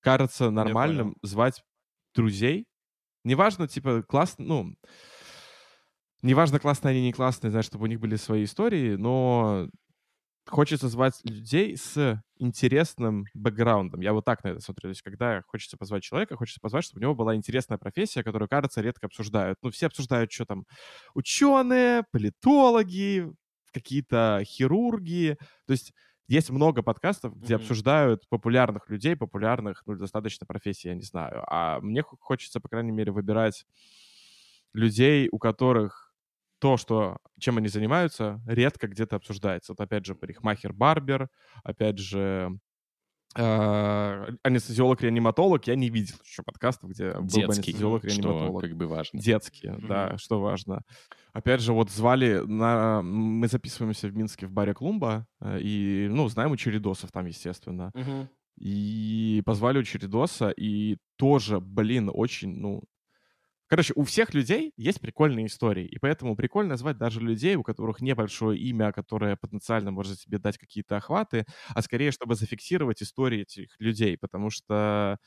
кажется 0.00 0.50
нормальным 0.50 1.16
звать 1.22 1.62
друзей. 2.14 2.66
Неважно, 3.24 3.68
типа, 3.68 4.02
классно, 4.02 4.44
ну, 4.46 4.76
неважно, 6.22 6.58
классные 6.60 6.90
они, 6.92 7.02
не 7.02 7.12
классные, 7.12 7.50
знаешь, 7.50 7.66
чтобы 7.66 7.84
у 7.84 7.86
них 7.88 8.00
были 8.00 8.16
свои 8.16 8.44
истории, 8.44 8.96
но 8.96 9.68
хочется 10.48 10.88
звать 10.88 11.20
людей 11.24 11.76
с 11.76 12.22
интересным 12.38 13.26
бэкграундом. 13.34 14.00
Я 14.00 14.12
вот 14.14 14.24
так 14.26 14.44
на 14.44 14.48
это 14.50 14.60
смотрю. 14.60 14.84
То 14.84 14.90
есть, 14.90 15.02
когда 15.02 15.42
хочется 15.46 15.76
позвать 15.78 16.02
человека, 16.04 16.36
хочется 16.36 16.60
позвать, 16.60 16.84
чтобы 16.84 17.00
у 17.00 17.02
него 17.02 17.14
была 17.16 17.36
интересная 17.36 17.78
профессия, 17.78 18.24
которую, 18.24 18.48
кажется, 18.48 18.80
редко 18.82 19.06
обсуждают. 19.06 19.58
Ну, 19.62 19.70
все 19.70 19.86
обсуждают, 19.86 20.32
что 20.32 20.46
там 20.46 20.66
ученые, 21.14 22.04
политологи, 22.12 23.32
какие-то 23.72 24.42
хирурги. 24.44 25.38
То 25.66 25.72
есть 25.72 25.92
есть 26.28 26.50
много 26.50 26.82
подкастов, 26.82 27.38
где 27.38 27.56
Мгм. 27.56 27.56
обсуждают 27.56 28.28
популярных 28.28 28.88
людей, 28.90 29.16
популярных, 29.16 29.82
ну, 29.86 29.96
достаточно 29.96 30.46
профессий, 30.46 30.88
я 30.88 30.94
не 30.94 31.02
знаю. 31.02 31.44
А 31.48 31.80
мне 31.80 32.02
хо- 32.02 32.16
хочется, 32.20 32.60
по 32.60 32.68
крайней 32.68 32.92
мере, 32.92 33.12
выбирать 33.12 33.66
людей, 34.72 35.28
у 35.30 35.38
которых 35.38 36.09
то, 36.60 36.76
что, 36.76 37.18
чем 37.38 37.56
они 37.58 37.68
занимаются, 37.68 38.40
редко 38.46 38.86
где-то 38.86 39.16
обсуждается. 39.16 39.72
Вот 39.72 39.80
опять 39.80 40.04
же 40.06 40.14
парикмахер-барбер, 40.14 41.28
опять 41.64 41.98
же 41.98 42.50
э, 43.36 44.26
анестезиолог-реаниматолог. 44.42 45.66
Я 45.66 45.74
не 45.76 45.88
видел 45.90 46.16
еще 46.24 46.42
подкастов, 46.42 46.90
где 46.90 47.12
был 47.14 47.22
бы 47.22 47.28
Детский, 47.28 47.72
что 47.72 47.94
анестезиолог-реаниматолог. 47.94 48.60
как 48.62 48.76
бы 48.76 48.86
важно. 48.86 49.20
Детские, 49.20 49.72
Мгм. 49.72 49.86
да, 49.88 50.18
что 50.18 50.40
важно. 50.40 50.82
Опять 51.32 51.60
же, 51.60 51.72
вот 51.72 51.90
звали 51.90 52.42
на... 52.44 53.02
Мы 53.02 53.46
записываемся 53.48 54.08
в 54.08 54.16
Минске 54.16 54.46
в 54.46 54.52
баре 54.52 54.74
Клумба, 54.74 55.26
э, 55.40 55.60
и, 55.60 56.08
ну, 56.10 56.28
знаем 56.28 56.50
у 56.52 56.56
Чередосов 56.56 57.10
там, 57.12 57.26
естественно. 57.26 57.90
Мгм. 57.94 58.28
И 58.58 59.42
позвали 59.46 59.78
у 59.78 59.82
Чередоса, 59.82 60.50
и 60.50 60.98
тоже, 61.16 61.60
блин, 61.60 62.10
очень, 62.12 62.50
ну... 62.56 62.82
Короче, 63.70 63.92
у 63.94 64.02
всех 64.02 64.34
людей 64.34 64.72
есть 64.76 65.00
прикольные 65.00 65.46
истории, 65.46 65.86
и 65.86 65.96
поэтому 66.00 66.34
прикольно 66.34 66.76
звать 66.76 66.98
даже 66.98 67.20
людей, 67.20 67.54
у 67.54 67.62
которых 67.62 68.00
небольшое 68.00 68.58
имя, 68.58 68.90
которое 68.90 69.36
потенциально 69.36 69.92
может 69.92 70.18
тебе 70.18 70.38
дать 70.38 70.58
какие-то 70.58 70.96
охваты, 70.96 71.44
а 71.68 71.80
скорее, 71.80 72.10
чтобы 72.10 72.34
зафиксировать 72.34 73.00
истории 73.00 73.42
этих 73.42 73.68
людей, 73.78 74.18
потому 74.18 74.50
что 74.50 75.18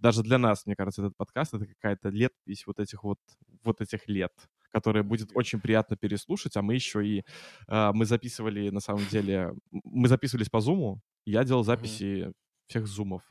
даже 0.00 0.24
для 0.24 0.38
нас, 0.38 0.66
мне 0.66 0.74
кажется, 0.74 1.02
этот 1.02 1.16
подкаст— 1.16 1.54
это 1.54 1.64
какая-то 1.64 2.08
летопись 2.08 2.66
вот 2.66 2.80
этих 2.80 3.04
вот, 3.04 3.20
вот 3.62 3.80
этих 3.80 4.08
лет, 4.08 4.32
которые 4.72 5.04
будет 5.04 5.30
очень 5.34 5.60
приятно 5.60 5.96
переслушать, 5.96 6.56
а 6.56 6.62
мы 6.62 6.74
еще 6.74 7.06
и... 7.06 7.22
э, 7.68 7.92
мы 7.94 8.04
записывали, 8.04 8.70
на 8.70 8.80
самом 8.80 9.06
деле... 9.06 9.52
Мы 9.70 10.08
записывались 10.08 10.48
по 10.50 10.58
Зуму, 10.58 11.00
я 11.24 11.44
делал 11.44 11.62
записи 11.62 12.32
всех 12.66 12.88
зумов. 12.88 13.22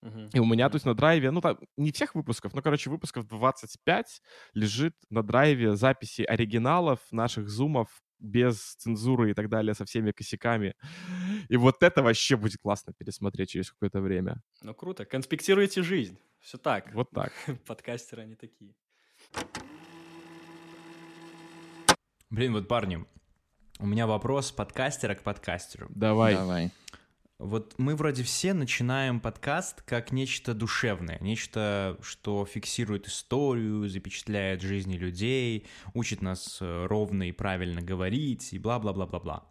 Мгм. 0.00 0.30
И 0.32 0.38
у 0.38 0.44
меня, 0.44 0.68
то 0.68 0.76
есть 0.76 0.86
на 0.86 0.94
драйве, 0.94 1.30
ну 1.30 1.40
там 1.40 1.58
не 1.76 1.90
всех 1.90 2.14
выпусков, 2.14 2.54
но, 2.54 2.62
короче, 2.62 2.90
выпусков 2.90 3.26
25 3.26 4.22
лежит 4.54 4.94
на 5.10 5.22
драйве 5.22 5.74
записи 5.76 6.22
оригиналов 6.22 7.00
наших 7.10 7.48
зумов 7.48 7.88
без 8.20 8.74
цензуры 8.76 9.30
и 9.30 9.34
так 9.34 9.48
далее, 9.48 9.74
со 9.74 9.84
всеми 9.84 10.12
косяками. 10.12 10.74
И 11.48 11.56
вот 11.56 11.82
это 11.82 12.02
вообще 12.02 12.36
будет 12.36 12.58
классно 12.60 12.92
пересмотреть 12.92 13.50
через 13.50 13.70
какое-то 13.70 14.00
время. 14.00 14.42
Ну 14.62 14.74
круто. 14.74 15.04
Конспектируйте 15.04 15.82
жизнь. 15.82 16.18
Все 16.40 16.58
так. 16.58 16.92
Вот 16.94 17.10
так. 17.10 17.32
Подкастеры 17.66 18.22
они 18.22 18.34
такие. 18.34 18.74
Блин, 22.30 22.52
вот, 22.52 22.68
парни, 22.68 23.04
у 23.78 23.86
меня 23.86 24.06
вопрос 24.06 24.52
подкастера 24.52 25.14
к 25.14 25.22
подкастеру. 25.22 25.86
Давай. 25.90 26.34
Давай. 26.34 26.72
Вот 27.38 27.74
мы 27.78 27.94
вроде 27.94 28.24
все 28.24 28.52
начинаем 28.52 29.20
подкаст 29.20 29.82
как 29.82 30.10
нечто 30.10 30.54
душевное, 30.54 31.18
нечто, 31.20 31.96
что 32.02 32.44
фиксирует 32.44 33.06
историю, 33.06 33.88
запечатляет 33.88 34.60
жизни 34.60 34.96
людей, 34.96 35.64
учит 35.94 36.20
нас 36.20 36.58
э, 36.60 36.86
ровно 36.86 37.28
и 37.28 37.32
правильно 37.32 37.80
говорить 37.80 38.52
и 38.52 38.58
бла-бла-бла-бла-бла. 38.58 39.46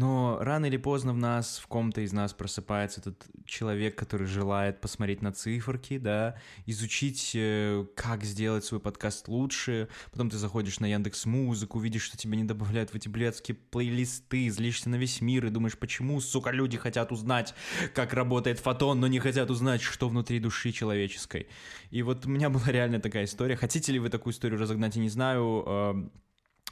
Но 0.00 0.38
рано 0.40 0.64
или 0.64 0.78
поздно 0.78 1.12
в 1.12 1.18
нас, 1.18 1.58
в 1.58 1.66
ком-то 1.66 2.00
из 2.00 2.14
нас 2.14 2.32
просыпается 2.32 3.02
этот 3.02 3.22
человек, 3.44 3.96
который 3.96 4.26
желает 4.26 4.80
посмотреть 4.80 5.20
на 5.20 5.30
циферки, 5.30 5.98
да, 5.98 6.38
изучить, 6.64 7.32
э, 7.34 7.84
как 7.96 8.24
сделать 8.24 8.64
свой 8.64 8.80
подкаст 8.80 9.28
лучше. 9.28 9.88
Потом 10.10 10.30
ты 10.30 10.38
заходишь 10.38 10.80
на 10.80 10.86
Яндекс 10.86 11.26
Музыку, 11.26 11.78
видишь, 11.80 12.04
что 12.04 12.16
тебя 12.16 12.36
не 12.36 12.44
добавляют 12.44 12.92
в 12.92 12.94
эти 12.94 13.08
блядские 13.08 13.58
плейлисты, 13.58 14.48
злишься 14.48 14.88
на 14.88 14.94
весь 14.94 15.20
мир 15.20 15.44
и 15.44 15.50
думаешь, 15.50 15.76
почему, 15.76 16.18
сука, 16.22 16.50
люди 16.50 16.78
хотят 16.78 17.12
узнать, 17.12 17.52
как 17.94 18.14
работает 18.14 18.58
фотон, 18.58 19.00
но 19.00 19.06
не 19.06 19.18
хотят 19.18 19.50
узнать, 19.50 19.82
что 19.82 20.08
внутри 20.08 20.38
души 20.38 20.72
человеческой. 20.72 21.46
И 21.90 22.00
вот 22.00 22.24
у 22.24 22.30
меня 22.30 22.48
была 22.48 22.68
реально 22.68 23.00
такая 23.00 23.24
история. 23.24 23.54
Хотите 23.54 23.92
ли 23.92 23.98
вы 23.98 24.08
такую 24.08 24.32
историю 24.32 24.58
разогнать, 24.58 24.96
я 24.96 25.02
не 25.02 25.10
знаю. 25.10 26.10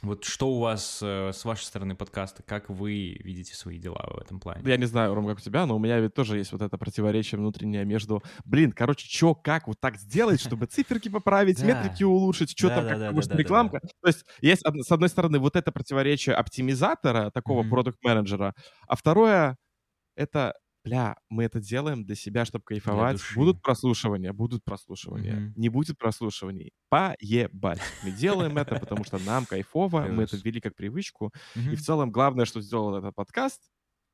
Вот 0.01 0.23
что 0.23 0.49
у 0.49 0.59
вас 0.59 0.99
э, 1.01 1.31
с 1.33 1.43
вашей 1.43 1.63
стороны 1.63 1.93
подкаста? 1.95 2.41
Как 2.43 2.69
вы 2.69 3.17
видите 3.19 3.53
свои 3.53 3.77
дела 3.77 4.07
в 4.13 4.17
этом 4.17 4.39
плане? 4.39 4.61
Я 4.65 4.77
не 4.77 4.85
знаю, 4.85 5.13
Ром, 5.13 5.27
как 5.27 5.39
у 5.39 5.41
тебя, 5.41 5.65
но 5.65 5.75
у 5.75 5.79
меня 5.79 5.99
ведь 5.99 6.13
тоже 6.13 6.37
есть 6.37 6.53
вот 6.53 6.61
это 6.61 6.77
противоречие 6.77 7.37
внутреннее 7.37 7.83
между, 7.83 8.23
блин, 8.45 8.71
короче, 8.71 9.07
чё, 9.09 9.35
как 9.35 9.67
вот 9.67 9.79
так 9.79 9.97
сделать, 9.97 10.39
чтобы 10.39 10.65
циферки 10.67 11.09
поправить, 11.09 11.61
метрики 11.61 12.03
улучшить, 12.03 12.57
что 12.57 12.69
там, 12.69 12.87
как 12.87 13.11
может 13.11 13.35
рекламка. 13.35 13.81
То 14.01 14.07
есть 14.07 14.25
есть, 14.41 14.63
с 14.63 14.91
одной 14.91 15.09
стороны, 15.09 15.39
вот 15.39 15.55
это 15.55 15.71
противоречие 15.71 16.35
оптимизатора, 16.35 17.29
такого 17.31 17.67
продукт-менеджера, 17.67 18.53
а 18.87 18.95
второе— 18.95 19.57
это, 20.15 20.53
бля, 20.83 21.17
мы 21.29 21.43
это 21.43 21.59
делаем 21.59 22.03
для 22.03 22.15
себя, 22.15 22.45
чтобы 22.45 22.63
кайфовать. 22.65 23.21
Будут 23.35 23.61
прослушивания, 23.61 24.33
будут 24.33 24.63
прослушивания. 24.63 25.35
Мгм. 25.35 25.53
Не 25.55 25.69
будет 25.69 25.97
прослушиваний. 25.97 26.71
Поебать. 26.89 27.81
Мы 28.03 28.11
делаем 28.11 28.57
это, 28.57 28.75
потому 28.75 29.03
что 29.03 29.17
нам 29.19 29.45
кайфово, 29.45 30.07
мы 30.07 30.23
это 30.23 30.37
ввели 30.37 30.61
как 30.61 30.75
привычку. 30.75 31.33
И 31.55 31.75
в 31.75 31.81
целом 31.81 32.11
главное, 32.11 32.45
что 32.45 32.61
сделал 32.61 32.95
этот 32.95 33.15
подкаст, 33.15 33.61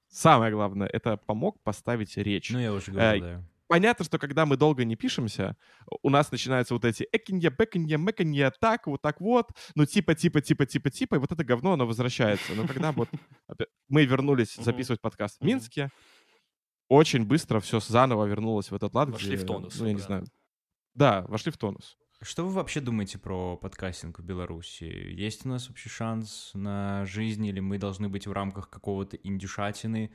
самое 0.09 0.51
главное, 0.51 0.87
это 0.87 1.17
помог 1.17 1.61
поставить 1.63 2.17
речь. 2.17 2.51
Ну, 2.51 2.59
я 2.59 2.73
уже 2.73 2.91
Э, 2.91 2.93
говорил, 2.93 3.23
да. 3.23 3.43
Понятно, 3.67 4.05
что 4.05 4.19
когда 4.19 4.45
мы 4.45 4.57
долго 4.57 4.85
не 4.85 4.95
пишемся, 4.95 5.57
у 6.03 6.11
нас 6.11 6.31
начинаются 6.31 6.75
вот 6.75 6.85
эти 6.85 7.07
экинья, 7.11 7.49
бэкинья, 7.49 7.97
мэкинья, 7.97 8.51
так, 8.51 8.85
вот 8.85 9.01
так 9.01 9.19
вот, 9.19 9.49
ну 9.73 9.85
типа, 9.87 10.13
типа, 10.13 10.39
типа, 10.41 10.67
типа, 10.67 10.91
типа, 10.91 11.15
и 11.15 11.17
вот 11.17 11.31
это 11.31 11.43
говно, 11.43 11.73
оно 11.73 11.87
возвращается. 11.87 12.53
Но 12.53 12.67
когда 12.67 12.91
вот 12.91 13.09
мы 13.89 14.05
вернулись 14.05 14.55
записывать 14.55 15.01
подкаст 15.01 15.39
в. 15.39 15.43
Минске, 15.43 15.89
очень 16.95 17.25
быстро 17.25 17.59
все 17.59 17.79
заново 17.79 18.25
вернулось 18.25 18.71
в 18.71 18.75
этот 18.75 18.93
лад, 18.93 19.09
Вошли 19.09 19.35
где, 19.35 19.43
в 19.43 19.47
тонус, 19.47 19.79
Ну, 19.79 19.85
я 19.87 19.93
не 19.93 19.99
да. 19.99 20.05
знаю. 20.05 20.25
Да, 20.93 21.25
вошли 21.27 21.51
в 21.51 21.57
тонус. 21.57 21.97
Что 22.21 22.45
вы 22.45 22.53
вообще 22.53 22.79
думаете 22.79 23.17
про 23.19 23.57
подкастинг 23.57 24.19
в 24.19 24.23
Беларуси? 24.23 24.85
Есть 24.85 25.45
у 25.45 25.49
нас 25.49 25.67
вообще 25.67 25.89
шанс 25.89 26.51
на 26.53 27.05
жизнь, 27.05 27.45
или 27.45 27.59
мы 27.59 27.77
должны 27.77 28.07
быть 28.07 28.25
в 28.25 28.31
рамках 28.31 28.69
какого-то 28.69 29.17
индюшатины? 29.17 30.11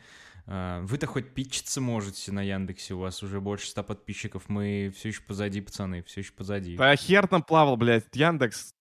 А, 0.47 0.81
Вы-то 0.83 1.07
хоть 1.07 1.35
питчиться 1.35 1.81
можете 1.81 2.33
на 2.33 2.43
Яндексе, 2.43 2.95
у 2.95 2.99
вас 3.01 3.23
уже 3.23 3.41
больше 3.41 3.69
ста 3.69 3.83
подписчиков, 3.83 4.49
мы 4.49 4.91
все 4.97 5.09
еще 5.09 5.23
позади, 5.23 5.61
пацаны, 5.61 6.03
все 6.03 6.21
еще 6.21 6.33
позади. 6.33 6.77
Да 6.77 6.97
хер 6.97 7.29
там 7.29 7.43
плавал, 7.43 7.77
блядь, 7.77 8.07
Яндекс. 8.15 8.75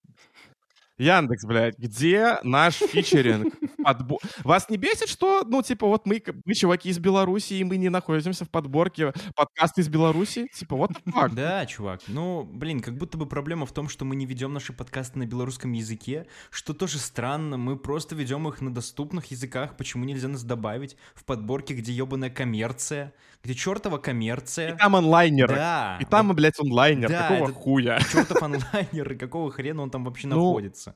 Яндекс, 1.00 1.44
блядь, 1.46 1.78
где 1.78 2.38
наш 2.42 2.74
фичеринг? 2.74 3.54
Подбо- 3.82 4.18
Вас 4.44 4.68
не 4.68 4.76
бесит, 4.76 5.08
что, 5.08 5.42
ну, 5.46 5.62
типа, 5.62 5.86
вот 5.86 6.04
мы, 6.04 6.22
мы 6.44 6.54
чуваки 6.54 6.90
из 6.90 6.98
Беларуси, 6.98 7.54
и 7.54 7.64
мы 7.64 7.78
не 7.78 7.88
находимся 7.88 8.44
в 8.44 8.50
подборке 8.50 9.14
подкаста 9.34 9.80
из 9.80 9.88
Беларуси? 9.88 10.48
Типа, 10.54 10.76
вот 10.76 10.90
так. 11.10 11.34
Да, 11.34 11.64
чувак. 11.64 12.02
Ну, 12.06 12.44
блин, 12.44 12.80
как 12.80 12.98
будто 12.98 13.16
бы 13.16 13.24
проблема 13.26 13.64
в 13.64 13.72
том, 13.72 13.88
что 13.88 14.04
мы 14.04 14.14
не 14.14 14.26
ведем 14.26 14.52
наши 14.52 14.74
подкасты 14.74 15.18
на 15.18 15.26
белорусском 15.26 15.72
языке, 15.72 16.26
что 16.50 16.74
тоже 16.74 16.98
странно. 16.98 17.56
Мы 17.56 17.78
просто 17.78 18.14
ведем 18.14 18.46
их 18.48 18.60
на 18.60 18.72
доступных 18.72 19.30
языках. 19.30 19.78
Почему 19.78 20.04
нельзя 20.04 20.28
нас 20.28 20.42
добавить 20.44 20.96
в 21.14 21.24
подборке, 21.24 21.72
где 21.72 21.92
ебаная 21.92 22.28
коммерция, 22.28 23.14
где 23.42 23.54
чертова 23.54 23.96
И 23.98 24.00
коммерция? 24.02 24.76
там 24.76 24.96
онлайнеры. 24.96 25.54
Да. 25.54 25.98
И 26.00 26.04
там, 26.04 26.34
блядь, 26.34 26.58
онлайнер. 26.60 27.08
Да, 27.08 27.28
Какого 27.28 27.52
хуя? 27.52 27.98
чертов 28.12 28.42
онлайнер, 28.42 29.12
и 29.12 29.16
какого 29.16 29.50
хрена 29.50 29.82
он 29.82 29.90
там 29.90 30.04
вообще 30.04 30.26
Ну, 30.28 30.36
находится? 30.36 30.94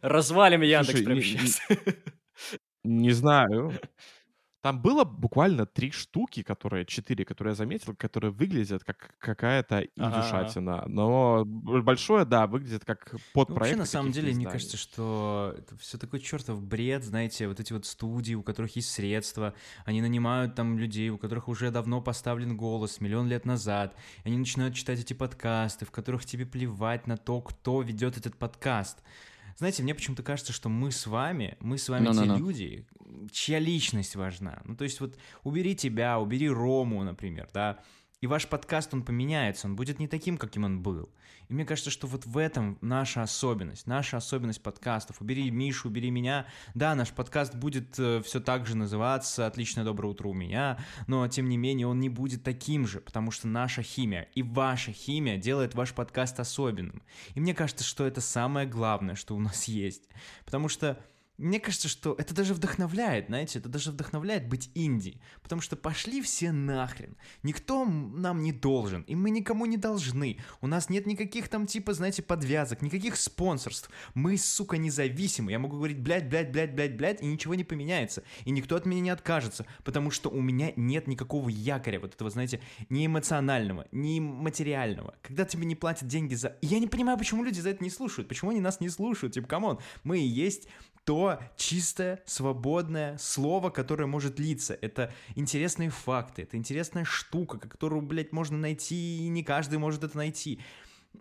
Развалим 0.00 0.62
Яндекс 0.62 0.92
Слушай, 0.92 1.04
прямо 1.04 1.20
сейчас. 1.22 1.60
Не 2.84 3.10
знаю. 3.12 3.72
Там 4.62 4.82
было 4.82 5.04
буквально 5.04 5.64
три 5.64 5.90
штуки, 5.90 6.42
которые, 6.42 6.84
четыре, 6.84 7.24
которые 7.24 7.52
я 7.52 7.56
заметил, 7.56 7.94
которые 7.96 8.30
выглядят 8.30 8.84
как 8.84 9.14
какая-то 9.18 9.76
Ага, 9.78 9.88
ага. 9.96 10.16
индюшатина. 10.18 10.84
Но 10.86 11.44
большое, 11.46 12.26
да, 12.26 12.46
выглядит 12.46 12.84
как 12.84 13.10
Ну, 13.12 13.18
подпроект. 13.32 13.60
вообще, 13.60 13.76
на 13.76 13.86
самом 13.86 14.12
деле, 14.12 14.26
мне 14.34 14.44
изданий. 14.44 14.52
кажется, 14.52 14.76
что 14.76 15.54
это 15.56 15.76
все 15.78 15.96
такой 15.96 16.20
чертов 16.20 16.62
бред, 16.62 17.04
знаете, 17.04 17.48
вот 17.48 17.58
эти 17.58 17.72
вот 17.72 17.86
студии, 17.86 18.34
у 18.34 18.42
которых 18.42 18.76
есть 18.76 18.90
средства, 18.92 19.54
они 19.86 20.02
нанимают 20.02 20.54
там 20.54 20.78
людей, 20.78 21.08
у 21.08 21.16
которых 21.16 21.48
уже 21.48 21.70
давно 21.70 22.02
поставлен 22.02 22.56
голос, 22.56 23.00
миллион 23.00 23.28
лет 23.28 23.46
назад, 23.46 23.96
и 24.24 24.28
они 24.28 24.36
начинают 24.36 24.74
читать 24.74 25.00
эти 25.00 25.14
подкасты, 25.14 25.86
в 25.86 25.90
которых 25.90 26.26
тебе 26.26 26.44
плевать 26.44 27.06
на 27.06 27.16
то, 27.16 27.40
кто 27.40 27.80
ведет 27.80 28.18
этот 28.18 28.36
подкаст. 28.36 28.98
Знаете, 29.56 29.82
мне 29.82 29.94
почему-то 29.94 30.22
кажется, 30.22 30.52
что 30.52 30.68
мы 30.68 30.90
с 30.90 31.06
вами, 31.06 31.56
мы 31.60 31.78
с 31.78 31.88
вами 31.88 32.06
те 32.06 32.12
Ну-ну-ну. 32.12 32.38
люди, 32.38 32.86
чья 33.32 33.58
личность 33.58 34.16
важна. 34.16 34.62
Ну, 34.64 34.76
то 34.76 34.84
есть 34.84 35.00
вот 35.00 35.16
убери 35.42 35.74
тебя, 35.74 36.18
убери 36.18 36.48
Рому, 36.48 37.02
например, 37.02 37.48
да, 37.52 37.78
и 38.20 38.26
ваш 38.26 38.46
подкаст, 38.46 38.92
он 38.92 39.02
поменяется, 39.02 39.66
он 39.66 39.76
будет 39.76 39.98
не 39.98 40.06
таким, 40.06 40.36
каким 40.36 40.64
он 40.64 40.82
был. 40.82 41.08
И 41.50 41.52
мне 41.52 41.64
кажется, 41.64 41.90
что 41.90 42.06
вот 42.06 42.26
в 42.26 42.38
этом 42.38 42.78
наша 42.80 43.22
особенность, 43.22 43.88
наша 43.88 44.16
особенность 44.16 44.62
подкастов. 44.62 45.20
Убери 45.20 45.50
Мишу, 45.50 45.88
убери 45.88 46.12
меня. 46.12 46.46
Да, 46.74 46.94
наш 46.94 47.10
подкаст 47.10 47.56
будет 47.56 47.94
все 47.94 48.40
так 48.40 48.66
же 48.68 48.76
называться 48.76 49.48
«Отличное 49.48 49.82
доброе 49.84 50.10
утро 50.10 50.28
у 50.28 50.32
меня», 50.32 50.78
но 51.08 51.26
тем 51.26 51.48
не 51.48 51.56
менее 51.56 51.88
он 51.88 51.98
не 51.98 52.08
будет 52.08 52.44
таким 52.44 52.86
же, 52.86 53.00
потому 53.00 53.32
что 53.32 53.48
наша 53.48 53.82
химия 53.82 54.28
и 54.36 54.44
ваша 54.44 54.92
химия 54.92 55.38
делает 55.38 55.74
ваш 55.74 55.92
подкаст 55.92 56.38
особенным. 56.38 57.02
И 57.34 57.40
мне 57.40 57.52
кажется, 57.52 57.82
что 57.82 58.06
это 58.06 58.20
самое 58.20 58.68
главное, 58.68 59.16
что 59.16 59.34
у 59.34 59.40
нас 59.40 59.64
есть. 59.64 60.08
Потому 60.44 60.68
что 60.68 61.00
мне 61.40 61.58
кажется, 61.58 61.88
что 61.88 62.14
это 62.18 62.34
даже 62.34 62.52
вдохновляет, 62.54 63.26
знаете, 63.26 63.58
это 63.58 63.68
даже 63.68 63.90
вдохновляет 63.90 64.46
быть 64.46 64.70
инди. 64.74 65.20
Потому 65.42 65.62
что 65.62 65.74
пошли 65.74 66.20
все 66.20 66.52
нахрен. 66.52 67.16
Никто 67.42 67.84
нам 67.84 68.42
не 68.42 68.52
должен, 68.52 69.02
и 69.02 69.14
мы 69.14 69.30
никому 69.30 69.64
не 69.66 69.78
должны. 69.78 70.38
У 70.60 70.66
нас 70.66 70.90
нет 70.90 71.06
никаких 71.06 71.48
там 71.48 71.66
типа, 71.66 71.94
знаете, 71.94 72.22
подвязок, 72.22 72.82
никаких 72.82 73.16
спонсорств. 73.16 73.90
Мы, 74.14 74.36
сука, 74.36 74.76
независимы. 74.76 75.50
Я 75.50 75.58
могу 75.58 75.76
говорить, 75.76 76.00
блядь, 76.00 76.28
блядь, 76.28 76.52
блядь, 76.52 76.74
блядь, 76.74 76.96
блядь, 76.96 77.22
и 77.22 77.26
ничего 77.26 77.54
не 77.54 77.64
поменяется. 77.64 78.22
И 78.44 78.50
никто 78.50 78.76
от 78.76 78.84
меня 78.84 79.00
не 79.00 79.10
откажется, 79.10 79.66
потому 79.82 80.10
что 80.10 80.28
у 80.28 80.40
меня 80.40 80.72
нет 80.76 81.06
никакого 81.06 81.48
якоря, 81.48 82.00
вот 82.00 82.14
этого, 82.14 82.28
знаете, 82.30 82.60
ни 82.90 83.06
эмоционального, 83.06 83.86
ни 83.92 84.20
материального. 84.20 85.14
Когда 85.22 85.46
тебе 85.46 85.64
не 85.64 85.74
платят 85.74 86.06
деньги 86.06 86.34
за... 86.34 86.58
Я 86.60 86.78
не 86.78 86.86
понимаю, 86.86 87.16
почему 87.18 87.42
люди 87.44 87.60
за 87.60 87.70
это 87.70 87.82
не 87.82 87.90
слушают, 87.90 88.28
почему 88.28 88.50
они 88.50 88.60
нас 88.60 88.80
не 88.80 88.90
слушают. 88.90 89.34
Типа, 89.34 89.48
come 89.48 89.65
on, 89.65 89.78
мы 90.04 90.18
и 90.18 90.26
есть 90.26 90.68
то 91.04 91.40
чистое, 91.56 92.22
свободное 92.26 93.16
слово, 93.18 93.70
которое 93.70 94.06
может 94.06 94.38
литься. 94.38 94.78
Это 94.80 95.12
интересные 95.34 95.90
факты, 95.90 96.42
это 96.42 96.56
интересная 96.56 97.04
штука, 97.04 97.58
которую, 97.58 98.02
блядь, 98.02 98.32
можно 98.32 98.56
найти, 98.58 99.18
и 99.24 99.28
не 99.28 99.42
каждый 99.42 99.78
может 99.78 100.04
это 100.04 100.16
найти. 100.16 100.60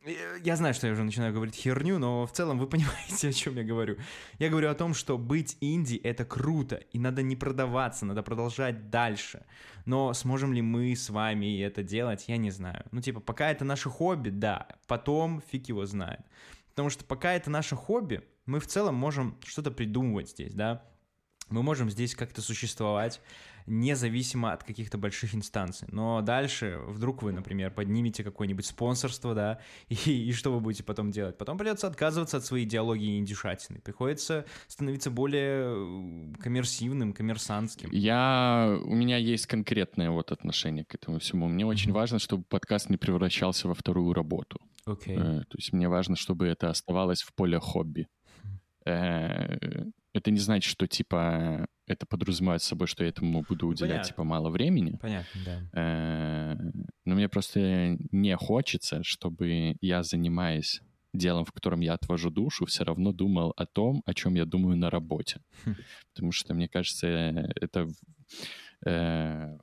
Э, 0.04 0.38
Я 0.44 0.56
знаю, 0.56 0.74
что 0.74 0.88
я 0.88 0.94
уже 0.94 1.04
начинаю 1.04 1.34
говорить 1.34 1.56
херню, 1.56 1.98
но 1.98 2.26
в 2.26 2.32
целом 2.32 2.60
вы 2.60 2.68
понимаете, 2.70 3.30
о 3.30 3.34
чем 3.34 3.56
я 3.56 3.64
говорю. 3.64 3.98
Я 4.38 4.50
говорю 4.50 4.70
о 4.70 4.76
том, 4.76 4.94
что 4.94 5.18
быть 5.18 5.58
инди— 5.62 5.96
это 6.04 6.26
круто, 6.26 6.76
и 6.76 7.00
надо 7.00 7.22
не 7.22 7.36
продаваться, 7.36 8.06
надо 8.06 8.22
продолжать 8.22 8.90
дальше. 8.90 9.46
Но 9.86 10.14
сможем 10.14 10.54
ли 10.54 10.62
мы 10.62 10.96
с 10.96 11.10
вами 11.10 11.62
это 11.62 11.84
делать, 11.84 12.26
я 12.28 12.38
не 12.38 12.52
знаю. 12.52 12.86
Ну, 12.92 13.02
типа, 13.02 13.22
пока 13.22 13.50
это 13.50 13.66
наше 13.66 13.90
хобби, 13.90 14.30
да, 14.30 14.68
потом 14.88 15.42
фиг 15.52 15.70
его 15.70 15.86
знает. 15.86 16.22
Потому 16.70 16.90
что 16.90 17.04
пока 17.04 17.34
это 17.34 17.50
наше 17.50 17.76
хобби, 17.76 18.22
мы 18.50 18.60
в 18.60 18.68
целом 18.68 18.96
можем 18.96 19.38
что-то 19.46 19.72
придумывать 19.72 20.30
здесь, 20.30 20.54
да. 20.54 20.84
Мы 21.50 21.64
можем 21.64 21.90
здесь 21.90 22.16
как-то 22.16 22.42
существовать, 22.42 23.22
независимо 23.66 24.54
от 24.54 24.64
каких-то 24.64 24.98
больших 24.98 25.34
инстанций. 25.36 25.88
Но 25.92 26.22
дальше 26.22 26.80
вдруг 26.88 27.24
вы, 27.24 27.32
например, 27.32 27.72
поднимете 27.72 28.24
какое-нибудь 28.24 28.66
спонсорство, 28.66 29.34
да, 29.36 29.60
и, 29.90 29.96
и 29.96 30.32
что 30.34 30.52
вы 30.52 30.60
будете 30.60 30.84
потом 30.84 31.12
делать? 31.12 31.38
Потом 31.38 31.58
придется 31.58 31.88
отказываться 31.88 32.38
от 32.38 32.46
своей 32.46 32.66
идеологии 32.66 33.20
индюшатины. 33.20 33.80
Приходится 33.80 34.46
становиться 34.68 35.12
более 35.12 36.34
э, 36.34 36.34
коммерсивным, 36.42 37.14
коммерсантским. 37.14 37.90
Я, 37.92 38.80
у 38.84 38.96
меня 38.96 39.18
есть 39.18 39.46
конкретное 39.48 40.10
вот 40.12 40.32
отношение 40.32 40.86
к 40.86 40.96
этому 40.96 41.20
всему. 41.20 41.48
Мне 41.48 41.66
очень 41.66 41.92
важно, 41.92 42.20
чтобы 42.20 42.44
подкаст 42.44 42.90
не 42.90 42.98
превращался 42.98 43.68
во 43.68 43.74
вторую 43.74 44.14
работу. 44.14 44.60
Окей. 44.86 45.16
Э, 45.18 45.42
То 45.42 45.58
есть 45.58 45.74
мне 45.74 45.88
важно, 45.88 46.16
чтобы 46.16 46.48
это 46.48 46.70
оставалось 46.70 47.22
в 47.22 47.34
поле 47.34 47.60
хобби. 47.60 48.08
Э, 48.90 49.86
Это 50.14 50.32
не 50.32 50.40
значит, 50.40 50.72
что 50.72 50.88
типа 50.88 51.68
это 51.88 52.06
подразумевает 52.06 52.62
собой, 52.64 52.88
что 52.88 53.04
я 53.04 53.10
этому 53.10 53.44
буду 53.48 53.68
уделять 53.68 53.92
понятно. 53.92 54.10
типа 54.10 54.24
мало 54.24 54.50
времени. 54.50 54.98
Понятно, 55.02 55.42
да. 55.46 55.62
Э, 55.74 56.56
Но 57.06 57.16
мне 57.16 57.30
просто 57.30 57.98
не 58.12 58.36
хочется, 58.38 59.04
чтобы 59.04 59.76
я, 59.82 60.04
занимаясь 60.04 60.82
делом, 61.14 61.46
в 61.46 61.52
котором 61.52 61.80
я 61.82 61.94
отвожу 61.94 62.30
душу, 62.30 62.66
все 62.66 62.84
равно 62.84 63.12
думал 63.14 63.54
о 63.58 63.66
том, 63.66 64.02
о 64.06 64.14
чем 64.14 64.36
я 64.36 64.46
думаю 64.46 64.78
на 64.78 64.90
работе. 64.90 65.42
Хм. 65.66 65.76
Потому 66.14 66.32
что, 66.32 66.54
мне 66.54 66.68
кажется, 66.68 67.08
это 67.08 67.88
э, 68.86 69.58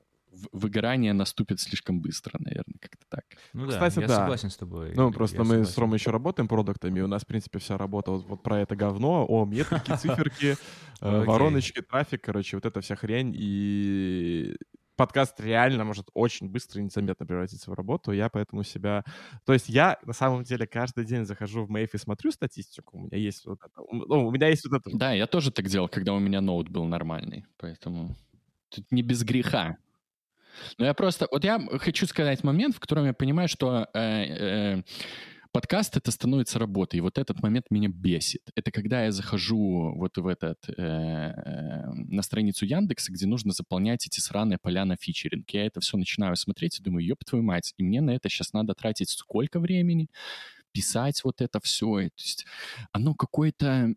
выгорание 0.51 1.13
наступит 1.13 1.59
слишком 1.59 2.01
быстро, 2.01 2.37
наверное, 2.39 2.77
как-то 2.79 3.05
так. 3.09 3.23
Ну 3.53 3.65
да, 3.65 3.71
Кстати, 3.71 3.99
я 3.99 4.07
да. 4.07 4.15
согласен 4.15 4.49
с 4.49 4.57
тобой. 4.57 4.93
Ну, 4.95 5.07
я 5.07 5.13
просто 5.13 5.39
мы 5.39 5.45
с 5.45 5.49
согласен. 5.49 5.81
Ромой 5.81 5.97
еще 5.97 6.11
работаем 6.11 6.47
продуктами, 6.47 6.99
и 6.99 7.01
у 7.01 7.07
нас, 7.07 7.23
в 7.23 7.27
принципе, 7.27 7.59
вся 7.59 7.77
работа 7.77 8.11
вот, 8.11 8.25
вот 8.27 8.43
про 8.43 8.59
это 8.59 8.75
говно, 8.75 9.25
о, 9.27 9.45
метрики, 9.45 9.95
циферки, 9.97 10.55
э, 11.01 11.23
вороночки, 11.25 11.81
трафик, 11.81 12.23
короче, 12.23 12.57
вот 12.57 12.65
эта 12.65 12.81
вся 12.81 12.95
хрень, 12.95 13.33
и 13.37 14.55
подкаст 14.97 15.39
реально 15.39 15.85
может 15.85 16.09
очень 16.13 16.49
быстро 16.49 16.81
и 16.81 16.83
незаметно 16.83 17.25
превратиться 17.25 17.71
в 17.71 17.73
работу, 17.73 18.11
я 18.11 18.29
поэтому 18.29 18.63
себя... 18.63 19.03
То 19.45 19.53
есть 19.53 19.69
я, 19.69 19.97
на 20.03 20.13
самом 20.13 20.43
деле, 20.43 20.67
каждый 20.67 21.05
день 21.05 21.25
захожу 21.25 21.63
в 21.63 21.69
Мэйв 21.69 21.93
и 21.93 21.97
смотрю 21.97 22.31
статистику, 22.31 22.97
у 22.97 23.01
меня 23.01 23.17
есть 23.17 23.45
вот 23.45 23.59
это, 23.63 23.81
ну, 23.91 24.27
у 24.27 24.31
меня 24.31 24.49
есть 24.49 24.67
вот 24.67 24.81
это... 24.81 24.97
Да, 24.97 25.13
я 25.13 25.27
тоже 25.27 25.51
так 25.51 25.67
делал, 25.67 25.87
когда 25.87 26.13
у 26.13 26.19
меня 26.19 26.41
ноут 26.41 26.69
был 26.69 26.85
нормальный, 26.85 27.45
поэтому 27.57 28.15
тут 28.69 28.91
не 28.91 29.03
без 29.03 29.23
греха. 29.23 29.77
Но 30.77 30.85
я 30.85 30.93
просто... 30.93 31.27
Вот 31.31 31.43
я 31.43 31.59
хочу 31.79 32.07
сказать 32.07 32.43
момент, 32.43 32.75
в 32.75 32.79
котором 32.79 33.05
я 33.05 33.13
понимаю, 33.13 33.47
что 33.47 33.87
э, 33.93 33.99
э, 33.99 34.83
подкаст 35.51 35.97
это 35.97 36.11
становится 36.11 36.59
работой, 36.59 36.97
и 36.97 37.01
вот 37.01 37.17
этот 37.17 37.41
момент 37.41 37.65
меня 37.71 37.89
бесит. 37.89 38.41
Это 38.55 38.71
когда 38.71 39.05
я 39.05 39.11
захожу 39.11 39.93
вот 39.95 40.17
в 40.17 40.27
этот... 40.27 40.57
э, 40.69 40.73
э, 40.77 41.91
на 41.93 42.21
страницу 42.21 42.65
Яндекса, 42.65 43.11
где 43.11 43.25
нужно 43.25 43.53
заполнять 43.53 44.05
эти 44.05 44.19
сраные 44.19 44.57
поля 44.61 44.85
на 44.85 44.95
фичеринг. 44.97 45.49
Я 45.51 45.65
это 45.65 45.79
все 45.79 45.97
начинаю 45.97 46.35
смотреть 46.35 46.79
и 46.79 46.83
думаю, 46.83 47.05
ёб 47.05 47.23
твою 47.25 47.43
мать, 47.43 47.73
и 47.77 47.83
мне 47.83 48.01
на 48.01 48.11
это 48.11 48.29
сейчас 48.29 48.53
надо 48.53 48.73
тратить 48.73 49.09
сколько 49.09 49.59
времени? 49.59 50.09
Писать 50.73 51.23
вот 51.23 51.41
это 51.41 51.59
все. 51.59 51.85
То 51.85 52.23
есть 52.23 52.45
оно 52.91 53.15
какое-то 53.15 53.95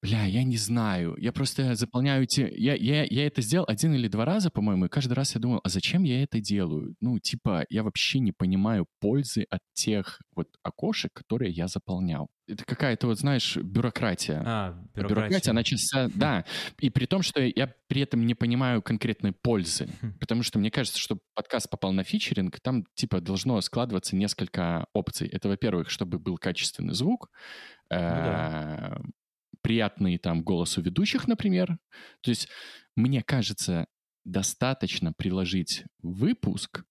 Бля, 0.00 0.24
я 0.26 0.44
не 0.44 0.56
знаю. 0.56 1.16
Я 1.18 1.32
просто 1.32 1.74
заполняю 1.74 2.24
те... 2.26 2.48
Я, 2.56 2.74
я, 2.74 3.04
я 3.04 3.26
это 3.26 3.42
сделал 3.42 3.64
один 3.68 3.94
или 3.94 4.06
два 4.06 4.24
раза, 4.24 4.48
по-моему, 4.48 4.84
и 4.84 4.88
каждый 4.88 5.14
раз 5.14 5.34
я 5.34 5.40
думал, 5.40 5.60
а 5.64 5.68
зачем 5.68 6.04
я 6.04 6.22
это 6.22 6.40
делаю? 6.40 6.94
Ну, 7.00 7.18
типа, 7.18 7.64
я 7.68 7.82
вообще 7.82 8.20
не 8.20 8.30
понимаю 8.30 8.86
пользы 9.00 9.46
от 9.50 9.60
тех 9.72 10.20
вот 10.36 10.48
окошек, 10.62 11.12
которые 11.12 11.50
я 11.50 11.66
заполнял. 11.66 12.28
Это 12.46 12.64
какая-то, 12.64 13.08
вот, 13.08 13.18
знаешь, 13.18 13.56
бюрократия. 13.56 14.40
А, 14.46 14.84
Бюрократия, 14.94 15.50
она 15.50 15.64
часа... 15.64 16.08
Да, 16.14 16.44
и 16.78 16.90
при 16.90 17.06
том, 17.06 17.22
что 17.22 17.42
я 17.42 17.74
при 17.88 18.02
этом 18.02 18.24
не 18.24 18.36
понимаю 18.36 18.82
конкретной 18.82 19.32
пользы. 19.32 19.88
Потому 20.20 20.44
что 20.44 20.60
мне 20.60 20.70
кажется, 20.70 21.00
что 21.00 21.18
подкаст 21.34 21.68
попал 21.68 21.92
на 21.92 22.04
фичеринг, 22.04 22.60
там, 22.60 22.84
типа, 22.94 23.20
должно 23.20 23.60
складываться 23.62 24.14
несколько 24.14 24.86
опций. 24.92 25.26
Это, 25.26 25.48
во-первых, 25.48 25.90
чтобы 25.90 26.20
был 26.20 26.36
качественный 26.38 26.94
звук, 26.94 27.30
да. 27.90 29.00
Приятный 29.62 30.18
там 30.18 30.42
голос 30.42 30.78
у 30.78 30.82
ведущих, 30.82 31.28
например. 31.28 31.78
То 32.22 32.30
есть, 32.30 32.48
мне 32.96 33.22
кажется, 33.22 33.86
достаточно 34.24 35.12
приложить 35.12 35.84
выпуск 36.02 36.84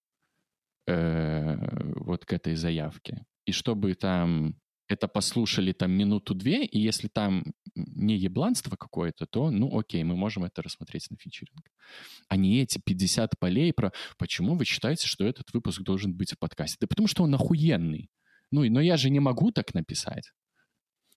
э, 0.86 1.56
вот 1.96 2.24
к 2.24 2.32
этой 2.32 2.54
заявке, 2.54 3.24
и 3.46 3.52
чтобы 3.52 3.94
там 3.94 4.56
это 4.88 5.06
послушали 5.06 5.72
там 5.72 5.92
минуту-две, 5.92 6.64
и 6.64 6.80
если 6.80 7.08
там 7.08 7.44
не 7.74 8.16
ебланство 8.16 8.74
какое-то, 8.76 9.26
то, 9.26 9.50
ну, 9.50 9.78
окей, 9.78 10.02
мы 10.02 10.16
можем 10.16 10.44
это 10.44 10.62
рассмотреть 10.62 11.10
на 11.10 11.16
фичеринг. 11.18 11.68
А 12.28 12.36
не 12.36 12.62
эти 12.62 12.80
50 12.82 13.38
полей 13.38 13.72
про 13.72 13.92
«почему 14.16 14.54
вы 14.54 14.64
считаете, 14.64 15.06
что 15.06 15.24
этот 15.24 15.52
выпуск 15.52 15.82
должен 15.82 16.14
быть 16.16 16.32
в 16.32 16.38
подкасте?» 16.38 16.78
Да 16.80 16.86
потому 16.86 17.06
что 17.06 17.22
он 17.22 17.34
охуенный. 17.34 18.08
Ну, 18.50 18.64
но 18.70 18.80
я 18.80 18.96
же 18.96 19.10
не 19.10 19.20
могу 19.20 19.50
так 19.52 19.74
написать. 19.74 20.32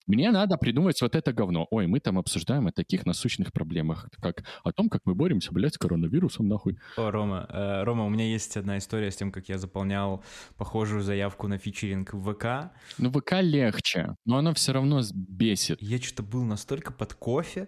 Мне 0.07 0.31
надо 0.31 0.57
придумать 0.57 1.01
вот 1.01 1.15
это 1.15 1.33
говно. 1.33 1.67
Ой, 1.71 1.87
мы 1.87 1.99
там 1.99 2.17
обсуждаем 2.17 2.67
о 2.67 2.71
таких 2.71 3.05
насущных 3.05 3.53
проблемах, 3.53 4.09
как 4.21 4.43
о 4.63 4.71
том, 4.71 4.89
как 4.89 5.01
мы 5.05 5.15
боремся, 5.15 5.51
блядь, 5.51 5.75
с 5.75 5.77
коронавирусом, 5.77 6.47
нахуй. 6.47 6.77
О, 6.97 7.11
Рома, 7.11 7.45
э, 7.49 7.83
Рома, 7.83 8.05
у 8.05 8.09
меня 8.09 8.25
есть 8.25 8.57
одна 8.57 8.77
история 8.77 9.11
с 9.11 9.15
тем, 9.15 9.31
как 9.31 9.49
я 9.49 9.57
заполнял 9.57 10.23
похожую 10.57 11.01
заявку 11.01 11.47
на 11.47 11.57
фичеринг 11.57 12.13
в 12.13 12.33
ВК. 12.33 12.73
Ну, 12.97 13.11
ВК 13.11 13.41
легче, 13.41 14.15
но 14.25 14.37
оно 14.37 14.53
все 14.53 14.73
равно 14.73 15.01
бесит. 15.13 15.81
Я 15.81 15.99
что-то 15.99 16.23
был 16.23 16.43
настолько 16.43 16.91
под 16.91 17.13
кофе, 17.13 17.67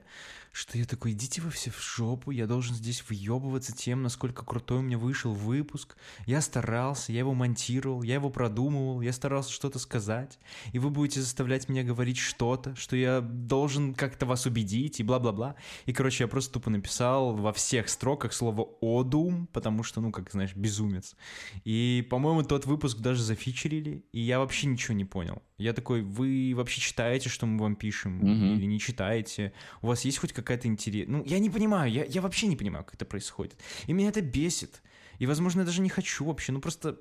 что 0.54 0.78
я 0.78 0.86
такой, 0.86 1.14
идите 1.14 1.42
вы 1.42 1.50
все 1.50 1.72
в 1.72 1.82
жопу, 1.82 2.30
я 2.30 2.46
должен 2.46 2.76
здесь 2.76 3.04
въебываться 3.10 3.76
тем, 3.76 4.04
насколько 4.04 4.46
крутой 4.46 4.80
у 4.80 4.82
меня 4.82 5.00
вышел 5.00 5.34
выпуск. 5.34 5.98
Я 6.28 6.42
старался, 6.42 7.12
я 7.12 7.20
его 7.20 7.34
монтировал, 7.34 8.04
я 8.04 8.14
его 8.16 8.30
продумывал, 8.30 9.02
я 9.02 9.12
старался 9.14 9.52
что-то 9.52 9.80
сказать, 9.80 10.38
и 10.72 10.78
вы 10.78 10.92
будете 10.92 11.22
заставлять 11.22 11.70
меня 11.70 11.84
говорить 11.84 12.18
что-то, 12.24 12.76
что 12.76 12.96
я 12.96 13.22
должен 13.22 13.94
как-то 13.94 14.26
вас 14.26 14.46
убедить, 14.46 15.00
и 15.00 15.04
бла-бла-бла. 15.04 15.56
И, 15.86 15.94
короче, 15.94 16.24
я 16.24 16.28
просто 16.28 16.54
тупо 16.54 16.70
написал 16.70 17.36
во 17.36 17.52
всех 17.54 17.90
строках 17.90 18.34
слово 18.34 18.68
«одум», 18.82 19.48
потому 19.54 19.84
что, 19.84 20.02
ну, 20.02 20.12
как, 20.12 20.32
знаешь, 20.32 20.56
безумец. 20.56 21.16
И, 21.64 22.06
по-моему, 22.10 22.44
тот 22.44 22.66
выпуск 22.66 23.00
даже 23.00 23.22
зафичерили, 23.22 24.06
и 24.12 24.20
я 24.22 24.40
вообще 24.40 24.68
ничего 24.68 24.94
не 24.96 25.06
понял. 25.06 25.42
Я 25.58 25.74
такой, 25.74 26.02
вы 26.02 26.54
вообще 26.56 26.82
читаете, 26.82 27.30
что 27.30 27.46
мы 27.46 27.60
вам 27.62 27.76
пишем, 27.76 28.18
Мгм. 28.18 28.56
или 28.58 28.66
не 28.66 28.80
читаете? 28.80 29.54
У 29.82 29.88
вас 29.88 30.04
есть 30.06 30.18
хоть 30.18 30.34
какая-то 30.34 30.68
интерес? 30.68 31.06
Ну, 31.08 31.24
я 31.26 31.40
не 31.40 31.50
понимаю, 31.50 31.92
я, 31.92 32.04
я 32.06 32.22
вообще 32.22 32.48
не 32.48 32.56
понимаю, 32.56 32.84
как 32.86 32.96
это 32.96 33.06
происходит. 33.06 33.58
И 33.88 33.94
меня 33.94 34.10
это 34.10 34.22
бесит. 34.22 34.82
И, 35.20 35.26
возможно, 35.28 35.60
я 35.62 35.66
даже 35.66 35.82
не 35.82 35.90
хочу 35.90 36.26
вообще, 36.26 36.52
ну 36.52 36.60
просто... 36.60 36.98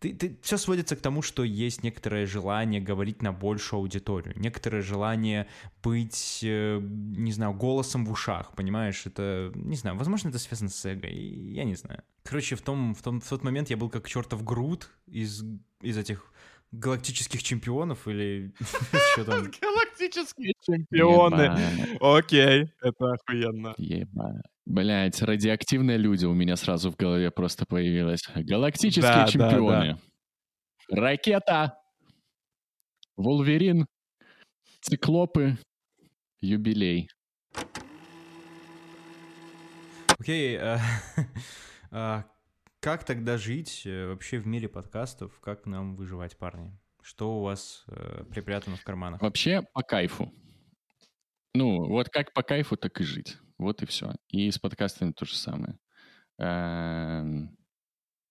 Ты, 0.00 0.14
ты, 0.14 0.36
все 0.42 0.58
сводится 0.58 0.96
к 0.96 1.00
тому, 1.00 1.22
что 1.22 1.44
есть 1.44 1.84
некоторое 1.84 2.26
желание 2.26 2.80
говорить 2.80 3.22
на 3.22 3.32
большую 3.32 3.78
аудиторию, 3.78 4.34
некоторое 4.36 4.82
желание 4.82 5.46
быть, 5.80 6.40
э, 6.42 6.80
не 6.82 7.30
знаю, 7.30 7.54
голосом 7.54 8.04
в 8.04 8.10
ушах, 8.10 8.52
понимаешь? 8.56 9.06
Это, 9.06 9.52
не 9.54 9.76
знаю, 9.76 9.96
возможно, 9.96 10.30
это 10.30 10.40
связано 10.40 10.70
с 10.70 10.84
эго, 10.84 11.06
я 11.06 11.62
не 11.62 11.76
знаю. 11.76 12.02
Короче, 12.24 12.56
в, 12.56 12.62
том, 12.62 12.96
в, 12.96 13.02
том, 13.02 13.20
в 13.20 13.28
тот 13.28 13.44
момент 13.44 13.70
я 13.70 13.76
был 13.76 13.90
как 13.90 14.08
чертов 14.08 14.42
груд 14.42 14.90
из, 15.06 15.44
из 15.80 15.96
этих 15.96 16.32
галактических 16.72 17.40
чемпионов 17.40 18.08
или 18.08 18.52
что 19.12 19.24
там. 19.24 19.50
Галактические 19.60 20.54
чемпионы. 20.62 21.56
Окей, 22.00 22.72
это 22.80 23.12
охуенно. 23.12 23.74
ебать. 23.76 24.51
Блять, 24.64 25.20
радиоактивные 25.20 25.98
люди 25.98 26.24
у 26.24 26.34
меня 26.34 26.56
сразу 26.56 26.90
в 26.90 26.96
голове 26.96 27.30
просто 27.30 27.66
появилось. 27.66 28.22
Галактические 28.34 29.12
Да, 29.12 29.24
да, 29.24 29.30
чемпионы. 29.30 29.98
Ракета. 30.88 31.78
Волверин. 33.16 33.86
Циклопы. 34.80 35.58
Юбилей. 36.40 37.08
Окей, 40.18 40.56
а, 40.58 40.78
а, 41.90 42.24
как 42.80 43.04
тогда 43.04 43.38
жить 43.38 43.82
э, 43.84 44.06
вообще 44.06 44.38
в 44.38 44.46
мире 44.46 44.68
подкастов? 44.68 45.40
Как 45.40 45.66
нам 45.66 45.96
выживать, 45.96 46.36
парни? 46.36 46.76
Что 47.02 47.38
у 47.38 47.42
вас 47.42 47.84
э, 47.88 48.24
припрятано 48.30 48.76
в 48.76 48.84
карманах? 48.84 49.20
Вообще 49.20 49.62
по 49.72 49.82
кайфу. 49.82 50.32
Ну, 51.54 51.86
вот 51.88 52.08
как 52.08 52.32
по 52.32 52.42
кайфу, 52.42 52.76
так 52.76 53.00
и 53.00 53.04
жить. 53.04 53.36
Вот 53.62 53.82
и 53.82 53.86
все. 53.86 54.14
И 54.28 54.50
с 54.50 54.58
подкастами 54.58 55.12
то 55.12 55.24
же 55.24 55.36
самое. 55.36 55.78
Эм, 56.38 57.56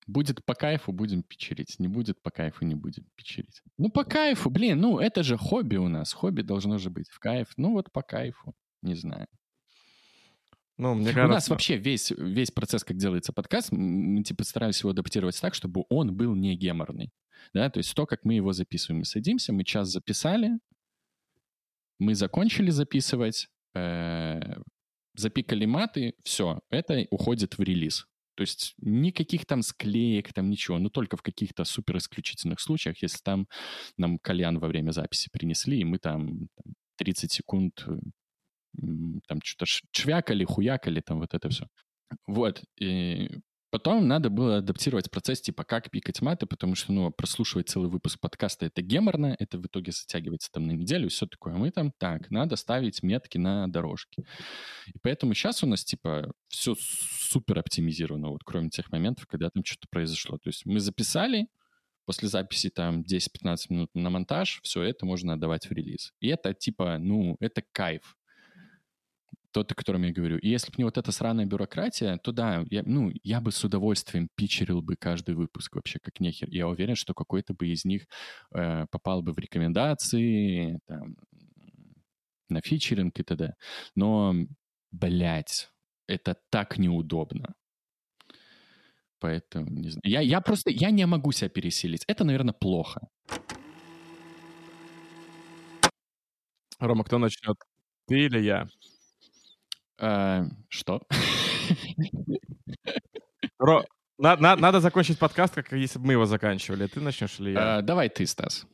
Будет 0.08 0.44
по 0.44 0.56
кайфу, 0.56 0.92
будем 0.92 1.24
печерить. 1.24 1.80
Не 1.80 1.88
будет 1.88 2.22
по 2.22 2.32
кайфу, 2.32 2.66
не 2.66 2.76
будем 2.76 3.06
печерить. 3.16 3.62
Ну, 3.78 3.90
по 3.90 4.04
кайфу, 4.04 4.50
блин, 4.50 4.80
ну, 4.80 5.00
это 5.00 5.24
же 5.24 5.38
хобби 5.38 5.78
у 5.78 5.88
нас. 5.88 6.12
Хобби 6.12 6.42
должно 6.42 6.80
же 6.80 6.90
быть 6.90 7.10
в 7.10 7.20
кайф. 7.20 7.54
Ну, 7.56 7.74
вот 7.74 7.92
по 7.92 8.02
кайфу. 8.02 8.54
Не 8.82 8.96
знаю. 8.96 9.28
Ну, 10.78 10.96
мне 10.96 11.12
У 11.12 11.14
кажется... 11.14 11.34
нас 11.34 11.50
вообще 11.50 11.78
весь, 11.78 12.12
весь 12.12 12.50
процесс, 12.50 12.84
как 12.84 12.98
делается 12.98 13.32
подкаст, 13.32 13.72
мы 13.72 14.24
типа 14.24 14.44
стараемся 14.44 14.82
его 14.82 14.90
адаптировать 14.90 15.40
так, 15.40 15.54
чтобы 15.54 15.86
он 15.90 16.16
был 16.16 16.34
не 16.34 16.56
геморный. 16.56 17.12
Да, 17.54 17.70
то 17.70 17.78
есть 17.78 17.94
то, 17.94 18.08
как 18.08 18.26
мы 18.26 18.34
его 18.34 18.52
записываем. 18.52 19.00
Мы 19.00 19.06
садимся, 19.06 19.54
мы 19.54 19.64
час 19.64 19.90
записали, 19.90 20.58
мы 22.00 22.16
закончили 22.16 22.72
записывать, 22.72 23.48
э, 23.76 24.40
запикали 25.16 25.66
маты, 25.66 26.14
все, 26.24 26.62
это 26.70 27.06
уходит 27.10 27.58
в 27.58 27.62
релиз. 27.62 28.06
То 28.36 28.42
есть 28.42 28.74
никаких 28.78 29.46
там 29.46 29.62
склеек, 29.62 30.34
там 30.34 30.50
ничего, 30.50 30.80
ну 30.80 30.90
только 30.90 31.18
в 31.18 31.22
каких-то 31.22 31.64
супер 31.64 31.98
исключительных 31.98 32.60
случаях, 32.60 33.02
если 33.02 33.20
там 33.24 33.48
нам 33.98 34.20
кальян 34.20 34.58
во 34.58 34.68
время 34.68 34.92
записи 34.92 35.30
принесли, 35.32 35.80
и 35.80 35.84
мы 35.84 36.00
там, 36.00 36.48
там 36.56 36.74
30 36.98 37.32
секунд 37.32 37.86
э, 37.88 38.00
там 39.28 39.40
что-то 39.44 39.66
ш- 39.66 39.86
чвякали, 39.92 40.46
хуякали, 40.46 41.02
там 41.02 41.20
вот 41.20 41.34
это 41.34 41.50
все. 41.50 41.68
Вот. 42.26 42.64
И 42.80 43.30
потом 43.72 44.08
надо 44.08 44.30
было 44.30 44.58
адаптировать 44.58 45.10
процесс, 45.10 45.42
типа, 45.42 45.64
как 45.64 45.90
пикать 45.90 46.22
маты, 46.22 46.46
потому 46.46 46.76
что, 46.76 46.92
ну, 46.92 47.10
прослушивать 47.10 47.70
целый 47.70 47.90
выпуск 47.90 48.20
подкаста— 48.20 48.66
это 48.68 48.82
геморно, 48.82 49.36
это 49.40 49.58
в 49.58 49.66
итоге 49.66 49.92
затягивается 49.92 50.52
там 50.52 50.68
на 50.68 50.74
неделю, 50.74 51.08
и 51.08 51.10
все 51.10 51.26
такое. 51.26 51.56
Мы 51.56 51.72
там, 51.72 51.92
так, 51.98 52.30
надо 52.30 52.56
ставить 52.58 53.02
метки 53.02 53.38
на 53.38 53.68
дорожке. 53.68 54.24
И 54.88 55.00
поэтому 55.02 55.34
сейчас 55.34 55.64
у 55.64 55.68
нас, 55.68 55.84
типа, 55.84 56.32
все 56.50 56.76
супер 56.78 57.60
оптимизировано, 57.60 58.30
вот 58.30 58.44
кроме 58.44 58.70
тех 58.70 58.92
моментов, 58.92 59.26
когда 59.26 59.50
там 59.50 59.64
что-то 59.66 59.88
произошло. 59.90 60.38
То 60.38 60.50
есть 60.50 60.66
мы 60.66 60.80
записали, 60.80 61.48
после 62.06 62.28
записи 62.28 62.70
там 62.70 63.02
10-15 63.02 63.58
минут 63.70 63.90
на 63.94 64.10
монтаж, 64.10 64.60
все 64.64 64.84
это 64.84 65.06
можно 65.06 65.34
отдавать 65.34 65.68
в 65.68 65.72
релиз. 65.72 66.12
И 66.20 66.28
это, 66.28 66.54
типа, 66.54 66.98
ну, 67.00 67.38
это 67.40 67.64
кайф 67.72 68.18
тот, 69.52 69.72
о 69.72 69.76
котором 69.76 70.04
я 70.04 70.12
говорю. 70.12 70.38
И 70.38 70.50
если 70.50 70.72
бы 70.72 70.76
не 70.78 70.84
вот 70.84 70.98
эта 70.98 71.12
сраная 71.12 71.46
бюрократия, 71.46 72.18
то 72.18 72.32
да, 72.32 72.64
я, 72.70 72.84
ну, 72.86 73.12
я 73.24 73.42
бы 73.42 73.52
с 73.52 73.64
удовольствием 73.64 74.30
пичерил 74.36 74.82
бы 74.82 74.96
каждый 74.96 75.36
выпуск 75.36 75.76
вообще 75.76 76.00
как 76.00 76.20
нехер. 76.20 76.50
Я 76.50 76.68
уверен, 76.68 76.96
что 76.96 77.14
какой-то 77.14 77.54
бы 77.54 77.68
из 77.68 77.86
них 77.86 78.06
э, 78.54 78.86
попал 78.92 79.22
бы 79.22 79.34
в 79.34 79.40
рекомендации, 79.40 80.80
там, 80.88 81.16
на 82.50 82.62
фичеринг 82.62 83.20
и 83.20 83.24
т.д. 83.24 83.54
Но, 83.96 84.34
блядь, 84.92 85.70
это 86.08 86.36
так 86.50 86.78
неудобно. 86.78 87.54
Поэтому, 89.20 89.70
не 89.70 89.90
знаю. 89.90 90.02
Я, 90.04 90.22
я 90.22 90.42
просто, 90.42 90.72
я 90.72 90.92
не 90.92 91.06
могу 91.06 91.32
себя 91.32 91.50
переселить. 91.50 92.04
Это, 92.08 92.24
наверное, 92.24 92.54
плохо. 92.54 93.02
Рома, 96.80 97.04
кто 97.04 97.20
начнет? 97.20 97.56
Ты 98.08 98.26
или 98.26 98.40
я? 98.40 98.68
Э, 100.02 100.46
что? 100.70 101.02
Ро... 103.60 103.86
на- 104.18 104.36
на- 104.38 104.56
надо 104.56 104.80
закончить 104.80 105.20
подкаст, 105.20 105.54
как 105.54 105.72
если 105.74 106.00
бы 106.00 106.08
мы 106.08 106.14
его 106.14 106.26
заканчивали. 106.26 106.88
Ты 106.88 107.00
начнешь 107.02 107.40
или 107.40 107.52
я? 107.52 107.80
Э, 107.80 107.82
давай 107.82 108.10
ты, 108.10 108.26
Стас. 108.26 108.66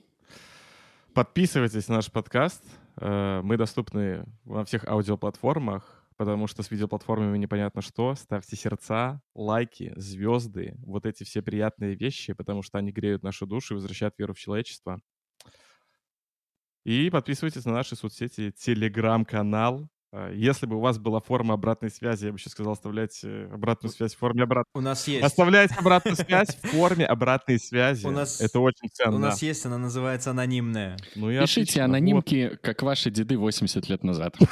Подписывайтесь 1.13 1.87
на 1.87 1.95
наш 1.95 2.11
подкаст. 2.11 2.63
Э, 2.99 3.41
Мы 3.43 3.57
доступны 3.57 4.23
во 4.45 4.63
всех 4.63 4.87
аудиоплатформах, 4.87 6.05
потому 6.15 6.47
что 6.47 6.63
с 6.63 6.71
видеоплатформами 6.71 7.37
непонятно 7.37 7.81
что. 7.81 8.15
Ставьте 8.15 8.55
сердца, 8.55 9.21
лайки, 9.35 9.93
звезды, 9.97 10.75
вот 10.85 11.05
эти 11.05 11.23
все 11.23 11.41
приятные 11.41 11.95
вещи, 11.95 12.33
потому 12.33 12.61
что 12.63 12.77
они 12.77 12.91
греют 12.91 13.23
нашу 13.23 13.45
душу 13.45 13.73
и 13.73 13.75
возвращают 13.75 14.15
веру 14.17 14.33
в 14.33 14.39
человечество. 14.39 14.99
И 16.85 17.09
подписывайтесь 17.09 17.65
на 17.65 17.73
наши 17.73 17.97
соцсети, 17.97 18.51
телеграм-канал. 18.51 19.89
А, 20.19 20.31
Если 20.33 20.65
бы 20.65 20.77
у 20.77 20.79
вас 20.79 20.97
была 20.97 21.19
форма 21.19 21.53
обратной 21.53 21.91
связи, 21.91 22.25
я 22.25 22.31
бы 22.31 22.39
сейчас 22.39 22.53
сказал, 22.53 22.73
оставляйте 22.73 23.49
обратную 23.53 23.91
связь 23.93 24.15
в 24.15 24.17
форме 24.17 24.43
обратной 24.43 24.71
У 24.73 24.81
нас 24.81 25.07
есть. 25.07 25.23
Оставляйте 25.23 25.75
обратную 25.77 26.15
связь 26.27 26.55
в 26.55 26.67
форме 26.69 27.05
обратной 27.05 27.59
связи. 27.59 28.05
У 28.07 28.09
нас- 28.11 28.41
Это 28.41 28.59
очень 28.59 28.89
ценно. 28.91 29.15
У 29.15 29.19
нас 29.19 29.41
есть, 29.43 29.65
она 29.67 29.77
называется 29.77 30.31
анонимная. 30.31 30.97
Ну 31.15 31.27
Пишите 31.29 31.61
отлично. 31.61 31.83
анонимки, 31.85 32.57
как 32.63 32.81
ваши 32.81 33.11
деды 33.11 33.37
80 33.37 33.87
лет 33.89 34.03
назад. 34.03 34.35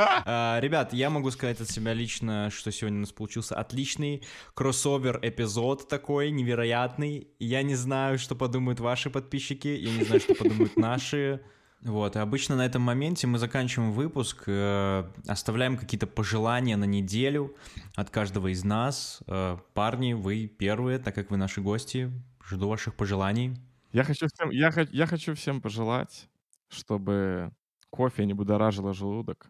А, 0.00 0.60
Ребят, 0.60 0.92
я 0.92 1.10
могу 1.10 1.28
сказать 1.32 1.60
от 1.60 1.68
себя 1.68 1.92
лично, 1.92 2.50
что 2.52 2.70
сегодня 2.70 2.98
у 2.98 3.00
нас 3.00 3.10
получился 3.10 3.56
отличный 3.56 4.22
кроссовер-эпизод 4.54 5.88
такой, 5.88 6.30
невероятный. 6.30 7.26
Я 7.40 7.62
не 7.62 7.74
знаю, 7.74 8.18
что 8.20 8.36
подумают 8.36 8.78
ваши 8.78 9.10
подписчики, 9.10 9.66
я 9.66 9.90
не 9.92 10.04
знаю, 10.04 10.20
что 10.20 10.34
подумают 10.36 10.76
наши. 10.76 11.40
Вот, 11.82 12.16
и 12.16 12.18
обычно 12.18 12.56
на 12.56 12.66
этом 12.66 12.82
моменте 12.82 13.26
мы 13.28 13.38
заканчиваем 13.38 13.92
выпуск, 13.92 14.44
э, 14.48 15.04
оставляем 15.28 15.76
какие-то 15.76 16.08
пожелания 16.08 16.76
на 16.76 16.84
неделю 16.84 17.54
от 17.94 18.10
каждого 18.10 18.48
из 18.52 18.64
нас. 18.64 19.20
Э, 19.28 19.58
парни, 19.74 20.12
вы 20.12 20.48
первые, 20.48 20.98
так 20.98 21.14
как 21.14 21.30
вы 21.30 21.36
наши 21.36 21.60
гости. 21.60 22.10
Жду 22.44 22.68
ваших 22.68 22.94
пожеланий. 22.96 23.56
Я 23.92 24.02
хочу 24.02 24.26
всем, 24.26 24.50
я, 24.50 24.72
хо- 24.72 24.88
я 24.90 25.06
хочу 25.06 25.34
всем 25.34 25.60
пожелать, 25.60 26.28
чтобы 26.68 27.52
кофе 27.90 28.26
не 28.26 28.34
будоражило 28.34 28.92
желудок, 28.92 29.48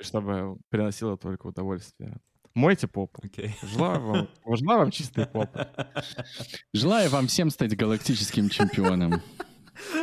и 0.00 0.04
чтобы 0.04 0.58
приносило 0.70 1.16
только 1.16 1.46
удовольствие. 1.46 2.16
Мойте 2.54 2.88
попу. 2.88 3.20
Окей. 3.24 3.54
Желаю 3.62 4.00
вам, 4.00 4.28
желаю 4.56 4.80
вам 4.80 4.90
чистой 4.90 5.26
попы. 5.26 5.68
Желаю 6.72 7.10
вам 7.10 7.28
всем 7.28 7.50
стать 7.50 7.76
галактическим 7.76 8.48
чемпионом. 8.48 9.22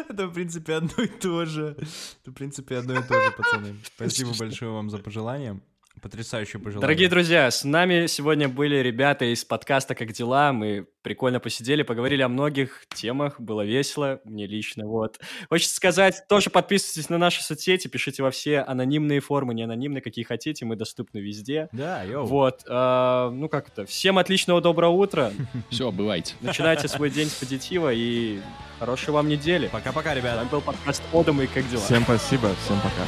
Это, 0.09 0.27
в 0.27 0.33
принципе, 0.33 0.73
одно 0.75 1.03
и 1.03 1.07
то 1.07 1.45
же. 1.45 1.75
Это, 2.21 2.31
в 2.31 2.33
принципе, 2.33 2.77
одно 2.77 2.99
и 2.99 3.03
то 3.03 3.21
же, 3.21 3.31
пацаны. 3.31 3.75
Спасибо 3.83 4.31
большое 4.37 4.71
вам 4.71 4.89
за 4.89 4.99
пожелание. 4.99 5.61
Потрясающее 6.05 6.59
пожелание. 6.59 6.81
Дорогие 6.81 7.09
друзья, 7.09 7.49
с 7.49 7.63
нами 7.63 8.05
сегодня 8.05 8.47
были 8.47 8.75
ребята 8.75 9.25
из 9.25 9.43
подкаста 9.43 9.95
«Как 9.95 10.11
дела?». 10.11 10.53
Мы 10.53 10.85
прикольно 11.01 11.39
посидели, 11.39 11.81
поговорили 11.81 12.21
о 12.21 12.29
многих 12.29 12.83
темах, 12.93 13.41
было 13.41 13.65
весело, 13.65 14.19
мне 14.23 14.45
лично, 14.45 14.85
вот. 14.85 15.19
Хочется 15.49 15.75
сказать, 15.75 16.21
тоже 16.29 16.51
подписывайтесь 16.51 17.09
на 17.09 17.17
наши 17.17 17.41
соцсети, 17.41 17.87
пишите 17.87 18.21
во 18.21 18.29
все 18.29 18.59
анонимные 18.59 19.19
формы, 19.19 19.55
не 19.55 19.63
анонимные, 19.63 20.03
какие 20.03 20.23
хотите, 20.25 20.63
мы 20.63 20.75
доступны 20.75 21.17
везде. 21.17 21.69
Да, 21.71 22.03
йоу. 22.03 22.27
Вот, 22.27 22.61
э, 22.67 23.29
ну 23.33 23.49
как 23.49 23.69
это, 23.69 23.87
всем 23.87 24.19
отличного 24.19 24.61
доброго 24.61 24.91
утра, 24.91 25.31
Все, 25.71 25.91
бывайте. 25.91 26.35
начинайте 26.39 26.87
свой 26.87 27.09
день 27.09 27.29
с 27.29 27.33
позитива 27.33 27.91
и 27.91 28.41
хорошей 28.77 29.09
вам 29.09 29.27
недели. 29.27 29.69
Пока-пока, 29.69 30.13
С 30.13 30.17
ребята. 30.17 30.37
вами 30.37 30.49
был 30.49 30.61
подкаст 30.61 31.01
«Одом» 31.13 31.41
и 31.41 31.47
«Как 31.47 31.67
дела?». 31.67 31.81
Всем 31.81 32.03
спасибо, 32.03 32.51
всем 32.63 32.79
пока. 32.81 33.07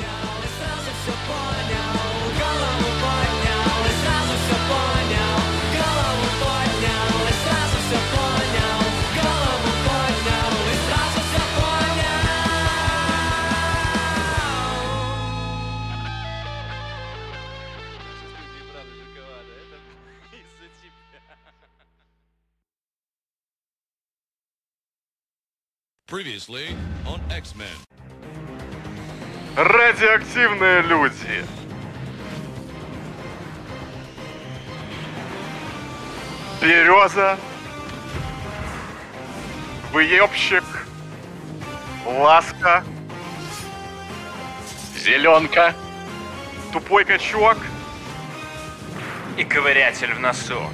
Previously 26.07 26.75
on 27.05 27.19
X-Men. 27.29 27.67
Радиоактивные 29.57 30.81
люди. 30.83 31.45
Береза. 36.61 37.37
Выебщик. 39.91 40.63
Ласка. 42.05 42.85
Зеленка. 44.95 45.75
Тупой 46.71 47.03
качок. 47.03 47.57
и 49.37 49.43
ковырятель 49.43 50.13
в 50.13 50.19
носу. 50.19 50.69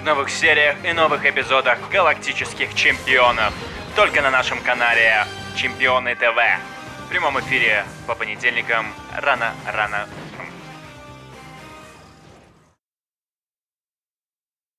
В 0.00 0.04
новых 0.04 0.30
сериях 0.30 0.76
и 0.84 0.92
новых 0.92 1.26
эпизодах 1.26 1.78
галактических 1.90 2.72
чемпионов. 2.74 3.52
Только 3.96 4.22
на 4.22 4.30
нашем 4.30 4.60
канале 4.60 5.26
Чемпионы 5.56 6.14
ТВ. 6.14 6.38
В 7.04 7.08
прямом 7.08 7.38
эфире 7.40 7.84
по 8.06 8.14
понедельникам 8.14 8.94
рано-рано. 9.16 10.06